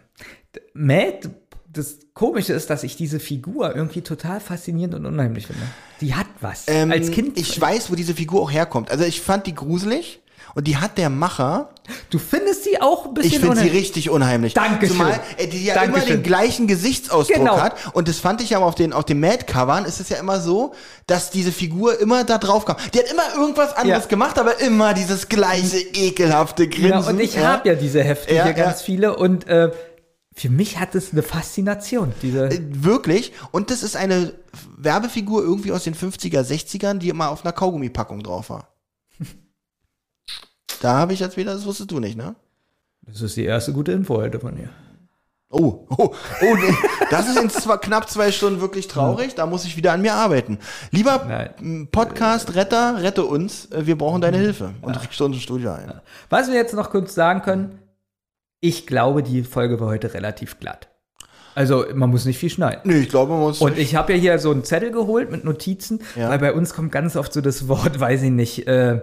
[0.74, 1.30] Matt,
[1.68, 5.64] das Komische ist, dass ich diese Figur irgendwie total faszinierend und unheimlich finde.
[6.02, 6.64] Die hat was.
[6.68, 7.38] Ähm, Als Kind.
[7.40, 8.92] Ich weiß, wo diese Figur auch herkommt.
[8.92, 10.20] Also ich fand die gruselig
[10.54, 11.70] und die hat der Macher.
[12.10, 14.54] du findest sie auch ein bisschen Ich finde sie richtig unheimlich.
[14.54, 14.98] Dankeschön.
[14.98, 16.18] Zumal äh, die ja immer Dankeschön.
[16.18, 17.60] den gleichen Gesichtsausdruck Genau.
[17.60, 17.76] hat.
[17.94, 20.74] Und das fand ich ja auf den, auf den Mad-Covern ist es ja immer so,
[21.08, 22.78] dass diese Figur immer da drauf kam.
[22.94, 24.10] Die hat immer irgendwas anderes Ja.
[24.10, 26.90] gemacht, aber immer dieses gleiche ekelhafte Grinsen.
[26.90, 28.66] Ja, und ich habe ja diese Hefte Ja, hier ja.
[28.66, 29.72] ganz viele und äh,
[30.38, 32.14] für mich hat es eine Faszination.
[32.22, 33.32] Diese, Äh, Wirklich.
[33.52, 34.34] Und das ist eine
[34.78, 38.68] Werbefigur irgendwie aus den 50er, 60ern, die immer auf einer Kaugummipackung drauf war.
[40.82, 42.36] Da habe ich jetzt wieder, das wusstest du nicht, ne?
[43.08, 44.70] das ist die erste gute Info heute von dir.
[45.50, 46.76] Oh, oh, oh, nee.
[47.12, 49.36] das ist in zwei, knapp zwei Stunden wirklich traurig.
[49.36, 50.58] Da muss ich wieder an mir arbeiten.
[50.92, 51.54] Lieber
[51.92, 53.68] Podcast-Retter, rette uns.
[53.68, 54.74] Äh, Wir brauchen deine Hilfe.
[54.82, 56.02] Und richte uns ein Studio ein.
[56.30, 57.80] Was wir jetzt noch kurz sagen können,
[58.60, 60.90] ich glaube, die Folge war heute relativ glatt.
[61.54, 62.82] Also man muss nicht viel schneiden.
[62.84, 63.62] Nee, ich glaube, man muss.
[63.62, 66.30] Und ich habe ja hier so einen Zettel geholt mit Notizen, Ja.
[66.30, 69.00] weil bei uns kommt ganz oft so das Wort, weiß ich nicht, äh,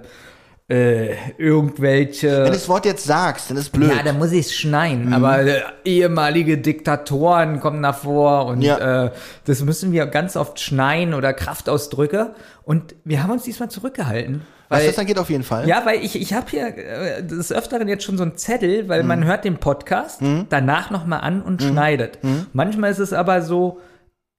[0.69, 2.29] äh, irgendwelche.
[2.31, 3.91] wenn du das Wort jetzt sagst, dann ist blöd.
[3.95, 5.07] Ja, da muss ich es schneiden.
[5.07, 5.12] Mhm.
[5.15, 9.07] Aber äh, ehemalige Diktatoren kommen davor und Ja.
[9.07, 9.11] äh,
[9.45, 12.35] das müssen wir ganz oft schneiden oder Kraftausdrücke.
[12.65, 14.43] Und wir haben uns diesmal zurückgehalten.
[14.73, 15.69] Was das angeht, auf jeden Fall.
[15.69, 19.03] ja, weil ich, ich habe hier äh, des Öfteren jetzt schon so einen Zettel, weil
[19.03, 19.09] Mhm.
[19.09, 22.23] man hört den Podcast danach nochmal an und schneidet.
[22.23, 22.47] Mhm.
[22.53, 23.81] Manchmal ist es aber so,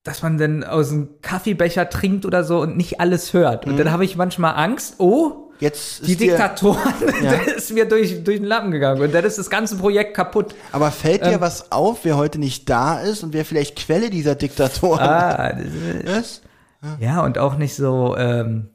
[0.04, 3.66] dass man dann aus einem Kaffeebecher trinkt oder so und nicht alles hört.
[3.66, 6.08] Und dann habe ich manchmal Angst, oh, Jetzt Mhm.
[6.08, 6.94] ist die dir, Diktatoren,
[7.24, 7.30] Ja.
[7.32, 9.02] der ist mir durch, durch den Lappen gegangen.
[9.02, 10.56] Und dann ist das ganze Projekt kaputt.
[10.74, 11.30] Aber fällt Ähm.
[11.34, 15.54] dir was auf, wer heute nicht da ist und wer vielleicht Quelle dieser Diktatoren Ah,
[15.54, 16.42] das, ist?
[17.00, 18.72] ja, und auch nicht so, ähm,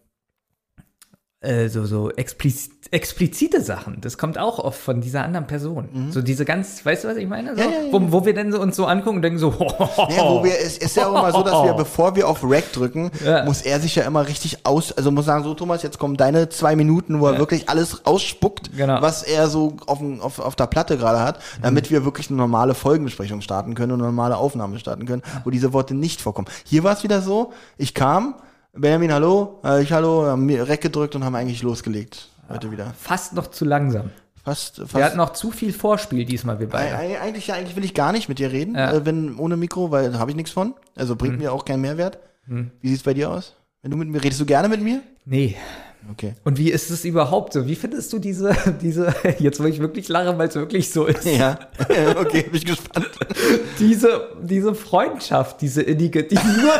[1.40, 4.00] äh, so, so expliz explizite Sachen.
[4.00, 6.08] Das kommt auch oft von dieser anderen Person.
[6.10, 7.54] So diese ganz, weißt du, was ich meine?
[7.54, 7.70] So, Mhm.
[7.70, 7.92] Ja, ja, ja.
[7.92, 10.78] Wo, wo wir dann so, uns so angucken und denken so, Ja, wo wir, es
[10.78, 13.10] ist ja auch immer so, dass wir, bevor wir auf Rack drücken,
[13.44, 16.48] muss er sich ja immer richtig aus, also muss sagen, so Thomas, jetzt kommen deine
[16.48, 19.02] zwei Minuten, wo er wirklich alles ausspuckt, Genau.
[19.02, 22.72] was er so auf, auf, auf der Platte gerade hat, damit wir wirklich eine normale
[22.72, 26.48] Folgenbesprechung starten können und eine normale Aufnahme starten können, wo diese Worte nicht vorkommen.
[26.64, 28.34] Hier war es wieder so, ich kam,
[28.74, 32.28] Benjamin, hallo, äh, ich hallo, haben mir Rack gedrückt und haben eigentlich losgelegt.
[32.48, 32.94] Heute wieder.
[32.98, 34.10] fast noch zu langsam.
[34.42, 34.94] Fast, fast.
[34.94, 36.96] Wir hatten noch zu viel Vorspiel diesmal, wir beide.
[36.96, 38.92] Eig- Eigentlich, ja, eigentlich will ich gar nicht mit dir reden, Ja.
[38.94, 40.74] äh, wenn ohne Mikro, weil da habe ich nichts von.
[40.96, 41.40] Also bringt Mhm.
[41.42, 42.18] mir auch keinen Mehrwert.
[42.46, 43.52] Wie sieht's bei dir aus?
[43.82, 45.02] Wenn du mit mir redest du gerne mit mir?
[45.26, 45.54] Nee.
[46.10, 46.32] Okay.
[46.44, 47.66] Und wie ist es überhaupt so?
[47.66, 51.26] Wie findest du diese, diese, jetzt wo ich wirklich lache, weil es wirklich so ist,
[51.26, 51.58] Ja.
[52.18, 53.10] okay, bin ich gespannt.
[53.78, 56.72] diese, diese Freundschaft, diese innige, die nur,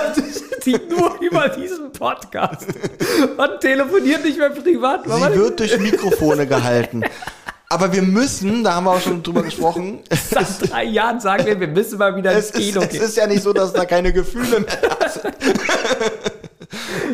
[0.72, 2.66] die nur über diesen Podcast.
[3.36, 5.04] Man telefoniert nicht mehr privat.
[5.04, 7.02] Sie wird durch Mikrofone gehalten.
[7.70, 10.00] Aber wir müssen, da haben wir auch schon drüber gesprochen,
[10.30, 13.02] Seit drei Jahren sagen wir, wir müssen mal wieder ins es ist, Kino es gehen.
[13.02, 14.78] ist ja nicht so, dass da keine Gefühle mehr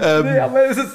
[0.22, 0.90] nee, aber es ist,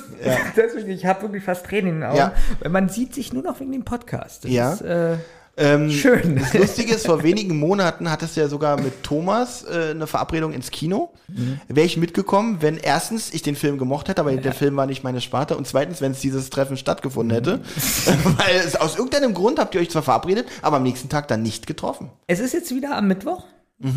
[0.56, 2.18] deswegen, ich habe wirklich fast Tränen in den Augen.
[2.18, 2.34] Ja.
[2.62, 4.46] Weil man sieht sich nur noch wegen dem Podcast.
[4.46, 4.74] Das Ja.
[4.74, 5.16] ist äh,
[5.60, 6.38] ähm, schön.
[6.38, 10.54] Das Lustige ist, vor wenigen Monaten hattest du ja sogar mit Thomas äh, eine Verabredung
[10.54, 11.12] ins Kino.
[11.28, 11.60] Mhm.
[11.68, 15.04] Wäre ich mitgekommen, wenn erstens ich den Film gemocht hätte, aber der Film war nicht
[15.04, 17.58] meine Sparte und zweitens, wenn es dieses Treffen stattgefunden hätte.
[17.58, 17.62] Mhm.
[18.38, 21.42] Weil es, aus irgendeinem Grund habt ihr euch zwar verabredet, aber am nächsten Tag dann
[21.44, 22.10] nicht getroffen.
[22.28, 23.44] Es ist jetzt wieder am Mittwoch,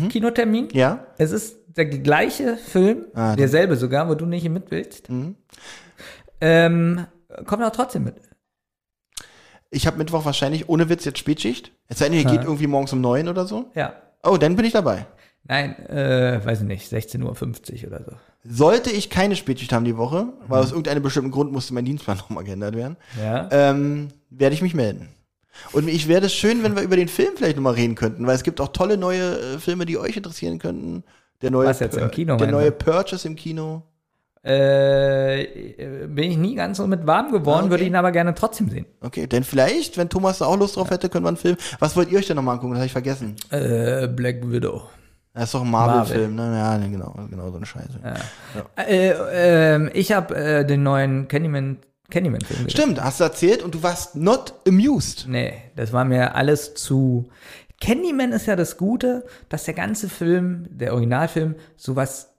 [0.09, 0.65] Kinotermin.
[0.65, 0.77] Mhm.
[0.77, 1.07] Ja?
[1.17, 5.07] Es ist der gleiche Film, Ah, derselbe sogar, wo du nicht mit willst.
[6.41, 7.05] Ähm,
[7.45, 8.15] kommt auch trotzdem mit.
[9.73, 11.71] Ich habe Mittwoch wahrscheinlich ohne Witz jetzt Spätschicht.
[11.87, 13.71] Es sei denn, ihr geht irgendwie morgens um neun oder so.
[13.75, 13.93] Ja.
[14.23, 15.05] Oh, dann bin ich dabei.
[15.45, 18.11] Nein, äh, weiß ich nicht, 16.50 Uhr oder so.
[18.45, 22.17] Sollte ich keine Spätschicht haben die Woche, weil aus irgendeinem bestimmten Grund musste mein Dienstplan
[22.19, 23.49] nochmal geändert werden, Ja.
[23.51, 25.09] ähm, werde ich mich melden.
[25.73, 28.35] Und ich wäre es schön, wenn wir über den Film vielleicht nochmal reden könnten, weil
[28.35, 31.03] es gibt auch tolle neue äh, Filme, die euch interessieren könnten.
[31.41, 32.71] Der neue, Was jetzt im Kino, Der neue?
[32.71, 33.83] Purchase im Kino.
[34.43, 37.69] Äh, bin ich nie ganz so mit warm geworden, Ah, okay.
[37.71, 38.85] würde ihn aber gerne trotzdem sehen.
[39.01, 41.55] Okay, denn vielleicht, wenn Thomas da auch Lust drauf hätte, können wir einen Film.
[41.79, 42.73] Was wollt ihr euch denn nochmal angucken?
[42.73, 43.35] Das habe ich vergessen.
[43.51, 44.83] Äh, Black Widow.
[45.33, 46.55] Das ist doch ein Marvel-Film, ne?
[46.57, 47.99] Ja, genau, genau so eine Scheiße.
[48.75, 51.77] Äh, ähm, ich habe äh, den neuen Candyman,
[52.11, 52.69] Candyman-Film.
[52.69, 55.25] Stimmt, hast du erzählt und du warst not amused.
[55.27, 57.29] Nee, das war mir alles zu.
[57.81, 62.32] Candyman ist ja das Gute, dass der ganze Film, der Originalfilm, sowas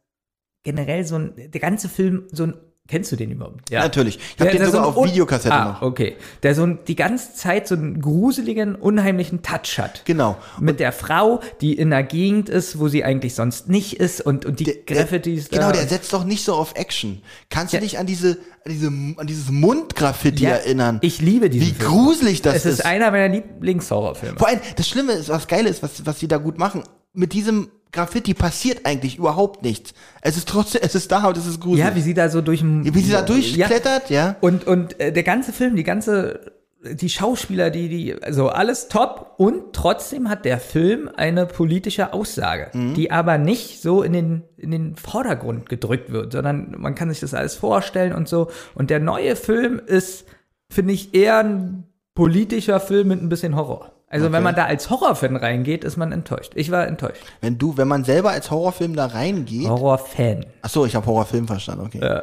[0.64, 2.54] generell so ein, der ganze Film so ein,
[2.86, 3.70] kennst du den überhaupt?
[3.70, 3.80] Ja.
[3.80, 4.18] Natürlich.
[4.34, 5.82] Ich habe den so sogar ein auf un- Videokassette ah, noch.
[5.82, 6.16] okay.
[6.42, 10.04] Der so ein, die ganze Zeit so einen gruseligen, unheimlichen Touch hat.
[10.04, 10.36] Genau.
[10.60, 14.44] Mit der Frau, die in einer Gegend ist, wo sie eigentlich sonst nicht ist und,
[14.44, 15.72] und die Der- Graffitis Genau, da.
[15.72, 17.22] der setzt doch nicht so auf Action.
[17.48, 17.82] Kannst du Ja.
[17.82, 18.32] dich an diese,
[18.66, 20.98] an diese, an dieses Mundgraffiti Ja, erinnern?
[21.00, 21.90] Ich liebe diesen Wie Film.
[21.90, 22.84] gruselig das Es ist, ist.
[22.86, 24.38] einer meiner Lieblingshorrorfilme.
[24.38, 26.82] Vor allem, das Schlimme ist, was geil ist, was, was die da gut machen.
[27.14, 29.94] Mit diesem Graffiti passiert eigentlich überhaupt nichts.
[30.20, 31.84] Es ist trotzdem, es ist da und es ist gruselig.
[31.86, 34.36] Ja, wie sie da so durch Wie sie da durchklettert, ja.
[34.40, 36.52] Und, und äh, der ganze Film, die ganze,
[36.84, 39.34] die Schauspieler, die, die, also alles top.
[39.38, 42.94] Und trotzdem hat der Film eine politische Aussage, Mhm.
[42.94, 47.20] die aber nicht so in den, in den Vordergrund gedrückt wird, sondern man kann sich
[47.20, 48.50] das alles vorstellen und so.
[48.74, 50.26] Und der neue Film ist,
[50.68, 51.84] finde ich, eher ein
[52.14, 53.92] politischer Film mit ein bisschen Horror.
[54.10, 56.52] Also wenn man da als Horrorfan reingeht, ist man enttäuscht.
[56.54, 57.22] Ich war enttäuscht.
[57.40, 59.68] Wenn du, wenn man selber als Horrorfilm da reingeht.
[59.68, 60.46] Horrorfan.
[60.62, 62.00] Ach so, ich habe Horrorfilm verstanden, okay.
[62.00, 62.22] Ja.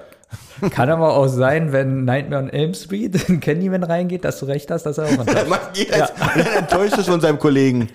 [0.70, 4.72] Kann aber auch sein, wenn Nightmare on Elm Street in Candyman reingeht, dass du recht
[4.72, 5.52] hast, dass er auch enttäuscht.
[5.74, 6.14] Jetzt
[6.58, 7.90] enttäuscht ist von seinem Kollegen.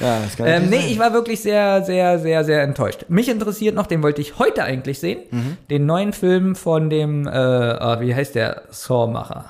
[0.00, 0.86] Ja, das kann Ähm, nee, sein.
[0.88, 3.04] ich war wirklich sehr, sehr, sehr, sehr enttäuscht.
[3.08, 5.56] Mich interessiert noch, den wollte ich heute eigentlich sehen, Mhm.
[5.70, 9.44] den neuen Film von dem, äh, ah, wie heißt der, Saw-Macher.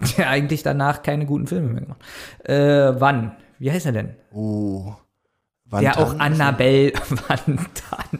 [0.16, 2.00] Der eigentlich danach keine guten Filme mehr gemacht.
[2.44, 3.36] Äh, wann?
[3.58, 4.14] Wie heißt er denn?
[4.32, 4.92] Oh.
[5.80, 6.18] Der auch?
[6.18, 6.92] Annabelle,
[7.28, 8.18] Wantan,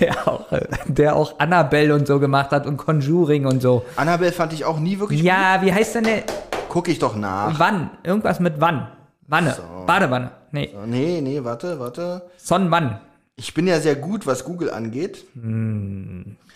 [0.00, 0.46] der auch,
[0.88, 3.84] der auch Annabelle und so gemacht hat und Conjuring und so.
[3.94, 6.22] Annabelle fand ich auch nie wirklich Ja, wie heißt denn der?
[6.22, 6.32] gut.
[6.68, 7.58] Guck ich doch nach.
[7.60, 7.90] Wann?
[8.02, 8.88] Irgendwas mit wann?
[9.28, 9.56] Wanne.
[9.86, 10.32] Badewanne.
[10.50, 10.74] Nee.
[10.86, 12.22] Nee, nee, warte, warte.
[12.38, 12.98] Son wann?
[13.36, 15.24] Ich bin ja sehr gut, was Google angeht.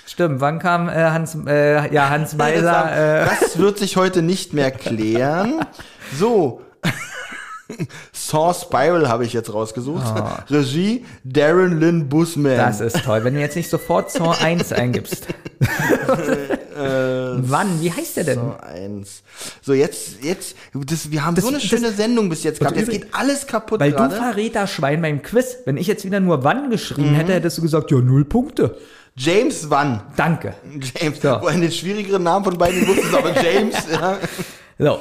[0.07, 4.53] Stimmt, wann kam äh, Hans, äh, ja, Hans Meiser, äh, Das wird sich heute nicht
[4.53, 5.61] mehr klären.
[6.19, 6.61] So.
[8.13, 10.03] Saw Spiral habe ich jetzt rausgesucht.
[10.51, 12.57] Regie Darren Lynn Busman.
[12.59, 15.27] Das ist toll, wenn du jetzt nicht sofort Saw 1 eingibst.
[16.77, 17.81] wann?
[17.81, 18.39] Wie heißt der denn?
[18.41, 19.23] Saw 1.
[19.63, 22.77] So, jetzt, jetzt, das, wir haben Das- so eine das- schöne Sendung bis jetzt gehabt.
[22.77, 24.17] Jetzt geht alles kaputt Weil du gerade.
[24.17, 27.17] Verräterschwein beim Quiz, wenn ich jetzt wieder nur wann geschrieben Mhm.
[27.17, 28.77] hätte, hättest du gesagt, ja, null Punkte.
[29.17, 30.03] James Wann.
[30.17, 30.55] Danke.
[30.99, 31.29] James, So.
[31.43, 34.19] wo einen schwierigeren Namen von beiden wussten, aber James, ja.
[34.79, 35.01] So.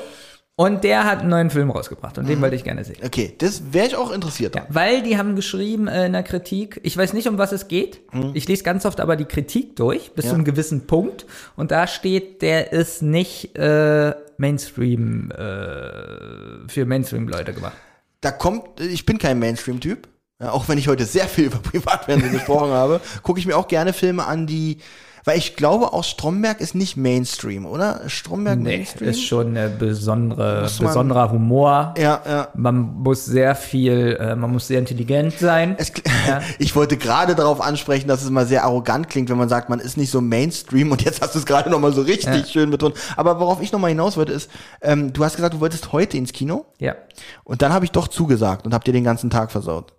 [0.58, 2.42] Und der hat einen neuen Film rausgebracht und den Mhm.
[2.44, 2.98] wollte ich gerne sehen.
[3.04, 4.66] Okay, das wäre ich auch interessiert dran.
[4.70, 8.02] Weil die haben geschrieben äh, in der Kritik, ich weiß nicht, um was es geht.
[8.34, 10.28] Ich lese ganz oft aber die Kritik durch, bis Mhm.
[10.28, 10.30] Ja.
[10.30, 11.26] zu einem gewissen Punkt.
[11.56, 17.78] Und da steht, der ist nicht äh, Mainstream, äh, für Mainstream-Leute gemacht.
[18.20, 20.08] Da kommt, ich bin kein Mainstream-Typ.
[20.42, 23.68] Ja, auch wenn ich heute sehr viel über Privatfernsehen gesprochen habe, gucke ich mir auch
[23.68, 24.78] gerne Filme an, die,
[25.24, 28.02] weil ich glaube, auch Stromberg ist nicht Mainstream, oder?
[28.08, 29.08] Stromberg Nee, Mainstream?
[29.12, 31.94] ist schon ein besondere, man- besonderer Humor.
[31.96, 32.48] ja, ja.
[32.56, 35.76] Man muss sehr viel, äh, man muss sehr intelligent sein.
[35.78, 36.02] Es, kl-
[36.58, 39.80] Ich wollte gerade darauf ansprechen, dass es mal sehr arrogant klingt, wenn man sagt, man
[39.80, 42.46] ist nicht so Mainstream und jetzt hast du es gerade noch mal so richtig Ja.
[42.46, 42.96] schön betont.
[43.16, 44.50] Aber worauf ich noch mal hinaus wollte, ist,
[44.82, 46.96] ähm, du hast gesagt, du wolltest heute ins Kino ja.
[47.44, 49.94] und dann habe ich doch zugesagt und hab dir den ganzen Tag versaut.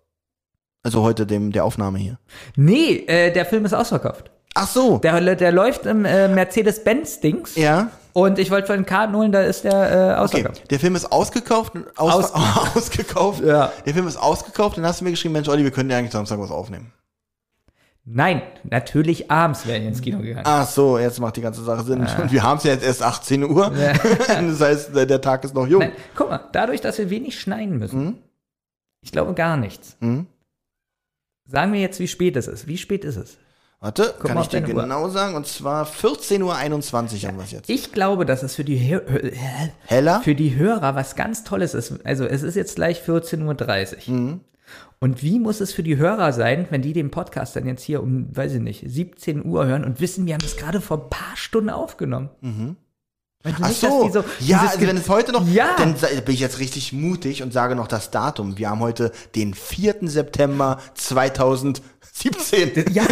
[0.82, 2.18] Also heute dem der Aufnahme hier.
[2.56, 4.30] Nee, äh, der Film ist ausverkauft.
[4.54, 4.98] Ach so.
[4.98, 7.56] Der, der läuft im äh, Mercedes-Benz-Dings.
[7.56, 7.90] ja.
[8.14, 10.70] Und ich wollte von Karten holen, da ist der äh, Okay, ausverkauft.
[10.70, 12.30] der Film ist ausgekauft, aus,
[12.76, 13.42] ausgekauft.
[13.42, 13.72] Ja.
[13.86, 16.12] Der Film ist ausgekauft, dann hast du mir geschrieben, Mensch, Olli, wir können ja eigentlich
[16.12, 16.92] Samstag was aufnehmen.
[18.04, 20.44] Nein, natürlich abends wären wir ins Kino gegangen.
[20.44, 22.00] Ach so, jetzt macht die ganze Sache Sinn.
[22.00, 23.72] Und wir haben es ja jetzt erst 18 Uhr.
[23.74, 23.92] Ja.
[24.42, 25.80] das heißt, der der Tag ist noch jung.
[25.80, 28.18] Nein, guck mal, dadurch, dass wir wenig schneiden müssen,
[29.00, 29.96] ich glaube gar nichts.
[30.00, 30.26] Mhm.
[31.52, 32.66] Sagen wir jetzt, wie spät es ist.
[32.66, 33.36] Wie spät ist es?
[33.78, 34.82] Warte, Guck kann ich dir deine Uhr.
[34.82, 35.34] genau sagen.
[35.34, 37.68] Und zwar 14.21 Uhr haben wir es jetzt.
[37.68, 39.02] Ich glaube, dass es für die, Hör
[39.84, 40.20] Heller?
[40.22, 41.94] für die Hörer was ganz Tolles ist.
[42.06, 44.14] Also es ist jetzt gleich 14.30 Uhr.
[44.14, 44.40] Mhm.
[44.98, 48.02] Und wie muss es für die Hörer sein, wenn die den Podcast dann jetzt hier
[48.02, 51.10] um, weiß ich nicht, 17 Uhr hören und wissen, wir haben es gerade vor ein
[51.10, 52.30] paar Stunden aufgenommen?
[52.40, 52.76] Mhm.
[53.44, 55.74] Ach nicht, so, so ja, also Ge- wenn es heute noch, Ja.
[55.76, 58.56] dann bin ich jetzt richtig mutig und sage noch das Datum.
[58.56, 59.96] Wir haben heute den 4.
[60.02, 61.82] September 2017.
[62.92, 63.02] Ja,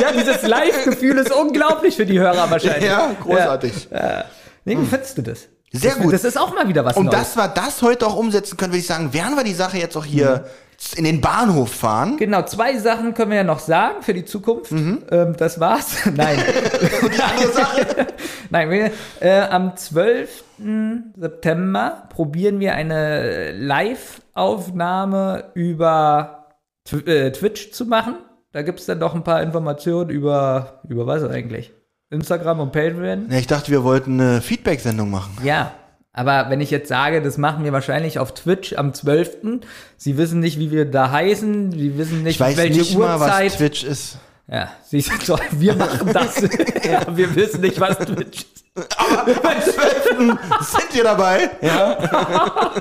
[0.00, 2.84] ja, dieses Live-Gefühl ist unglaublich für die Hörer wahrscheinlich.
[2.84, 3.88] Ja, großartig.
[4.64, 5.40] Nee, wie findest du das?
[5.72, 6.12] Sehr das, gut.
[6.12, 7.18] Das ist auch mal wieder was Und Neues.
[7.18, 9.96] dass wir das heute auch umsetzen können, würde ich sagen, werden wir die Sache jetzt
[9.96, 10.46] auch hier
[10.96, 12.16] in den Bahnhof fahren.
[12.16, 14.72] Genau, zwei Sachen können wir ja noch sagen für die Zukunft.
[14.72, 15.04] Mhm.
[15.10, 16.06] Ähm, das war's.
[16.14, 16.38] Nein.
[17.02, 18.06] Und die andere Sache.
[18.50, 18.90] Nein, wir,
[19.20, 20.44] äh, am 12.
[21.16, 26.46] September probieren wir eine Live-Aufnahme über
[26.84, 28.16] Tw äh, Twitch zu machen.
[28.52, 31.72] Da gibt's dann doch ein paar Informationen über, über was eigentlich?
[32.10, 33.26] Instagram und Patreon.
[33.30, 35.36] Ja, ich dachte, wir wollten eine Feedback-Sendung machen.
[35.42, 35.72] Ja,
[36.16, 39.36] aber wenn ich jetzt sage, das machen wir wahrscheinlich auf Twitch am 12.
[39.96, 43.18] Sie wissen nicht, wie wir da heißen, sie wissen nicht, Ich weiß welche nicht mal,
[43.20, 43.44] Uhrzeit.
[43.52, 44.18] was Twitch ist.
[44.48, 46.40] ja, sie sind doch, wir machen das.
[46.84, 48.64] ja, wir wissen nicht, was Twitch ist.
[50.70, 51.50] Sind wir dabei?
[51.62, 52.72] Ja.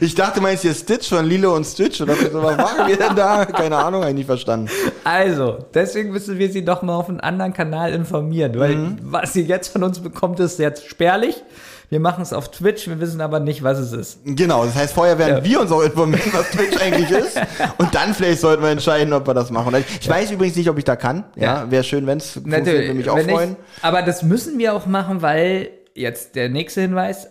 [0.00, 2.00] Ich dachte, meinst du Stitch von Lilo und Stitch?
[2.00, 3.44] Oder so, was machen wir denn da?
[3.44, 4.68] Keine Ahnung, habe ich nicht verstanden.
[5.04, 8.98] Also, deswegen müssen wir sie doch mal auf einen anderen Kanal informieren, weil Mhm.
[9.02, 11.42] was sie jetzt von uns bekommt, ist jetzt spärlich.
[11.88, 14.18] Wir machen es auf Twitch, wir wissen aber nicht, was es ist.
[14.24, 15.44] Genau, das heißt, vorher werden Ja.
[15.44, 17.40] wir uns auch informieren, was Twitch eigentlich ist.
[17.78, 19.74] Und dann vielleicht sollten wir entscheiden, ob wir das machen.
[20.00, 21.24] Ich weiß übrigens nicht, ob ich da kann.
[21.36, 21.70] Ja, Ja.
[21.70, 23.56] wäre schön, wenn es würde mich auch freuen.
[23.76, 27.28] Ich, aber das müssen wir auch machen, weil jetzt der nächste Hinweis.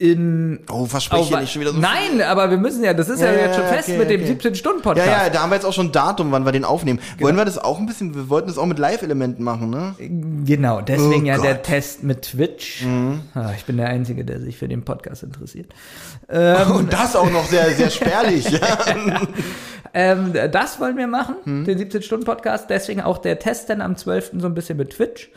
[0.00, 3.20] In Oh, hier Au- nicht schon wieder so Nein, aber wir müssen ja, das ist
[3.20, 4.48] ja, Ja, jetzt schon fest okay, mit dem okay.
[4.48, 5.08] 17-Stunden-Podcast.
[5.08, 7.00] Ja, ja, da haben wir jetzt auch schon ein Datum, wann wir den aufnehmen.
[7.16, 7.26] Genau.
[7.26, 9.96] Wollen wir das auch ein bisschen, wir wollten das auch mit Live-Elementen machen, ne?
[10.46, 11.64] Genau, deswegen Oh ja der Gott.
[11.64, 12.86] Test mit Twitch.
[13.34, 15.74] Ah, ich bin der Einzige, der sich für den Podcast interessiert.
[16.28, 18.48] Und das auch noch sehr, sehr spärlich.
[18.50, 18.60] ja.
[19.94, 21.64] Ähm, das wollen wir machen, Hm.
[21.64, 22.68] den 17-Stunden-Podcast.
[22.68, 24.32] Deswegen auch der Test dann am 12.
[24.36, 25.30] so ein bisschen mit Twitch.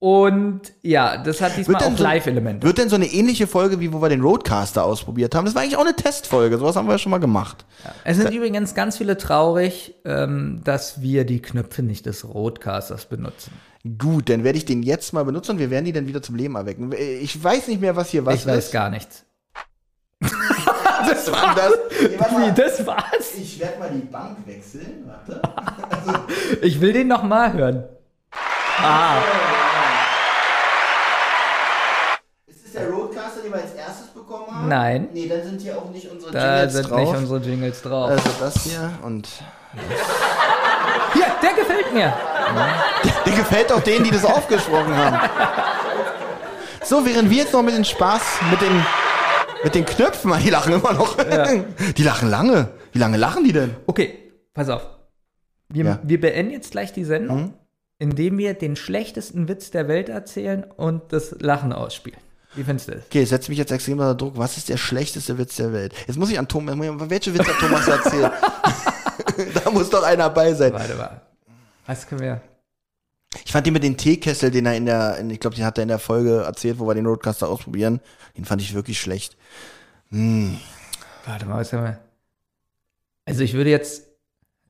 [0.00, 2.64] Und ja, das hat diesmal auch so- Live-Elemente.
[2.64, 5.44] Wird denn so eine ähnliche Folge, wie wo wir den Roadcaster ausprobiert haben?
[5.44, 6.56] Das war eigentlich auch eine Testfolge.
[6.58, 7.64] Sowas haben wir ja schon mal gemacht.
[8.04, 13.52] Es sind übrigens ganz viele traurig, ähm, dass wir die Knöpfe nicht des Roadcasters benutzen.
[13.98, 16.36] Gut, dann werde ich den jetzt mal benutzen und wir werden die dann wieder zum
[16.36, 16.92] Leben erwecken.
[16.92, 18.72] Ich weiß nicht mehr, was hier was ich weiß ist.
[18.72, 19.24] gar nichts.
[20.20, 20.30] Was
[21.32, 21.72] war das?
[22.00, 22.52] Nee, mal.
[22.54, 23.34] das war's?
[23.36, 25.04] Ich werde mal die Bank wechseln.
[25.06, 25.42] Warte.
[26.62, 27.84] Ich will den noch mal hören.
[28.80, 29.18] Ah,
[32.46, 34.68] Ist das der Roadcaster, den wir als erstes bekommen haben?
[34.68, 35.08] Nein.
[35.12, 36.98] Nee, dann sind hier auch nicht unsere da Jingles sind drauf.
[37.00, 38.10] nicht unsere Jingles drauf.
[38.10, 39.28] also das hier und
[41.14, 42.12] Hier, der gefällt mir.
[43.26, 45.18] Der gefällt auch denen, die das aufgesprochen haben.
[46.84, 48.84] So, während wir jetzt noch mit den Spaß mit den
[49.64, 51.16] mit den Knöpfen, die lachen immer noch.
[51.96, 52.68] Die lachen lange.
[52.92, 53.74] Wie lange lachen die denn?
[53.86, 54.86] Okay, pass auf.
[55.68, 55.98] Wir, Ja.
[56.02, 57.54] wir beenden jetzt gleich die Sendung,
[57.98, 62.18] indem wir den schlechtesten Witz der Welt erzählen und das Lachen ausspielen.
[62.54, 63.04] Wie findest du das?
[63.06, 64.36] Okay, setz mich jetzt extrem unter Druck.
[64.36, 65.94] Was ist der schlechteste Witz der Welt?
[66.06, 68.32] Jetzt muss ich an Thomas, welche Witze hat Thomas erzählt?
[69.64, 70.72] da muss doch einer bei sein.
[70.72, 71.20] Warte mal.
[71.86, 72.40] Was können wir.
[73.44, 75.78] Ich fand den mit dem Teekessel, den er in der, in, ich glaube, den hat
[75.78, 78.00] er in der Folge erzählt, wo wir den Roadcaster ausprobieren.
[78.36, 79.36] Den fand ich wirklich schlecht.
[80.10, 81.98] Warte mal, was haben wir.
[83.26, 84.06] Also ich würde jetzt.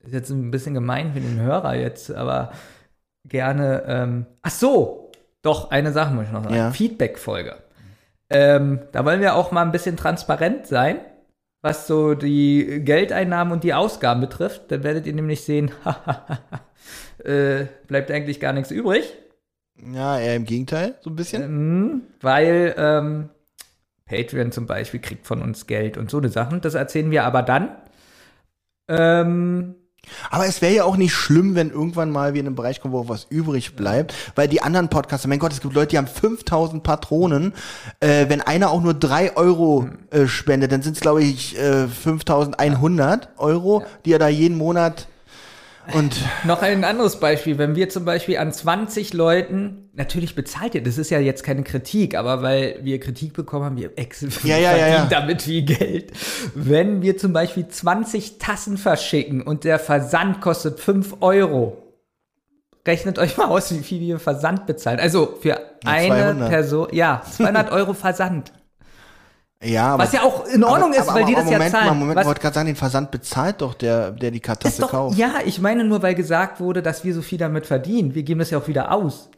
[0.00, 2.52] Ist jetzt ein bisschen gemein für den Hörer jetzt, aber
[3.24, 3.84] gerne.
[3.86, 5.10] Ähm, ach so!
[5.42, 6.54] Doch, eine Sache muss ich noch sagen.
[6.54, 6.70] Ja.
[6.70, 7.56] Feedback-Folge.
[8.30, 11.00] Ähm, da wollen wir auch mal ein bisschen transparent sein,
[11.62, 14.70] was so die Geldeinnahmen und die Ausgaben betrifft.
[14.70, 15.70] Dann werdet ihr nämlich sehen,
[17.24, 19.14] äh, bleibt eigentlich gar nichts übrig.
[19.92, 21.42] Ja, eher im Gegenteil, so ein bisschen.
[21.42, 23.28] Ähm, weil ähm,
[24.06, 26.60] Patreon zum Beispiel kriegt von uns Geld und so eine Sachen.
[26.60, 27.76] Das erzählen wir aber dann.
[28.88, 29.76] Ähm,
[30.30, 32.92] Aber es wäre ja auch nicht schlimm, wenn irgendwann mal wir in einen Bereich kommen,
[32.92, 35.98] wo auch was übrig bleibt, weil die anderen Podcaster, mein Gott, es gibt Leute, die
[35.98, 37.52] haben 5000 Patronen.
[38.00, 41.88] Äh, wenn einer auch nur 3 Euro äh, spendet, dann sind es, glaube ich, äh,
[41.88, 45.08] 5100 Euro, die er da jeden Monat
[45.94, 50.82] und noch ein anderes Beispiel, wenn wir zum Beispiel an 20 Leuten, natürlich bezahlt ihr,
[50.82, 54.58] das ist ja jetzt keine Kritik, aber weil wir Kritik bekommen haben, wir ex Ja,
[54.58, 55.06] ja, ja, ja.
[55.06, 56.12] damit viel Geld.
[56.54, 61.82] Wenn wir zum Beispiel 20 Tassen verschicken und der Versand kostet 5 Euro,
[62.86, 65.00] rechnet euch mal aus, wie viel wir Versand bezahlen.
[65.00, 66.48] Also für eine 200.
[66.48, 68.52] Person, ja, 200 Euro Versand.
[69.62, 71.86] Ja, aber, Was ja auch in Ordnung ist, weil die das Moment, ja zahlen.
[71.88, 74.80] Mal, Moment, Was- ich wollte gerade sagen, den Versand bezahlt doch der, der die Kartasse
[74.82, 75.18] doch, kauft.
[75.18, 78.14] ja, ich meine nur, weil gesagt wurde, dass wir so viel damit verdienen.
[78.14, 79.30] Wir geben das ja auch wieder aus.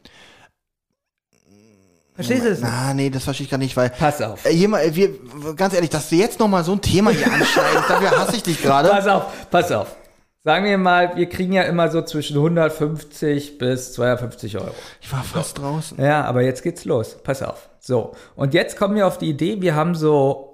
[2.13, 2.61] Verstehst du das?
[2.63, 4.45] Ah, nee, das verstehe ich gar nicht, weil Pass auf.
[4.45, 5.09] äh, jemand, äh, wir,
[5.55, 8.43] ganz ehrlich, dass du jetzt noch mal so ein Thema hier anschneidest, dafür hasse ich
[8.43, 8.89] dich gerade.
[8.89, 9.95] Pass auf, pass auf.
[10.43, 14.73] Sagen wir mal, wir kriegen ja immer so zwischen 150 bis 250 Euro.
[14.99, 16.03] Ich war fast draußen.
[16.03, 17.15] Ja, aber jetzt geht's los.
[17.23, 17.69] Pass auf.
[17.79, 18.15] So.
[18.35, 20.50] Und jetzt kommen wir auf die Idee, wir haben so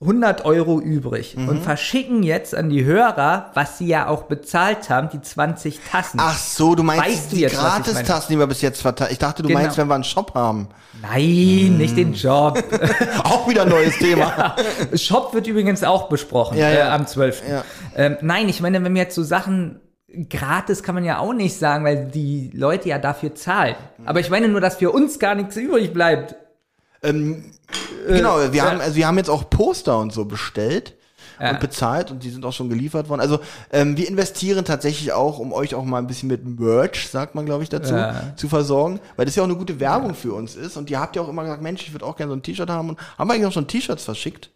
[0.00, 1.48] 100 Euro übrig Mhm.
[1.48, 6.18] und verschicken jetzt an die Hörer, was sie ja auch bezahlt haben, die 20 Tassen.
[6.20, 7.42] Ach so, du meinst Weißt du die?
[7.46, 9.12] Gratistassen, die wir bis jetzt verteilt.
[9.12, 9.60] Ich dachte, du Genau.
[9.60, 10.68] meinst, wenn wir einen Shop haben.
[11.00, 12.62] Nein, nicht den Job.
[13.24, 14.56] Auch wieder ein neues Thema.
[14.94, 16.88] Shop wird übrigens auch besprochen Ja, ja.
[16.88, 17.42] Äh, am 12.
[17.48, 17.64] Ja.
[17.96, 19.80] Ähm, nein, ich meine, wenn wir jetzt so Sachen
[20.28, 23.74] gratis kann man ja auch nicht sagen, weil die Leute ja dafür zahlen.
[24.04, 26.36] Aber ich meine nur, dass für uns gar nichts übrig bleibt.
[27.02, 27.44] ähm,
[28.06, 28.70] genau, wir ja.
[28.70, 30.94] haben, also wir haben jetzt auch Poster und so bestellt.
[31.40, 31.50] Ja.
[31.50, 33.20] Und bezahlt und die sind auch schon geliefert worden.
[33.20, 33.40] Also
[33.72, 37.44] ähm, wir investieren tatsächlich auch, um euch auch mal ein bisschen mit Merch, sagt man
[37.44, 38.36] glaube ich dazu, Ja.
[38.36, 40.76] zu versorgen, weil das ja auch eine gute Werbung für uns ist.
[40.76, 42.70] Und ihr habt ja auch immer gesagt, Mensch, ich würde auch gerne so ein T-Shirt
[42.70, 42.90] haben.
[42.90, 44.50] Und haben wir eigentlich auch schon T-Shirts verschickt?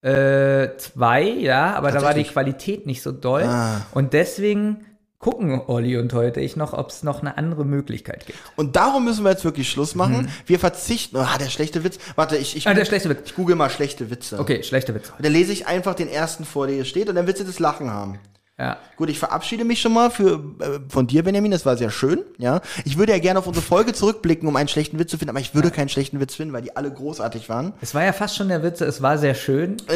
[0.00, 2.24] Äh, zwei, ja, aber da war die.
[2.24, 3.44] Qualität nicht so doll.
[3.44, 3.82] Ah.
[3.92, 4.84] Und deswegen
[5.22, 8.38] gucken Olli und heute ich noch, ob es noch eine andere Möglichkeit gibt.
[8.56, 10.28] Und darum müssen wir jetzt wirklich Schluss machen.
[10.46, 11.16] Wir verzichten.
[11.16, 11.98] Ah, der schlechte Witz.
[12.16, 12.72] Warte, ich, ich, Mhm.
[12.72, 13.20] Ah, der schlechte Witz.
[13.26, 14.38] ich google mal schlechte Witze.
[14.40, 15.10] Okay, schlechter Witz.
[15.16, 17.44] Und dann lese ich einfach den ersten vor, der hier steht, und dann willst du
[17.44, 18.18] das Lachen haben.
[18.62, 18.76] Ja.
[18.94, 22.20] Gut, ich verabschiede mich schon mal für, äh, von dir, Benjamin, das war sehr schön,
[22.38, 22.60] ja.
[22.84, 25.40] Ich würde ja gerne auf unsere Folge zurückblicken, um einen schlechten Witz zu finden, aber
[25.40, 27.72] ich würde keinen schlechten Witz finden, weil die alle großartig waren.
[27.80, 29.78] Es war ja fast schon der Witz, es war sehr schön.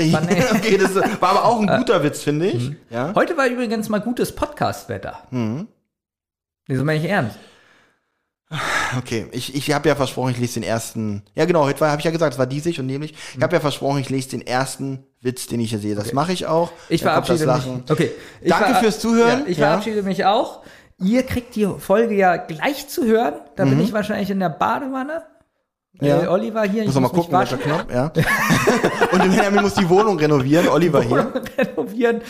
[0.56, 2.72] Okay, das war aber auch ein guter Witz, finde ich.
[2.90, 3.12] Ja.
[3.14, 5.18] Heute war übrigens mal gutes Podcast-Wetter.
[5.30, 5.68] Mhm.
[6.66, 7.38] Nee, so meine ich ernst.
[8.96, 11.22] Okay, ich, ich habe ja versprochen, ich lese den ersten.
[11.34, 13.14] Ja, genau, heute habe ich ja gesagt, es war diesig und nämlich.
[13.36, 15.94] Ich habe ja versprochen, ich lese den ersten Witz, den ich hier sehe.
[15.94, 16.72] Das mache ich auch.
[16.88, 17.90] Ich Dann verabschiede mich.
[17.90, 18.10] Okay.
[18.40, 19.40] Ich Danke ver- fürs Zuhören.
[19.40, 19.66] Ja, ich Ja.
[19.68, 20.62] verabschiede mich auch.
[20.98, 23.34] Ihr kriegt die Folge ja gleich zu hören.
[23.56, 25.24] Da bin ich wahrscheinlich in der Badewanne.
[26.00, 26.06] Mhm.
[26.06, 26.22] Ja.
[26.22, 26.84] Äh, Oliver hier.
[26.84, 27.58] Muss ich noch mal gucken, welcher.
[27.58, 28.04] Knopf, ja.
[29.12, 30.68] und der Benjamin muss die Wohnung renovieren.
[30.68, 31.32] Oliver hier.
[31.58, 32.20] renovieren.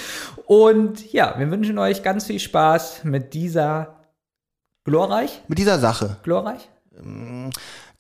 [0.46, 3.96] Und ja, wir wünschen euch ganz viel Spaß mit dieser
[4.84, 6.16] glorreich, Mit dieser Sache.
[6.22, 6.68] glorreich.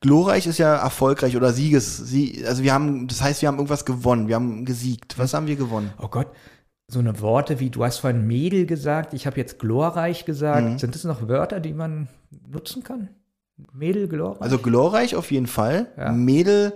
[0.00, 1.96] Glorreich ist ja erfolgreich oder Sieges.
[1.96, 4.28] Sie, also wir haben, das heißt, wir haben irgendwas gewonnen.
[4.28, 5.18] Wir haben gesiegt.
[5.18, 5.90] Was haben wir gewonnen?
[6.00, 6.28] Oh Gott,
[6.88, 10.66] so eine Worte wie du hast vorhin Mädel gesagt, ich habe jetzt glorreich gesagt.
[10.66, 10.78] Mhm.
[10.78, 12.08] Sind das noch Wörter, die man
[12.48, 13.08] nutzen kann?
[13.72, 14.42] Mädel, glorreich.
[14.42, 15.88] Also glorreich auf jeden Fall.
[15.96, 16.12] Ja.
[16.12, 16.74] Mädel,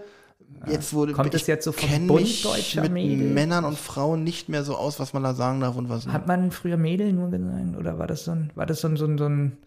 [0.67, 3.29] jetzt wurde Kommt es jetzt so vom Bund deutscher mit Mädel?
[3.29, 6.15] Männern und Frauen nicht mehr so aus, was man da sagen darf und was nicht.
[6.15, 7.77] Hat man früher Mädel nur gesagt?
[7.79, 9.59] Oder war das so ein, war das so ein, so ein, so ein,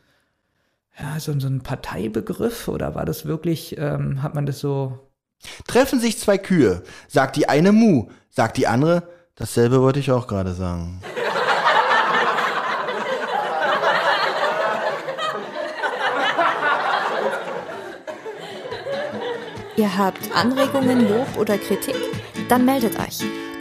[1.00, 2.68] ja, so ein, so ein Parteibegriff?
[2.68, 5.00] Oder war das wirklich, ähm, hat man das so,
[5.68, 9.04] Treffen sich zwei Kühe, sagt die eine Mu, sagt die andere,
[9.36, 11.02] dasselbe wollte ich auch gerade sagen.
[19.76, 21.96] Ihr habt Anregungen, Lob oder Kritik?
[22.48, 23.22] Dann meldet euch.